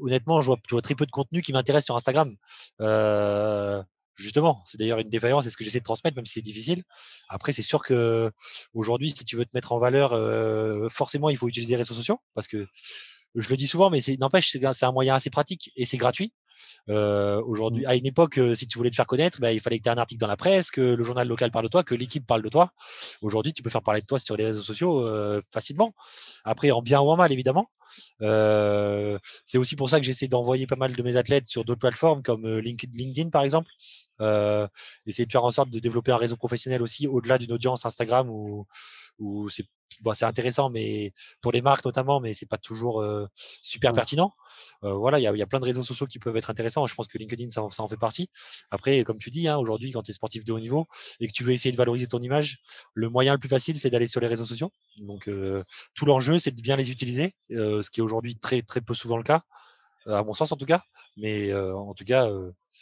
honnêtement, 0.00 0.40
je 0.40 0.46
vois, 0.46 0.58
je 0.68 0.74
vois 0.74 0.82
très 0.82 0.94
peu 0.94 1.06
de 1.06 1.10
contenu 1.10 1.42
qui 1.42 1.52
m'intéresse 1.52 1.84
sur 1.84 1.96
Instagram. 1.96 2.34
Euh, 2.80 3.82
Justement, 4.16 4.62
c'est 4.66 4.78
d'ailleurs 4.78 4.98
une 4.98 5.10
défaillance, 5.10 5.44
c'est 5.44 5.50
ce 5.50 5.56
que 5.58 5.64
j'essaie 5.64 5.80
de 5.80 5.84
transmettre, 5.84 6.16
même 6.16 6.26
si 6.26 6.34
c'est 6.34 6.42
difficile. 6.42 6.82
Après, 7.28 7.52
c'est 7.52 7.62
sûr 7.62 7.82
que 7.84 8.30
aujourd'hui, 8.74 9.10
si 9.10 9.24
tu 9.24 9.36
veux 9.36 9.44
te 9.44 9.50
mettre 9.54 9.72
en 9.72 9.78
valeur, 9.78 10.12
euh, 10.14 10.88
forcément, 10.88 11.28
il 11.30 11.36
faut 11.36 11.48
utiliser 11.48 11.74
les 11.74 11.78
réseaux 11.78 11.94
sociaux, 11.94 12.18
parce 12.34 12.48
que 12.48 12.66
je 13.34 13.50
le 13.50 13.56
dis 13.56 13.66
souvent, 13.66 13.90
mais 13.90 14.00
c'est 14.00 14.16
n'empêche, 14.18 14.50
c'est 14.50 14.84
un 14.86 14.92
moyen 14.92 15.14
assez 15.14 15.30
pratique 15.30 15.70
et 15.76 15.84
c'est 15.84 15.98
gratuit. 15.98 16.32
Euh, 16.88 17.42
aujourd'hui, 17.42 17.84
mmh. 17.84 17.88
à 17.88 17.94
une 17.96 18.06
époque, 18.06 18.38
euh, 18.38 18.54
si 18.54 18.66
tu 18.66 18.78
voulais 18.78 18.90
te 18.90 18.96
faire 18.96 19.06
connaître, 19.06 19.40
bah, 19.40 19.52
il 19.52 19.60
fallait 19.60 19.78
que 19.78 19.84
tu 19.84 19.88
aies 19.88 19.92
un 19.92 19.98
article 19.98 20.20
dans 20.20 20.26
la 20.26 20.36
presse, 20.36 20.70
que 20.70 20.80
le 20.80 21.04
journal 21.04 21.26
local 21.28 21.50
parle 21.50 21.64
de 21.64 21.70
toi, 21.70 21.82
que 21.82 21.94
l'équipe 21.94 22.26
parle 22.26 22.42
de 22.42 22.48
toi. 22.48 22.72
Aujourd'hui, 23.22 23.52
tu 23.52 23.62
peux 23.62 23.70
faire 23.70 23.82
parler 23.82 24.00
de 24.00 24.06
toi 24.06 24.18
sur 24.18 24.36
les 24.36 24.44
réseaux 24.44 24.62
sociaux 24.62 25.06
euh, 25.06 25.40
facilement. 25.52 25.94
Après, 26.44 26.70
en 26.70 26.82
bien 26.82 27.00
ou 27.00 27.10
en 27.10 27.16
mal, 27.16 27.32
évidemment. 27.32 27.68
Euh, 28.22 29.18
c'est 29.44 29.58
aussi 29.58 29.76
pour 29.76 29.90
ça 29.90 30.00
que 30.00 30.06
j'essaie 30.06 30.28
d'envoyer 30.28 30.66
pas 30.66 30.76
mal 30.76 30.94
de 30.94 31.02
mes 31.02 31.16
athlètes 31.16 31.46
sur 31.46 31.64
d'autres 31.64 31.80
plateformes 31.80 32.22
comme 32.22 32.58
LinkedIn, 32.58 33.30
par 33.30 33.42
exemple. 33.42 33.70
Euh, 34.20 34.66
essayer 35.06 35.26
de 35.26 35.32
faire 35.32 35.44
en 35.44 35.50
sorte 35.50 35.70
de 35.70 35.78
développer 35.78 36.12
un 36.12 36.16
réseau 36.16 36.36
professionnel 36.36 36.82
aussi 36.82 37.06
au-delà 37.06 37.38
d'une 37.38 37.52
audience 37.52 37.84
Instagram 37.84 38.30
où, 38.30 38.66
où 39.18 39.48
c'est 39.50 39.66
bon, 40.00 40.14
c'est 40.14 40.24
intéressant, 40.24 40.70
mais 40.70 41.12
pour 41.40 41.52
les 41.52 41.62
marques 41.62 41.84
notamment, 41.84 42.20
mais 42.20 42.34
c'est 42.34 42.46
pas 42.46 42.58
toujours 42.58 43.02
euh, 43.02 43.26
super 43.62 43.92
pertinent. 43.92 44.32
Euh, 44.84 44.92
voilà, 44.94 45.18
il 45.18 45.22
y 45.22 45.26
a, 45.26 45.34
y 45.34 45.42
a, 45.42 45.46
plein 45.46 45.60
de 45.60 45.64
réseaux 45.64 45.82
sociaux 45.82 46.06
qui 46.06 46.18
peuvent 46.18 46.36
être 46.36 46.50
intéressants. 46.50 46.86
Je 46.86 46.94
pense 46.94 47.06
que 47.08 47.18
LinkedIn, 47.18 47.50
ça, 47.50 47.62
ça 47.70 47.82
en 47.82 47.88
fait 47.88 47.96
partie. 47.96 48.28
Après, 48.70 49.04
comme 49.04 49.18
tu 49.18 49.30
dis, 49.30 49.48
hein, 49.48 49.56
aujourd'hui, 49.56 49.92
quand 49.92 50.02
tu 50.02 50.10
es 50.10 50.14
sportif 50.14 50.44
de 50.44 50.52
haut 50.52 50.60
niveau 50.60 50.86
et 51.20 51.28
que 51.28 51.32
tu 51.32 51.44
veux 51.44 51.52
essayer 51.52 51.72
de 51.72 51.76
valoriser 51.76 52.06
ton 52.06 52.20
image, 52.20 52.58
le 52.94 53.08
moyen 53.08 53.32
le 53.32 53.38
plus 53.38 53.48
facile, 53.48 53.78
c'est 53.78 53.90
d'aller 53.90 54.06
sur 54.06 54.20
les 54.20 54.26
réseaux 54.26 54.46
sociaux. 54.46 54.70
Donc, 54.98 55.28
euh, 55.28 55.62
tout 55.94 56.06
l'enjeu, 56.06 56.38
c'est 56.38 56.52
de 56.52 56.60
bien 56.60 56.76
les 56.76 56.90
utiliser, 56.90 57.34
ce 57.50 57.90
qui 57.90 58.00
est 58.00 58.02
aujourd'hui 58.02 58.36
très, 58.36 58.62
très 58.62 58.80
peu 58.80 58.94
souvent 58.94 59.16
le 59.16 59.22
cas, 59.22 59.42
à 60.06 60.22
mon 60.22 60.32
sens 60.32 60.52
en 60.52 60.56
tout 60.56 60.66
cas. 60.66 60.82
Mais 61.16 61.52
en 61.54 61.94
tout 61.94 62.04
cas, 62.04 62.28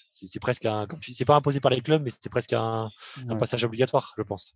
c'est 0.08 0.40
presque 0.40 0.66
un, 0.66 0.86
comme 0.86 1.00
c'est 1.02 1.24
pas 1.24 1.36
imposé 1.36 1.60
par 1.60 1.70
les 1.70 1.80
clubs, 1.80 2.02
mais 2.02 2.10
c'est 2.10 2.30
presque 2.30 2.52
un, 2.52 2.90
un 3.28 3.36
passage 3.36 3.64
obligatoire, 3.64 4.14
je 4.16 4.22
pense. 4.22 4.54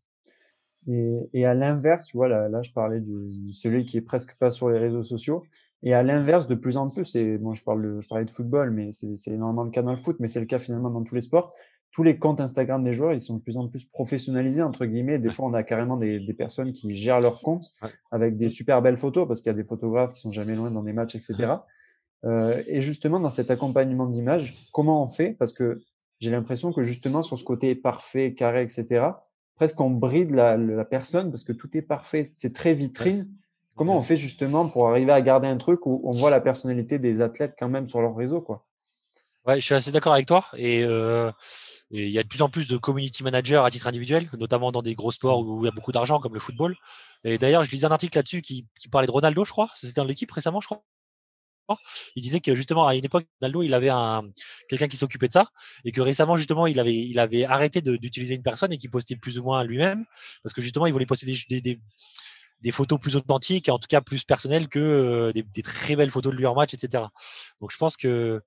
Et, 0.89 1.31
et 1.35 1.45
à 1.45 1.55
l'inverse, 1.55 2.07
tu 2.07 2.17
vois, 2.17 2.29
là, 2.29 2.49
là 2.49 2.63
je 2.63 2.73
parlais 2.73 3.01
de 3.01 3.29
celui 3.53 3.85
qui 3.85 3.99
est 3.99 4.03
presque 4.03 4.35
pas 4.39 4.51
sur 4.51 4.71
les 4.71 4.79
réseaux 4.79 5.03
sociaux. 5.03 5.45
Et 5.83 5.95
à 5.95 6.03
l'inverse, 6.03 6.49
de 6.49 6.55
plus 6.55 6.77
en 6.77 6.89
plus, 6.89 7.15
et 7.15 7.39
bon, 7.39 7.55
je, 7.55 7.63
parle 7.63 7.83
de, 7.83 8.01
je 8.01 8.09
parlais 8.09 8.25
de 8.25 8.31
football, 8.31 8.71
mais 8.71 8.91
c'est 8.93 9.31
énormément 9.31 9.63
le 9.63 9.71
cas 9.71 9.83
dans 9.83 9.93
le 9.93 9.97
foot, 9.97 10.17
mais 10.19 10.27
c'est 10.27 10.41
le 10.41 10.47
cas 10.47 10.59
finalement 10.59 10.91
dans 10.91 11.05
tous 11.05 11.15
les 11.15 11.21
sports. 11.21 11.53
Tous 11.93 12.03
les 12.03 12.19
comptes 12.19 12.41
Instagram 12.41 12.85
des 12.85 12.93
joueurs, 12.93 13.15
ils 13.15 13.23
sont 13.23 13.37
de 13.37 13.43
plus 13.43 13.57
en 13.57 13.69
plus 13.69 13.85
professionnalisés, 13.85 14.63
entre 14.63 14.85
guillemets. 14.87 15.19
Des 15.19 15.31
fois, 15.31 15.47
on 15.47 15.55
a 15.55 15.63
carrément 15.63 15.97
des, 15.97 16.21
des 16.21 16.35
personnes 16.35 16.73
qui 16.73 16.95
gèrent 16.95 17.21
leurs 17.21 17.41
comptes 17.41 17.71
avec 18.11 18.37
des 18.37 18.49
super 18.49 18.83
belles 18.83 18.97
photos, 18.97 19.27
parce 19.27 19.41
qu'il 19.41 19.51
y 19.51 19.55
a 19.55 19.57
des 19.57 19.65
photographes 19.65 20.13
qui 20.15 20.21
sont 20.21 20.33
jamais 20.33 20.55
loin 20.55 20.71
dans 20.71 20.83
des 20.83 20.93
matchs, 20.93 21.15
etc. 21.15 21.55
Euh, 22.25 22.65
et 22.67 22.83
justement, 22.83 23.21
dans 23.21 23.31
cet 23.31 23.49
accompagnement 23.53 24.07
d'image, 24.07 24.57
comment 24.73 25.05
on 25.05 25.09
fait? 25.09 25.37
Parce 25.39 25.53
que 25.53 25.81
j'ai 26.19 26.33
l'impression 26.33 26.73
que 26.73 26.83
justement, 26.83 27.23
sur 27.23 27.39
ce 27.39 27.45
côté 27.45 27.77
parfait, 27.77 28.35
carré, 28.35 28.63
etc., 28.63 29.11
presque 29.59 29.81
on 29.81 29.91
bride 29.91 30.31
la, 30.31 30.57
la, 30.57 30.85
personne 30.85 31.31
parce 31.31 31.45
que 31.45 31.53
tout 31.53 31.69
est 31.77 31.83
parfait. 31.83 32.33
C'est 32.37 32.55
très 32.55 32.73
vitrine. 32.73 33.29
Comment 33.77 33.97
on 33.97 34.01
fait 34.01 34.17
justement 34.17 34.69
pour 34.69 34.89
arriver 34.89 35.13
à 35.13 35.21
garder 35.21 35.49
un 35.49 35.57
truc 35.57 35.85
où 35.85 36.01
on 36.05 36.13
voit 36.13 36.31
la 36.31 36.41
personnalité 36.41 36.99
des 36.99 37.21
athlètes 37.21 37.55
quand 37.59 37.69
même 37.69 37.87
sur 37.87 38.01
leur 38.01 38.17
réseau 38.17 38.41
quoi? 38.41 38.65
Ouais, 39.47 39.61
je 39.61 39.65
suis 39.65 39.75
assez 39.75 39.91
d'accord 39.93 40.13
avec 40.13 40.27
toi. 40.27 40.45
Et 40.57 40.85
euh, 40.85 41.31
il 41.91 42.11
y 42.11 42.19
a 42.19 42.23
de 42.23 42.29
plus 42.29 42.43
en 42.43 42.49
plus 42.49 42.69
de 42.69 42.77
community 42.77 43.23
managers 43.23 43.63
à 43.65 43.71
titre 43.71 43.87
individuel, 43.87 44.29
notamment 44.39 44.73
dans 44.73 44.83
des 44.83 44.95
gros 44.95 45.11
sports 45.11 45.41
où 45.41 45.65
il 45.65 45.67
y 45.67 45.69
a 45.69 45.73
beaucoup 45.73 45.93
d'argent, 45.93 46.21
comme 46.21 46.35
le 46.35 46.41
football. 46.41 46.77
Et 47.25 47.39
d'ailleurs, 47.39 47.65
je 47.65 47.71
lisais 47.71 47.87
un 47.87 47.91
article 47.91 48.19
là-dessus 48.19 48.43
qui, 48.43 48.67
qui, 48.79 48.89
parlait 48.89 49.07
de 49.07 49.13
Ronaldo, 49.13 49.45
je 49.45 49.51
crois. 49.51 49.71
C'était 49.75 49.95
dans 49.95 50.05
l'équipe 50.05 50.31
récemment, 50.31 50.61
je 50.61 50.67
crois. 50.67 50.83
Il 52.17 52.23
disait 52.23 52.41
que 52.41 52.55
justement 52.55 52.87
à 52.87 52.95
une 52.95 53.05
époque, 53.05 53.27
Ronaldo, 53.41 53.63
il 53.63 53.75
avait 53.75 53.91
un 53.91 54.23
quelqu'un 54.69 54.89
qui 54.89 54.97
s'occupait 54.97 55.29
de 55.29 55.33
ça 55.33 55.49
et 55.85 55.93
que 55.93 56.01
récemment 56.01 56.37
justement, 56.37 56.67
il 56.67 56.81
avait 56.81 56.95
il 56.95 57.19
avait 57.19 57.45
arrêté 57.45 57.81
d'utiliser 57.83 58.35
une 58.35 58.43
personne 58.43 58.73
et 58.73 58.79
qui 58.79 58.89
postait 58.89 59.17
plus 59.17 59.39
ou 59.39 59.45
moins 59.45 59.65
lui-même 59.65 60.05
parce 60.43 60.53
que 60.53 60.61
justement, 60.63 60.87
il 60.87 60.93
voulait 60.93 61.07
poster 61.07 61.27
des, 61.27 62.73
photos 62.73 62.99
plus 62.99 63.17
authentiques, 63.17 63.69
en 63.69 63.79
tout 63.79 63.87
cas 63.89 64.01
plus 64.01 64.25
personnelles 64.25 64.69
que 64.69 64.79
euh, 64.79 65.33
des, 65.33 65.63
très 65.63 65.97
belles 65.97 66.11
photos 66.11 66.33
de 66.33 66.39
lui 66.39 66.47
en 66.47 66.55
match, 66.55 66.75
etc. 66.75 67.05
Donc 67.61 67.71
je 67.73 67.77
pense 67.77 67.97
que 67.97 68.43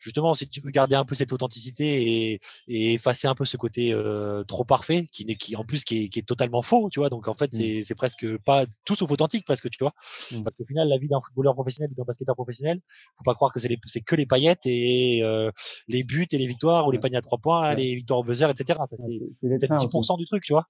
justement, 0.00 0.34
si 0.34 0.48
tu 0.48 0.60
veux 0.60 0.70
garder 0.70 0.96
un 0.96 1.04
peu 1.04 1.14
cette 1.14 1.32
authenticité 1.32 2.32
et, 2.32 2.40
et 2.66 2.94
effacer 2.94 3.28
un 3.28 3.34
peu 3.34 3.44
ce 3.44 3.56
côté 3.56 3.92
euh, 3.92 4.42
trop 4.44 4.64
parfait, 4.64 5.06
qui, 5.12 5.24
qui 5.36 5.54
en 5.56 5.64
plus 5.64 5.84
qui 5.84 6.04
est, 6.04 6.08
qui 6.08 6.18
est, 6.18 6.22
totalement 6.22 6.62
faux, 6.62 6.88
tu 6.90 7.00
vois. 7.00 7.10
Donc 7.10 7.28
en 7.28 7.34
fait, 7.34 7.52
mmh. 7.52 7.82
c'est 7.82 7.94
presque 7.94 8.26
pas 8.38 8.64
tout 8.84 8.94
sauf 8.94 9.10
authentique, 9.10 9.44
presque, 9.44 9.70
tu 9.70 9.78
vois. 9.80 9.92
Mmh. 10.32 10.42
Parce 10.42 10.56
qu'au 10.56 10.64
final, 10.64 10.88
la 10.88 10.98
vie 10.98 11.08
d'un 11.08 11.20
footballeur 11.20 11.54
professionnel, 11.54 11.90
d'un 11.96 12.04
basketteur 12.04 12.34
professionnel, 12.34 12.80
faut 13.16 13.24
pas 13.24 13.34
croire 13.34 13.52
que 13.52 13.60
c'est 13.60 14.00
que 14.00 14.16
les 14.16 14.26
paillettes 14.26 14.64
et 14.64 15.22
euh, 15.22 15.50
les 15.88 16.02
buts 16.02 16.26
et 16.32 16.38
les 16.38 16.46
victoires 16.46 16.86
ou 16.86 16.90
les 16.90 16.98
paniers 16.98 17.18
à 17.18 17.20
trois 17.20 17.38
points, 17.38 17.74
les 17.74 17.94
victoires 17.94 18.20
au 18.20 18.24
buzzer, 18.24 18.48
etc. 18.50 18.80
C'est 19.34 19.48
peut-être 19.48 19.74
10% 19.74 20.18
du 20.18 20.26
truc, 20.26 20.42
tu 20.42 20.52
vois. 20.52 20.66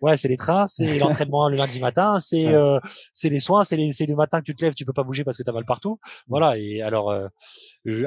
Ouais, 0.00 0.16
c'est 0.16 0.28
les 0.28 0.36
trains, 0.36 0.66
c'est 0.66 0.98
l'entraînement 0.98 1.48
le 1.48 1.56
lundi 1.56 1.80
matin, 1.80 2.18
c'est 2.18 2.48
euh, 2.48 2.78
c'est 3.12 3.28
les 3.28 3.40
soins, 3.40 3.64
c'est 3.64 3.76
les 3.76 3.92
c'est 3.92 4.06
le 4.06 4.14
matin 4.14 4.40
que 4.40 4.44
tu 4.44 4.54
te 4.54 4.64
lèves, 4.64 4.74
tu 4.74 4.84
peux 4.84 4.92
pas 4.92 5.02
bouger 5.02 5.24
parce 5.24 5.36
que 5.36 5.42
tu 5.42 5.50
as 5.50 5.52
mal 5.52 5.64
partout. 5.64 5.98
Voilà. 6.28 6.56
Et 6.58 6.82
alors, 6.82 7.10
euh, 7.10 7.28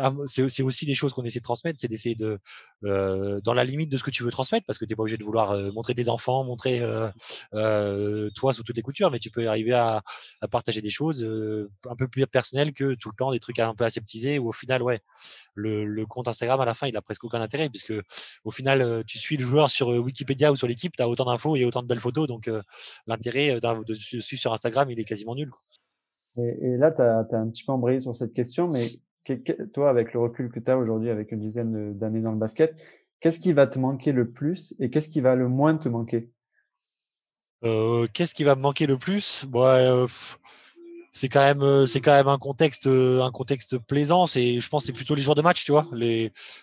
ah, 0.02 0.13
c'est 0.49 0.63
aussi 0.63 0.86
des 0.86 0.95
choses 0.95 1.13
qu'on 1.13 1.23
essaie 1.23 1.39
de 1.39 1.43
transmettre, 1.43 1.79
c'est 1.79 1.88
d'essayer 1.88 2.15
de 2.15 2.39
euh, 2.84 3.39
dans 3.41 3.53
la 3.53 3.63
limite 3.63 3.91
de 3.91 3.97
ce 3.97 4.03
que 4.03 4.12
tu 4.12 4.23
veux 4.23 4.31
transmettre, 4.31 4.65
parce 4.65 4.77
que 4.77 4.86
t'es 4.86 4.95
pas 4.95 5.03
obligé 5.03 5.17
de 5.17 5.23
vouloir 5.23 5.51
euh, 5.51 5.71
montrer 5.71 5.93
tes 5.93 6.10
enfants, 6.10 6.43
montrer 6.43 6.81
euh, 7.53 8.29
toi 8.36 8.53
sous 8.53 8.63
toutes 8.63 8.75
les 8.75 8.81
coutures, 8.81 9.12
mais 9.12 9.19
tu 9.19 9.29
peux 9.31 9.47
arriver 9.47 9.73
à, 9.73 10.03
partager 10.51 10.81
des 10.81 10.89
choses 10.89 11.23
un 11.89 11.95
peu 11.95 12.08
plus 12.08 12.25
personnelles 12.27 12.73
que 12.73 12.93
tout 12.95 13.10
le 13.10 13.15
temps 13.15 13.31
des 13.31 13.39
trucs 13.39 13.60
un 13.60 13.73
peu 13.75 13.84
aseptisés. 13.84 14.39
Ou 14.39 14.49
au 14.49 14.51
final, 14.51 14.81
ouais, 14.84 15.01
le, 15.55 16.05
compte 16.05 16.27
Instagram 16.27 16.60
à 16.62 16.65
la 16.65 16.73
fin, 16.73 16.88
il 16.88 16.95
a 16.97 17.01
presque 17.01 17.23
aucun 17.23 17.41
intérêt 17.41 17.69
puisque 17.69 17.93
au 18.43 18.51
final, 18.51 19.03
tu 19.08 19.17
suis 19.17 19.38
le 19.38 19.43
joueur 19.43 19.69
sur 19.69 19.88
Wikipédia 19.88 20.51
ou 20.51 20.55
sur 20.55 20.67
l'équipe, 20.67 20.95
tu 20.95 21.03
as 21.03 21.10
autant 21.10 21.25
d'infos 21.25 21.55
et 21.55 21.65
autant 21.65 21.81
de 21.81 21.88
belles 21.88 21.99
photos, 21.99 22.27
donc 22.27 22.49
l'intérêt 23.08 23.60
de 23.60 23.93
suivre 23.93 24.41
sur 24.41 24.53
Instagram, 24.53 24.89
il 24.91 24.99
est 24.99 25.05
quasiment 25.05 25.36
nul. 25.36 25.49
Et, 26.38 26.75
là, 26.77 26.91
tu 26.91 27.01
as, 27.01 27.39
un 27.39 27.49
petit 27.49 27.63
peu 27.63 27.71
embrayé 27.71 28.01
sur 28.01 28.15
cette 28.15 28.34
question, 28.34 28.67
mais 28.67 28.86
toi, 29.74 29.90
avec 29.90 30.14
le 30.14 30.20
recul 30.20 30.50
que 30.52 30.60
tu 30.60 30.72
as 30.72 30.78
aujourd'hui, 30.78 31.10
avec 31.10 31.32
une 31.32 31.40
dizaine 31.40 31.98
d'années 31.98 32.22
dans 32.22 32.32
le 32.32 32.38
basket, 32.38 32.76
qu'est-ce 33.20 33.40
qui 33.40 33.54
va 33.54 33.68
te 33.68 33.80
manquer 33.80 34.12
le 34.12 34.30
plus 34.30 34.76
et 34.80 34.90
qu'est-ce 34.90 35.10
qui 35.10 35.22
va 35.22 35.36
le 35.36 35.48
moins 35.48 35.78
te 35.78 35.90
manquer? 35.90 36.30
Qu'est-ce 38.14 38.36
qui 38.36 38.44
va 38.44 38.56
me 38.56 38.62
manquer 38.62 38.86
le 38.86 38.98
plus? 38.98 39.46
Bon, 39.48 40.08
c'est 41.16 41.30
quand 41.30 41.40
même 41.40 41.64
euh, 41.64 41.88
c'est 41.88 42.02
quand 42.02 42.12
même 42.12 42.28
un 42.28 42.38
contexte 42.38 42.88
euh, 42.88 43.24
un 43.24 43.32
contexte 43.32 43.78
plaisant. 43.78 44.28
C'est 44.28 44.60
je 44.60 44.70
pense 44.70 44.84
c'est 44.84 44.92
plutôt 44.92 45.16
les 45.16 45.22
jours 45.22 45.34
de 45.34 45.42
match 45.42 45.64
tu 45.64 45.72
vois. 45.72 45.88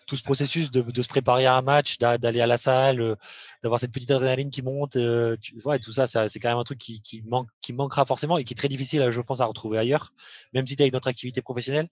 Tout 0.07 0.15
ce 0.15 0.23
processus 0.23 0.71
de, 0.71 1.03
se 1.03 1.09
préparer 1.09 1.47
à 1.47 1.57
un 1.57 1.63
match 1.63 1.99
d'aller 1.99 2.41
à 2.43 2.47
la 2.47 2.59
salle 2.59 3.01
euh, 3.01 3.15
d'avoir 3.63 3.81
cette 3.81 3.93
petite 3.93 4.11
adrénaline 4.11 4.51
qui 4.51 4.63
monte 4.63 4.99
tu, 5.41 5.61
ouais, 5.65 5.79
tout 5.79 5.93
ça, 5.93 6.07
ça 6.07 6.29
c'est 6.29 6.41
quand 6.41 6.49
même 6.49 6.59
un 6.59 6.65
truc 6.65 6.79
qui, 6.79 7.01
qui 7.03 7.23
manque 7.23 7.49
qui 7.61 7.73
manquera 7.73 8.05
forcément 8.05 8.39
et 8.39 8.45
qui 8.45 8.55
est 8.55 8.57
très 8.57 8.69
difficile 8.69 9.11
je 9.11 9.21
pense 9.21 9.41
à 9.41 9.47
retrouver 9.47 9.79
ailleurs 9.79 10.13
même 10.53 10.67
si 10.67 10.77
tu 10.77 10.83
as 10.83 10.87
une 10.87 10.97
autre 10.97 11.09
activité 11.09 11.43
professionnelle 11.43 11.89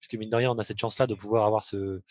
puisque 0.00 0.14
mine 0.20 0.30
de 0.30 0.36
rien 0.36 0.50
on 0.50 0.58
a 0.58 0.62
cette 0.62 0.78
chance 0.78 0.98
là 0.98 1.06
de 1.06 1.14
pouvoir 1.14 1.46
avoir 1.46 1.64
ce 1.64 2.02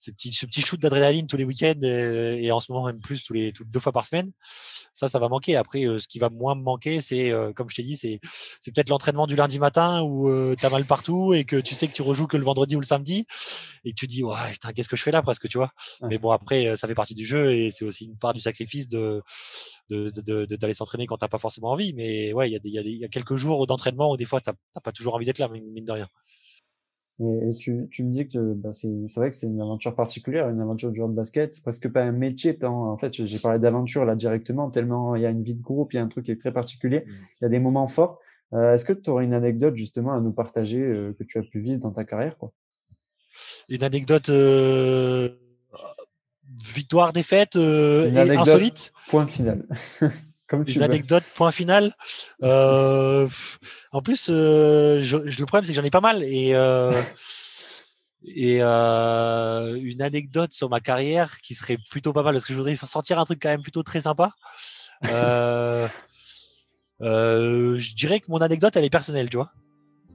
ce 0.00 0.10
petit, 0.10 0.32
ce 0.32 0.46
petit 0.46 0.62
shoot 0.62 0.80
d'adrénaline 0.80 1.26
tous 1.26 1.36
les 1.36 1.44
week-ends 1.44 1.82
et, 1.82 2.50
en 2.50 2.58
ce 2.58 2.72
moment 2.72 2.86
même 2.86 3.00
plus 3.00 3.22
tous 3.22 3.34
les 3.34 3.52
deux 3.66 3.80
fois 3.80 3.92
par 3.92 4.06
semaine. 4.06 4.32
Ça, 4.94 5.08
ça 5.08 5.18
va 5.18 5.28
manquer. 5.28 5.56
Après, 5.56 5.82
ce 5.98 6.08
qui 6.08 6.18
va 6.18 6.30
moins 6.30 6.54
me 6.54 6.62
manquer, 6.62 7.02
c'est, 7.02 7.32
comme 7.54 7.68
je 7.68 7.76
t'ai 7.76 7.82
dit, 7.82 7.98
c'est, 7.98 8.18
c'est 8.60 8.74
peut-être 8.74 8.88
l'entraînement 8.88 9.26
du 9.26 9.36
lundi 9.36 9.58
matin 9.58 10.02
où 10.02 10.30
tu 10.56 10.66
as 10.66 10.70
mal 10.70 10.86
partout 10.86 11.34
et 11.34 11.44
que 11.44 11.56
tu 11.56 11.74
sais 11.74 11.86
que 11.86 11.92
tu 11.92 12.00
rejoues 12.00 12.26
que 12.26 12.38
le 12.38 12.44
vendredi 12.44 12.76
ou 12.76 12.80
le 12.80 12.86
samedi 12.86 13.26
et 13.84 13.90
que 13.90 13.96
tu 13.96 14.06
dis, 14.06 14.24
ouais, 14.24 14.34
qu'est-ce 14.74 14.88
que 14.88 14.96
je 14.96 15.02
fais 15.02 15.10
là 15.10 15.20
presque, 15.20 15.48
tu 15.48 15.58
vois? 15.58 15.70
Mais 16.08 16.16
bon, 16.16 16.30
après, 16.30 16.74
ça 16.76 16.88
fait 16.88 16.94
partie 16.94 17.14
du 17.14 17.26
jeu 17.26 17.52
et 17.52 17.70
c'est 17.70 17.84
aussi 17.84 18.06
une 18.06 18.16
part 18.16 18.32
du 18.32 18.40
sacrifice 18.40 18.49
de, 18.52 19.22
d'aller 19.90 20.46
de, 20.46 20.56
de, 20.56 20.72
s'entraîner 20.72 21.06
quand 21.06 21.16
t'as 21.16 21.28
pas 21.28 21.38
forcément 21.38 21.70
envie. 21.70 21.92
Mais 21.94 22.32
ouais, 22.32 22.50
il 22.50 22.52
y 22.52 22.56
a, 22.56 22.60
y, 22.64 22.78
a 22.78 22.82
y 22.82 23.04
a 23.04 23.08
quelques 23.08 23.36
jours 23.36 23.66
d'entraînement 23.66 24.12
où 24.12 24.16
des 24.16 24.24
fois 24.24 24.40
t'as 24.40 24.54
pas 24.82 24.92
toujours 24.92 25.14
envie 25.14 25.26
d'être 25.26 25.38
là, 25.38 25.48
mine 25.48 25.84
de 25.84 25.92
rien. 25.92 26.08
Et, 27.20 27.52
tu, 27.54 27.86
tu, 27.90 28.02
me 28.02 28.12
dis 28.12 28.28
que 28.28 28.54
bah, 28.54 28.72
c'est 28.72 28.88
vrai 29.16 29.28
que 29.28 29.36
c'est 29.36 29.46
une 29.46 29.60
aventure 29.60 29.94
particulière, 29.94 30.48
une 30.48 30.60
aventure 30.60 30.88
de 30.88 30.94
joueur 30.94 31.10
de 31.10 31.14
basket. 31.14 31.52
C'est 31.52 31.62
presque 31.62 31.92
pas 31.92 32.02
un 32.02 32.12
métier. 32.12 32.56
Tant, 32.56 32.90
en 32.90 32.96
fait, 32.96 33.26
j'ai 33.26 33.38
parlé 33.38 33.58
d'aventure 33.58 34.06
là 34.06 34.16
directement, 34.16 34.70
tellement 34.70 35.14
il 35.16 35.22
y 35.22 35.26
a 35.26 35.30
une 35.30 35.42
vie 35.42 35.54
de 35.54 35.62
groupe, 35.62 35.92
il 35.92 35.96
y 35.96 35.98
a 35.98 36.02
un 36.02 36.08
truc 36.08 36.24
qui 36.24 36.30
est 36.30 36.40
très 36.40 36.52
particulier. 36.52 37.00
Mmh. 37.00 37.10
Il 37.40 37.42
y 37.42 37.46
a 37.46 37.48
des 37.50 37.58
moments 37.58 37.88
forts. 37.88 38.20
Euh, 38.54 38.74
Est-ce 38.74 38.84
que 38.84 38.92
tu 38.92 39.10
aurais 39.10 39.24
une 39.24 39.34
anecdote 39.34 39.76
justement 39.76 40.12
à 40.14 40.20
nous 40.20 40.32
partager 40.32 40.80
euh, 40.80 41.14
que 41.18 41.24
tu 41.24 41.38
as 41.38 41.42
pu 41.42 41.60
vivre 41.60 41.78
dans 41.78 41.92
ta 41.92 42.04
carrière 42.04 42.36
quoi? 42.36 42.52
Une 43.68 43.84
anecdote 43.84 44.28
euh, 44.28 45.28
victoire, 46.58 47.12
défaite 47.12 47.56
euh, 47.56 48.10
et 48.12 48.36
insolite 48.36 48.92
Point 49.08 49.26
final. 49.26 49.66
une 50.52 50.82
anecdote, 50.82 51.24
point 51.34 51.52
final. 51.52 51.94
Euh, 52.42 53.28
en 53.92 54.02
plus, 54.02 54.28
euh, 54.30 55.00
je, 55.02 55.16
le 55.16 55.46
problème, 55.46 55.64
c'est 55.64 55.72
que 55.72 55.76
j'en 55.76 55.84
ai 55.84 55.90
pas 55.90 56.00
mal. 56.00 56.22
Et, 56.24 56.50
euh, 56.54 56.92
et 58.24 58.60
une 58.60 60.02
anecdote 60.02 60.52
sur 60.52 60.68
ma 60.68 60.80
carrière 60.80 61.40
qui 61.40 61.54
serait 61.54 61.78
plutôt 61.90 62.12
pas 62.12 62.22
mal, 62.22 62.34
parce 62.34 62.44
que 62.44 62.52
je 62.52 62.58
voudrais 62.58 62.76
sortir 62.76 63.18
un 63.18 63.24
truc 63.24 63.40
quand 63.40 63.48
même 63.48 63.62
plutôt 63.62 63.82
très 63.82 64.02
sympa. 64.02 64.32
je 65.02 65.88
dirais 67.94 68.20
que 68.20 68.26
mon 68.28 68.38
anecdote, 68.38 68.76
elle 68.76 68.84
est 68.84 68.90
personnelle, 68.90 69.30
tu 69.30 69.36
vois. 69.36 69.52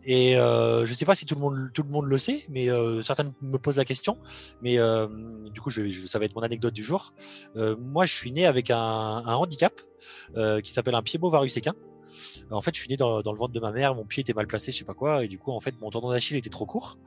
Et 0.05 0.37
euh, 0.37 0.85
je 0.85 0.91
ne 0.91 0.95
sais 0.95 1.05
pas 1.05 1.15
si 1.15 1.25
tout 1.25 1.35
le 1.35 1.41
monde, 1.41 1.69
tout 1.73 1.83
le 1.83 1.89
monde 1.89 2.05
le 2.05 2.17
sait, 2.17 2.45
mais 2.49 2.69
euh, 2.69 3.01
certains 3.01 3.25
me 3.41 3.57
posent 3.57 3.77
la 3.77 3.85
question. 3.85 4.17
Mais 4.61 4.77
euh, 4.77 5.07
du 5.49 5.61
coup, 5.61 5.71
je, 5.71 5.89
ça 6.05 6.19
va 6.19 6.25
être 6.25 6.35
mon 6.35 6.41
anecdote 6.41 6.73
du 6.73 6.83
jour. 6.83 7.13
moi, 7.55 8.05
je 8.05 8.13
suis 8.13 8.31
né 8.31 8.45
avec 8.45 8.69
un, 8.69 9.23
handicap 9.25 9.81
qui 10.63 10.71
s'appelle 10.71 10.95
un 10.95 11.01
pied-beau-varus 11.01 11.57
équin. 11.57 11.73
En 12.51 12.61
fait, 12.61 12.73
je 12.75 12.79
suis 12.79 12.89
né 12.89 12.97
dans, 12.97 13.17
le 13.17 13.37
ventre 13.37 13.53
de 13.53 13.59
ma 13.59 13.71
mère, 13.71 13.95
mon 13.95 14.05
pied 14.05 14.21
était 14.21 14.33
mal 14.33 14.47
placé, 14.47 14.71
je 14.71 14.77
sais 14.77 14.85
pas 14.85 14.93
quoi, 14.93 15.23
et 15.23 15.27
du 15.27 15.37
coup, 15.37 15.51
en 15.51 15.59
fait, 15.59 15.75
mon 15.81 15.89
tendon 15.89 16.09
d'Achille 16.09 16.37
était 16.37 16.49
trop 16.49 16.65
court, 16.65 16.97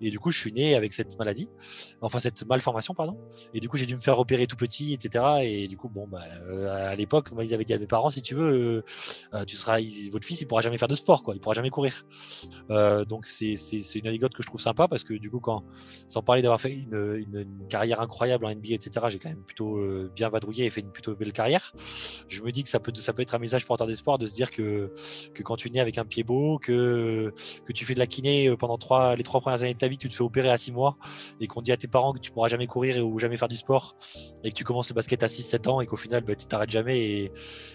et 0.00 0.10
du 0.10 0.18
coup, 0.18 0.30
je 0.30 0.38
suis 0.38 0.52
né 0.52 0.74
avec 0.74 0.92
cette 0.92 1.18
maladie, 1.18 1.48
enfin 2.00 2.18
cette 2.18 2.46
malformation, 2.46 2.94
pardon, 2.94 3.18
et 3.52 3.60
du 3.60 3.68
coup, 3.68 3.76
j'ai 3.76 3.86
dû 3.86 3.94
me 3.94 4.00
faire 4.00 4.18
opérer 4.18 4.46
tout 4.46 4.56
petit, 4.56 4.94
etc. 4.94 5.24
Et 5.42 5.68
du 5.68 5.76
coup, 5.76 5.88
bon, 5.88 6.06
bah, 6.06 6.22
euh, 6.48 6.92
à 6.92 6.94
l'époque, 6.94 7.30
ils 7.40 7.54
avaient 7.54 7.64
dit 7.64 7.74
à 7.74 7.78
mes 7.78 7.86
parents, 7.86 8.10
si 8.10 8.22
tu 8.22 8.34
veux, 8.34 8.52
euh, 8.52 8.84
euh, 9.34 9.44
tu 9.44 9.56
seras, 9.56 9.78
votre 10.10 10.26
fils, 10.26 10.40
il 10.40 10.46
pourra 10.46 10.60
jamais 10.60 10.78
faire 10.78 10.88
de 10.88 10.94
sport, 10.94 11.22
quoi, 11.22 11.34
il 11.34 11.40
pourra 11.40 11.54
jamais 11.54 11.70
courir. 11.70 12.04
donc, 12.68 13.26
c'est 13.26 13.54
une 13.94 14.06
anecdote 14.06 14.34
que 14.34 14.42
je 14.42 14.46
trouve 14.46 14.60
sympa 14.60 14.88
parce 14.88 15.04
que 15.04 15.14
du 15.14 15.30
coup, 15.30 15.40
quand, 15.40 15.64
sans 16.08 16.22
parler 16.22 16.42
d'avoir 16.42 16.60
fait 16.60 16.72
une, 16.72 17.46
carrière 17.68 18.00
incroyable 18.00 18.44
en 18.46 18.54
NBA, 18.54 18.74
etc., 18.74 19.06
j'ai 19.08 19.18
quand 19.18 19.28
même 19.28 19.42
plutôt 19.42 19.80
bien 20.14 20.28
vadrouillé 20.28 20.66
et 20.66 20.70
fait 20.70 20.80
une 20.80 20.92
plutôt 20.92 21.14
belle 21.14 21.32
carrière. 21.32 21.72
Je 22.28 22.42
me 22.42 22.52
dis 22.52 22.62
que 22.62 22.68
ça 22.68 22.80
peut, 22.80 22.92
être 23.18 23.34
un 23.34 23.38
message 23.38 23.66
porteur 23.66 23.86
d'espoir 23.86 24.18
de 24.18 24.26
se 24.26 24.34
dire 24.34 24.43
que, 24.50 24.92
quand 25.42 25.56
tu 25.56 25.70
nais 25.70 25.80
avec 25.80 25.98
un 25.98 26.04
pied 26.04 26.22
beau, 26.22 26.58
que, 26.58 27.32
que 27.64 27.72
tu 27.72 27.84
fais 27.84 27.94
de 27.94 27.98
la 27.98 28.06
kiné 28.06 28.48
euh, 28.48 28.56
pendant 28.56 28.78
trois, 28.78 29.16
les 29.16 29.22
trois 29.22 29.40
premières 29.40 29.62
années 29.62 29.74
de 29.74 29.78
ta 29.78 29.88
vie, 29.88 29.98
tu 29.98 30.08
te 30.08 30.14
fais 30.14 30.22
opérer 30.22 30.50
à 30.50 30.56
six 30.56 30.72
mois 30.72 30.96
et 31.40 31.46
qu'on 31.46 31.62
dit 31.62 31.72
à 31.72 31.76
tes 31.76 31.88
parents 31.88 32.12
que 32.12 32.18
tu 32.18 32.30
pourras 32.30 32.48
jamais 32.48 32.66
courir 32.66 33.06
ou 33.06 33.18
jamais 33.18 33.36
faire 33.36 33.48
du 33.48 33.56
sport 33.56 33.96
et 34.42 34.50
que 34.50 34.54
tu 34.56 34.64
commences 34.64 34.88
le 34.88 34.94
basket 34.94 35.22
à 35.22 35.26
6-7 35.26 35.68
ans 35.68 35.80
et 35.80 35.86
qu'au 35.86 35.96
final, 35.96 36.22
bah, 36.22 36.34
tu 36.34 36.46
t'arrêtes 36.46 36.70
jamais 36.70 36.98
et, 36.98 37.32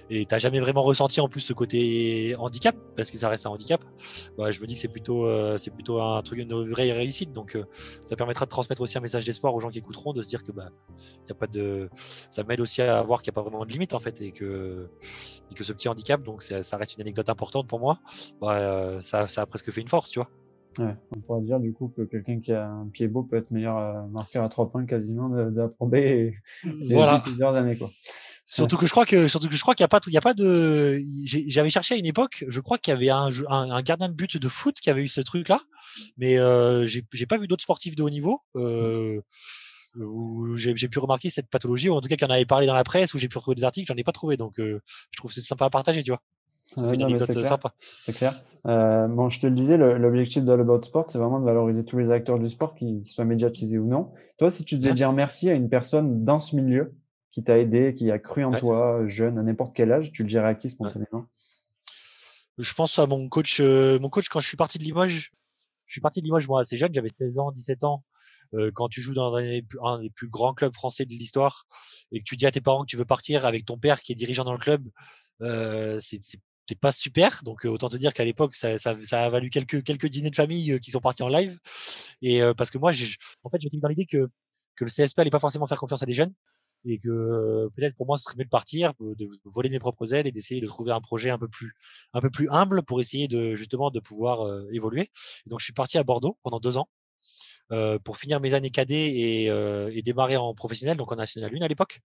et 0.10 0.26
t'as 0.26 0.40
jamais 0.40 0.60
vraiment 0.60 0.82
ressenti 0.82 1.22
en 1.22 1.30
plus 1.30 1.42
ce 1.42 1.54
côté 1.54 2.36
handicap 2.38 2.76
parce 2.96 3.12
que 3.12 3.18
ça 3.18 3.30
reste 3.30 3.46
un 3.46 3.52
handicap. 3.52 3.82
Bah, 4.38 4.52
je 4.52 4.60
me 4.62 4.66
dis 4.66 4.76
que 4.76 4.80
c'est 4.80 4.88
plutôt, 4.88 5.26
euh, 5.26 5.58
c'est 5.58 5.72
plutôt 5.72 6.02
un 6.02 6.22
truc, 6.22 6.40
une 6.40 6.70
vraie 6.70 6.92
réussite. 6.92 7.34
Donc, 7.34 7.56
euh, 7.56 7.66
ça 8.04 8.16
permettra 8.16 8.46
de 8.46 8.50
transmettre 8.50 8.82
aussi 8.82 8.98
un 8.98 9.02
message 9.02 9.26
d'espoir 9.26 9.54
aux 9.54 9.60
gens 9.60 9.70
qui 9.70 9.80
écouteront, 9.80 10.14
de 10.14 10.22
se 10.22 10.30
dire 10.30 10.44
que 10.44 10.52
bah, 10.52 10.70
y 11.28 11.32
a 11.32 11.36
pas 11.36 11.48
de, 11.48 11.90
ça 12.30 12.44
m'aide 12.44 12.62
aussi 12.62 12.82
à 12.82 13.02
voir 13.04 13.22
qu'il 13.22 13.32
n'y 13.32 13.36
a 13.36 13.38
pas 13.42 13.50
vraiment 13.50 13.66
de 13.66 13.72
limite 13.72 13.94
en 13.94 14.00
fait 14.00 14.22
et 14.22 14.32
que, 14.32 14.90
que 15.56 15.64
ce 15.64 15.74
petit 15.74 15.88
handicap, 15.88 16.22
donc 16.22 16.44
ça 16.62 16.78
reste 16.78 16.96
une 16.96 17.02
anecdote 17.02 17.30
importante 17.30 17.68
pour 17.68 17.80
moi, 17.80 18.00
bah, 18.42 18.58
euh, 18.58 19.02
ça, 19.02 19.28
ça, 19.28 19.42
a 19.42 19.46
presque 19.46 19.72
fait 19.72 19.82
une 19.82 19.88
force, 19.88 20.10
tu 20.10 20.20
vois. 20.20 20.30
Ouais, 20.78 20.96
on 21.12 21.20
pourrait 21.20 21.42
dire 21.42 21.60
du 21.60 21.74
coup 21.74 21.92
que 21.96 22.04
quelqu'un 22.04 22.40
qui 22.40 22.54
a 22.54 22.70
un 22.70 22.88
pied 22.88 23.08
beau 23.08 23.24
peut 23.24 23.38
être 23.38 23.50
meilleur 23.52 23.78
euh, 23.78 24.06
marqueur 24.12 24.44
à 24.44 24.50
trois 24.50 24.70
points 24.70 24.86
quasiment 24.86 25.28
de, 25.28 25.50
de 25.50 25.98
et, 25.98 26.32
voilà. 26.94 27.20
plusieurs 27.20 27.56
années 27.56 27.76
quoi. 27.76 27.90
Surtout 28.46 28.78
que 28.78 28.86
je 28.86 28.92
crois 28.92 29.06
que 29.06 29.28
surtout 29.28 29.48
que 29.48 29.56
je 29.56 29.62
crois 29.62 29.76
qu'il 29.76 29.84
y 29.84 29.86
a 29.86 29.88
pas 29.88 30.00
il 30.08 30.14
y 30.14 30.18
a 30.18 30.22
pas 30.22 30.34
de 30.34 31.00
j'avais 31.26 31.70
cherché 31.70 31.96
à 31.96 31.98
une 31.98 32.06
époque 32.06 32.46
je 32.48 32.60
crois 32.60 32.78
qu'il 32.78 32.92
y 32.92 32.98
avait 32.98 33.10
un, 33.10 33.30
un, 33.48 33.82
gardien 33.82 34.10
de 34.10 34.16
but 34.16 34.38
de 34.38 34.48
foot 34.48 34.76
qui 34.80 34.90
avait 34.90 35.04
eu 35.04 35.08
ce 35.08 35.22
truc 35.22 35.50
là 35.50 35.62
mais 36.18 36.40
euh, 36.40 36.88
j'ai 36.88 37.26
pas 37.28 37.38
vu 37.38 37.48
d'autres 37.48 37.62
sportifs 37.62 37.96
de 37.96 38.02
haut 38.02 38.10
niveau 38.10 38.42
euh, 38.56 39.22
où 39.96 40.56
j'ai 40.56 40.74
pu 40.74 40.98
remarquer 40.98 41.30
cette 41.30 41.48
pathologie 41.48 41.90
ou 41.90 41.94
en 41.94 42.02
tout 42.02 42.08
cas 42.08 42.16
qu'il 42.16 42.26
en 42.26 42.32
avait 42.32 42.46
parlé 42.46 42.66
dans 42.66 42.74
la 42.74 42.84
presse 42.84 43.14
où 43.14 43.20
j'ai 43.20 43.28
pu 43.28 43.38
retrouver 43.38 43.56
des 43.56 43.66
articles 43.66 43.88
j'en 43.88 44.00
ai 44.00 44.04
pas 44.04 44.14
trouvé 44.14 44.36
donc 44.36 44.56
je 44.58 44.80
trouve 45.18 45.32
c'est 45.32 45.42
sympa 45.42 45.66
à 45.66 45.70
partager 45.70 46.02
tu 46.02 46.10
vois 46.10 46.22
c'est 47.82 48.16
clair. 48.16 48.34
Euh, 48.68 49.08
bon, 49.08 49.30
je 49.30 49.40
te 49.40 49.48
le 49.48 49.56
disais, 49.56 49.78
l'objectif 49.78 50.44
de 50.44 50.52
All 50.52 50.62
About 50.62 50.84
Sport, 50.84 51.06
c'est 51.10 51.18
vraiment 51.18 51.40
de 51.40 51.46
valoriser 51.46 51.86
tous 51.86 51.98
les 51.98 52.12
acteurs 52.12 52.40
du 52.40 52.50
sport, 52.50 52.76
qu'ils 52.76 53.08
soient 53.08 53.26
médiatisés 53.26 53.78
ou 53.78 53.88
non. 53.88 54.12
Toi, 54.38 54.50
si 54.50 54.66
tu 54.66 54.78
devais 54.78 54.94
dire 54.94 55.12
merci 55.14 55.50
à 55.50 55.54
une 55.54 55.70
personne 55.70 56.26
dans 56.26 56.40
ce 56.40 56.56
milieu 56.56 56.94
qui 57.32 57.44
t'a 57.44 57.58
aidé, 57.58 57.94
qui 57.96 58.12
a 58.12 58.20
cru 58.20 58.44
en 58.44 58.52
toi, 58.52 59.04
jeune, 59.08 59.38
à 59.38 59.44
n'importe 59.44 59.76
quel 59.76 59.92
âge, 59.92 60.12
tu 60.12 60.24
le 60.24 60.30
dirais 60.30 60.48
à 60.48 60.56
qui 60.56 60.70
spontanément? 60.70 61.26
Je 62.58 62.74
pense 62.74 63.00
à 63.00 63.06
mon 63.06 63.30
coach, 63.30 63.60
euh, 63.62 64.00
mon 64.00 64.10
coach 64.10 64.28
quand 64.28 64.42
je 64.42 64.48
suis 64.48 64.58
parti 64.58 64.78
de 64.78 64.84
Limoges. 64.84 65.32
Je 65.86 65.94
suis 65.94 66.02
parti 66.02 66.20
de 66.20 66.26
Limoges 66.26 66.48
moi 66.48 66.60
assez 66.60 66.76
jeune, 66.76 66.94
j'avais 66.94 67.10
16 67.10 67.40
ans, 67.40 67.52
17 67.52 67.84
ans. 67.84 68.04
Euh, 68.56 68.72
quand 68.74 68.90
tu 68.90 69.00
joues 69.00 69.14
dans 69.14 69.36
un 69.36 69.42
des, 69.42 69.66
un 69.84 70.00
des 70.02 70.10
plus 70.10 70.28
grands 70.28 70.54
clubs 70.54 70.74
français 70.74 71.06
de 71.06 71.12
l'histoire 71.12 71.68
et 72.12 72.20
que 72.20 72.24
tu 72.24 72.36
dis 72.36 72.48
à 72.48 72.52
tes 72.52 72.62
parents 72.62 72.82
que 72.82 72.88
tu 72.88 72.98
veux 72.98 73.06
partir 73.06 73.46
avec 73.46 73.64
ton 73.64 73.78
père 73.78 74.02
qui 74.02 74.12
est 74.12 74.16
dirigeant 74.16 74.44
dans 74.44 74.54
le 74.54 74.58
club, 74.58 74.90
euh, 75.42 75.98
c'est 76.00 76.20
c'est 76.70 76.80
pas 76.80 76.92
super. 76.92 77.42
Donc 77.44 77.66
autant 77.66 77.90
te 77.90 77.98
dire 77.98 78.14
qu'à 78.14 78.24
l'époque, 78.24 78.56
ça, 78.56 78.78
ça, 78.78 78.96
ça, 79.04 79.26
a 79.26 79.30
valu 79.30 79.50
quelques, 79.50 79.84
quelques 79.84 80.08
dîners 80.08 80.30
de 80.30 80.36
famille 80.36 80.80
qui 80.80 80.92
sont 80.92 81.02
partis 81.02 81.24
en 81.24 81.30
live. 81.30 81.58
Et 82.22 82.42
parce 82.58 82.70
que 82.70 82.78
moi, 82.78 82.92
en 83.44 83.50
fait, 83.50 83.60
j'étais 83.60 83.78
dans 83.78 83.88
l'idée 83.88 84.06
que, 84.06 84.30
que 84.76 84.86
le 84.86 84.90
CSP 84.90 85.20
allait 85.20 85.30
pas 85.30 85.40
forcément 85.40 85.68
faire 85.68 85.80
confiance 85.80 86.04
à 86.04 86.06
des 86.06 86.14
jeunes 86.14 86.34
et 86.86 87.00
que 87.00 87.70
peut-être 87.76 87.96
pour 87.96 88.06
moi, 88.06 88.18
ce 88.18 88.24
serait 88.24 88.36
mieux 88.38 88.46
de 88.46 88.50
partir, 88.50 88.94
de 89.00 89.28
voler 89.46 89.70
mes 89.70 89.80
propres 89.80 90.14
ailes 90.14 90.28
et 90.28 90.32
d'essayer 90.32 90.62
de 90.62 90.68
trouver 90.68 90.92
un 90.92 91.02
projet 91.02 91.30
un 91.30 91.38
peu 91.38 91.48
plus, 91.48 91.74
un 92.14 92.22
peu 92.22 92.30
plus 92.30 92.50
humble 92.52 92.84
pour 92.84 93.02
essayer 93.02 93.28
de 93.28 93.56
justement 93.56 93.92
de 93.92 94.00
pouvoir 94.00 94.48
évoluer. 94.72 95.10
donc 95.48 95.60
je 95.60 95.66
suis 95.66 95.74
parti 95.74 95.98
à 95.98 96.04
Bordeaux 96.04 96.38
pendant 96.44 96.60
deux 96.60 96.78
ans. 96.78 96.90
Euh, 97.72 98.00
pour 98.00 98.18
finir 98.18 98.40
mes 98.40 98.56
années 98.56 98.72
cadets 98.72 99.12
et, 99.12 99.50
euh, 99.52 99.92
et, 99.94 100.02
démarrer 100.02 100.38
en 100.38 100.56
professionnel, 100.56 100.98
donc 100.98 101.12
en 101.12 101.16
National 101.16 101.52
1 101.56 101.62
à 101.62 101.68
l'époque. 101.68 102.00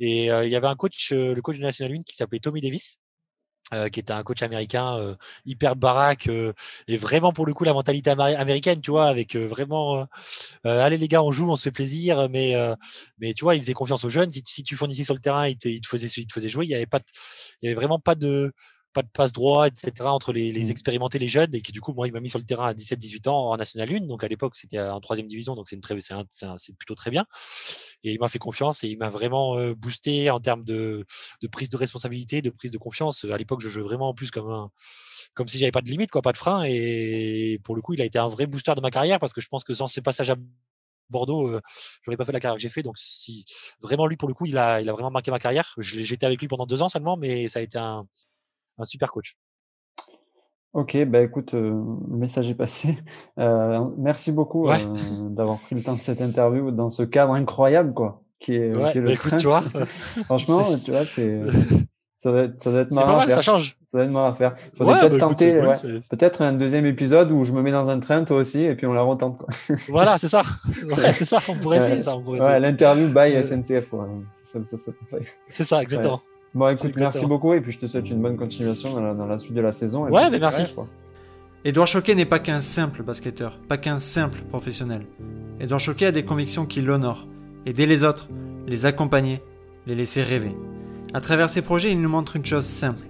Et 0.00 0.24
il 0.24 0.50
y 0.50 0.56
avait 0.56 0.66
un 0.66 0.74
coach, 0.74 1.12
le 1.12 1.40
coach 1.40 1.58
de 1.58 1.62
National 1.62 1.96
1 1.98 2.02
qui 2.02 2.16
s'appelait 2.16 2.40
Tommy 2.40 2.60
Davis, 2.60 2.98
euh, 3.74 3.90
qui 3.90 4.00
était 4.00 4.14
un 4.14 4.22
coach 4.22 4.42
américain 4.42 4.96
euh, 4.96 5.14
hyper 5.44 5.76
baraque 5.76 6.28
euh, 6.28 6.54
et 6.86 6.96
vraiment 6.96 7.34
pour 7.34 7.44
le 7.44 7.52
coup 7.52 7.64
la 7.64 7.74
mentalité 7.74 8.08
américaine 8.08 8.80
tu 8.80 8.90
vois 8.90 9.08
avec 9.08 9.36
vraiment 9.36 10.06
allez 10.64 10.96
les 10.96 11.06
gars 11.06 11.22
on 11.22 11.30
joue 11.30 11.50
on 11.50 11.56
se 11.56 11.64
fait 11.64 11.70
plaisir 11.70 12.30
mais 12.30 12.54
mais 13.18 13.34
tu 13.34 13.44
vois 13.44 13.56
il 13.56 13.62
faisait 13.62 13.74
confiance 13.74 14.04
aux 14.04 14.08
jeunes. 14.08 14.30
Si, 14.30 14.62
tu 14.62 14.74
fournissais 14.74 15.04
sur 15.04 15.12
le 15.12 15.20
terrain 15.20 15.46
il 15.46 15.58
te, 15.58 15.68
il 15.68 15.82
te 15.82 15.86
faisait 15.86 16.06
il 16.06 16.26
te 16.26 16.32
faisait 16.32 16.48
jouer 16.48 16.64
il 16.64 16.70
y 16.70 16.74
avait 16.74 16.86
pas 16.86 17.00
avait 17.62 17.74
vraiment 17.74 17.98
pas 17.98 18.14
de 18.14 18.52
pas 18.98 19.02
de 19.02 19.08
passe 19.08 19.32
droit, 19.32 19.68
etc. 19.68 19.92
entre 20.06 20.32
les, 20.32 20.50
les 20.50 20.66
mmh. 20.66 20.70
expérimentés, 20.70 21.18
les 21.20 21.28
jeunes, 21.28 21.54
et 21.54 21.60
qui 21.60 21.70
du 21.70 21.80
coup, 21.80 21.92
moi, 21.92 22.08
il 22.08 22.12
m'a 22.12 22.18
mis 22.18 22.28
sur 22.28 22.40
le 22.40 22.44
terrain 22.44 22.66
à 22.66 22.74
17-18 22.74 23.28
ans 23.28 23.50
en 23.50 23.56
National 23.56 23.94
1. 23.94 24.06
Donc 24.06 24.24
à 24.24 24.28
l'époque, 24.28 24.56
c'était 24.56 24.80
en 24.80 25.00
troisième 25.00 25.28
division, 25.28 25.54
donc 25.54 25.68
c'est 25.68 26.76
plutôt 26.76 26.94
très 26.96 27.10
bien. 27.10 27.26
Et 28.02 28.12
il 28.12 28.18
m'a 28.18 28.28
fait 28.28 28.40
confiance 28.40 28.82
et 28.82 28.88
il 28.88 28.98
m'a 28.98 29.08
vraiment 29.08 29.56
euh, 29.56 29.74
boosté 29.74 30.30
en 30.30 30.40
termes 30.40 30.64
de, 30.64 31.06
de, 31.42 31.48
prise 31.48 31.68
de 31.68 31.76
responsabilité, 31.76 32.42
de 32.42 32.50
prise 32.50 32.72
de 32.72 32.78
confiance. 32.78 33.24
À 33.24 33.36
l'époque, 33.36 33.60
je 33.60 33.68
jouais 33.68 33.84
vraiment 33.84 34.08
en 34.08 34.14
plus 34.14 34.30
comme 34.30 34.50
un, 34.50 34.70
comme 35.34 35.46
si 35.46 35.58
j'avais 35.58 35.70
pas 35.70 35.82
de 35.82 35.90
limite, 35.90 36.10
quoi, 36.10 36.22
pas 36.22 36.32
de 36.32 36.36
frein. 36.36 36.64
Et 36.66 37.60
pour 37.62 37.76
le 37.76 37.82
coup, 37.82 37.94
il 37.94 38.02
a 38.02 38.04
été 38.04 38.18
un 38.18 38.28
vrai 38.28 38.46
booster 38.46 38.74
de 38.74 38.80
ma 38.80 38.90
carrière 38.90 39.20
parce 39.20 39.32
que 39.32 39.40
je 39.40 39.48
pense 39.48 39.62
que 39.62 39.74
sans 39.74 39.86
ces 39.86 40.02
passages 40.02 40.30
à 40.30 40.36
Bordeaux, 41.10 41.48
euh, 41.48 41.60
j'aurais 42.02 42.16
pas 42.16 42.24
fait 42.24 42.32
la 42.32 42.40
carrière 42.40 42.56
que 42.56 42.62
j'ai 42.62 42.68
fait. 42.68 42.82
Donc, 42.82 42.98
si 42.98 43.44
vraiment 43.80 44.06
lui, 44.06 44.16
pour 44.16 44.28
le 44.28 44.34
coup, 44.34 44.46
il 44.46 44.58
a, 44.58 44.80
il 44.80 44.88
a 44.88 44.92
vraiment 44.92 45.10
marqué 45.10 45.30
ma 45.30 45.38
carrière. 45.38 45.74
J'étais 45.78 46.26
avec 46.26 46.40
lui 46.40 46.48
pendant 46.48 46.66
deux 46.66 46.82
ans 46.82 46.88
seulement, 46.88 47.16
mais 47.16 47.48
ça 47.48 47.60
a 47.60 47.62
été 47.62 47.78
un, 47.78 48.06
un 48.78 48.84
super 48.84 49.10
coach. 49.12 49.36
Ok, 50.74 50.96
bah 51.06 51.20
écoute, 51.22 51.54
euh, 51.54 51.70
le 52.10 52.16
message 52.16 52.50
est 52.50 52.54
passé. 52.54 52.98
Euh, 53.38 53.84
merci 53.96 54.32
beaucoup 54.32 54.68
Ouais. 54.68 54.76
euh, 54.84 55.28
d'avoir 55.30 55.58
pris 55.58 55.74
le 55.74 55.82
temps 55.82 55.94
de 55.94 56.00
cette 56.00 56.20
interview 56.20 56.70
dans 56.70 56.88
ce 56.88 57.02
cadre 57.04 57.32
incroyable, 57.34 57.94
quoi, 57.94 58.22
qui 58.38 58.54
est, 58.56 58.74
Ouais, 58.74 58.92
qui 58.92 58.98
est 58.98 59.00
le 59.00 59.06
bah, 59.06 59.12
écoute, 59.14 59.28
train. 59.30 59.36
tu 59.38 59.46
vois, 59.46 59.62
Franchement, 60.24 60.62
tu 60.84 60.90
vois, 60.90 61.04
c'est, 61.04 61.40
ça 62.16 62.30
doit 62.32 62.42
être, 62.42 62.58
ça 62.58 62.70
doit 62.70 62.80
être 62.80 62.92
marrant 62.92 63.06
pas 63.06 63.12
à 63.14 63.16
mal, 63.18 63.28
ça 63.30 63.34
faire. 63.36 63.42
change. 63.44 63.76
Ça 63.86 63.98
doit 63.98 64.04
être 64.06 64.12
marrant 64.12 64.28
à 64.30 64.34
faire. 64.34 64.56
Faudrait 64.76 64.94
Ouais, 64.94 65.00
peut-être 65.00 65.12
bah, 65.12 65.18
tenter, 65.20 65.58
cool, 65.60 66.00
peut-être 66.10 66.42
un 66.42 66.52
deuxième 66.52 66.84
épisode 66.86 67.30
où 67.30 67.44
je 67.44 67.52
me 67.52 67.62
mets 67.62 67.70
dans 67.72 67.88
un 67.88 67.98
train, 68.00 68.24
toi 68.24 68.36
aussi, 68.38 68.62
et 68.64 68.74
puis 68.74 68.86
on 68.86 68.92
la 68.92 69.02
retente, 69.02 69.38
quoi. 69.38 69.48
Voilà, 69.88 70.18
c'est 70.18 70.28
ça. 70.28 70.42
C'est 71.12 71.24
ça. 71.24 71.38
On 71.48 71.54
pourrait 71.56 71.78
essayer 71.78 72.02
ça. 72.02 72.14
On 72.16 72.22
pourrait 72.22 72.40
Ouais, 72.40 72.44
essayer. 72.46 72.60
l'interview 72.60 73.08
by 73.08 73.34
Euh, 73.34 73.42
SNCF, 73.42 73.88
quoi. 73.88 74.06
Ça, 74.42 74.58
ça, 74.64 74.76
ça, 74.76 74.92
ça- 74.92 75.18
C'est 75.48 75.64
ça, 75.64 75.82
exactement. 75.82 76.20
Bon, 76.54 76.68
écoute, 76.68 76.92
merci 76.96 77.26
beaucoup, 77.26 77.52
et 77.52 77.60
puis 77.60 77.72
je 77.72 77.78
te 77.78 77.86
souhaite 77.86 78.08
une 78.10 78.22
bonne 78.22 78.36
continuation 78.36 78.92
dans 78.94 79.00
la, 79.02 79.14
dans 79.14 79.26
la 79.26 79.38
suite 79.38 79.54
de 79.54 79.60
la 79.60 79.72
saison. 79.72 80.06
et 80.08 80.10
Ouais, 80.10 80.22
puis, 80.22 80.30
mais 80.32 80.38
merci. 80.38 80.72
quoi. 80.74 80.86
Édouard 81.64 81.86
Choquet 81.86 82.14
n'est 82.14 82.24
pas 82.24 82.38
qu'un 82.38 82.60
simple 82.60 83.02
basketteur, 83.02 83.58
pas 83.68 83.76
qu'un 83.76 83.98
simple 83.98 84.40
professionnel. 84.48 85.06
Édouard 85.60 85.80
Choquet 85.80 86.06
a 86.06 86.12
des 86.12 86.24
convictions 86.24 86.66
qui 86.66 86.80
l'honorent. 86.80 87.26
Aider 87.66 87.84
les 87.86 88.04
autres, 88.04 88.28
les 88.66 88.86
accompagner, 88.86 89.42
les 89.86 89.94
laisser 89.94 90.22
rêver. 90.22 90.56
À 91.14 91.20
travers 91.20 91.50
ses 91.50 91.62
projets, 91.62 91.90
il 91.90 92.00
nous 92.00 92.08
montre 92.08 92.36
une 92.36 92.44
chose 92.46 92.64
simple. 92.64 93.04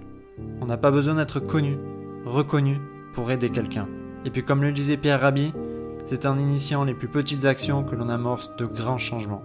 On 0.61 0.65
n'a 0.65 0.77
pas 0.77 0.91
besoin 0.91 1.15
d'être 1.15 1.39
connu, 1.39 1.77
reconnu 2.25 2.77
pour 3.13 3.31
aider 3.31 3.49
quelqu'un. 3.49 3.87
Et 4.25 4.31
puis 4.31 4.43
comme 4.43 4.61
le 4.63 4.71
disait 4.71 4.97
Pierre 4.97 5.21
Rabhi, 5.21 5.53
c'est 6.05 6.25
en 6.25 6.37
initiant 6.39 6.83
les 6.83 6.93
plus 6.93 7.07
petites 7.07 7.45
actions 7.45 7.83
que 7.83 7.95
l'on 7.95 8.09
amorce 8.09 8.51
de 8.57 8.65
grands 8.65 8.97
changements. 8.97 9.43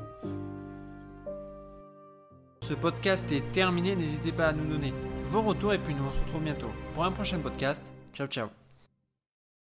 Ce 2.64 2.72
podcast 2.72 3.31
est 3.31 3.53
terminé, 3.53 3.94
n'hésitez 3.94 4.33
pas 4.33 4.46
à 4.46 4.53
nous 4.55 4.64
donner 4.64 4.94
vos 5.29 5.42
retours 5.42 5.74
et 5.74 5.79
puis 5.79 5.94
nous 5.94 6.05
on 6.09 6.11
se 6.11 6.18
retrouve 6.20 6.44
bientôt 6.44 6.70
pour 6.94 7.05
un 7.05 7.12
prochain 7.12 7.38
podcast. 7.38 7.83
Ciao 8.14 8.27
ciao 8.27 8.63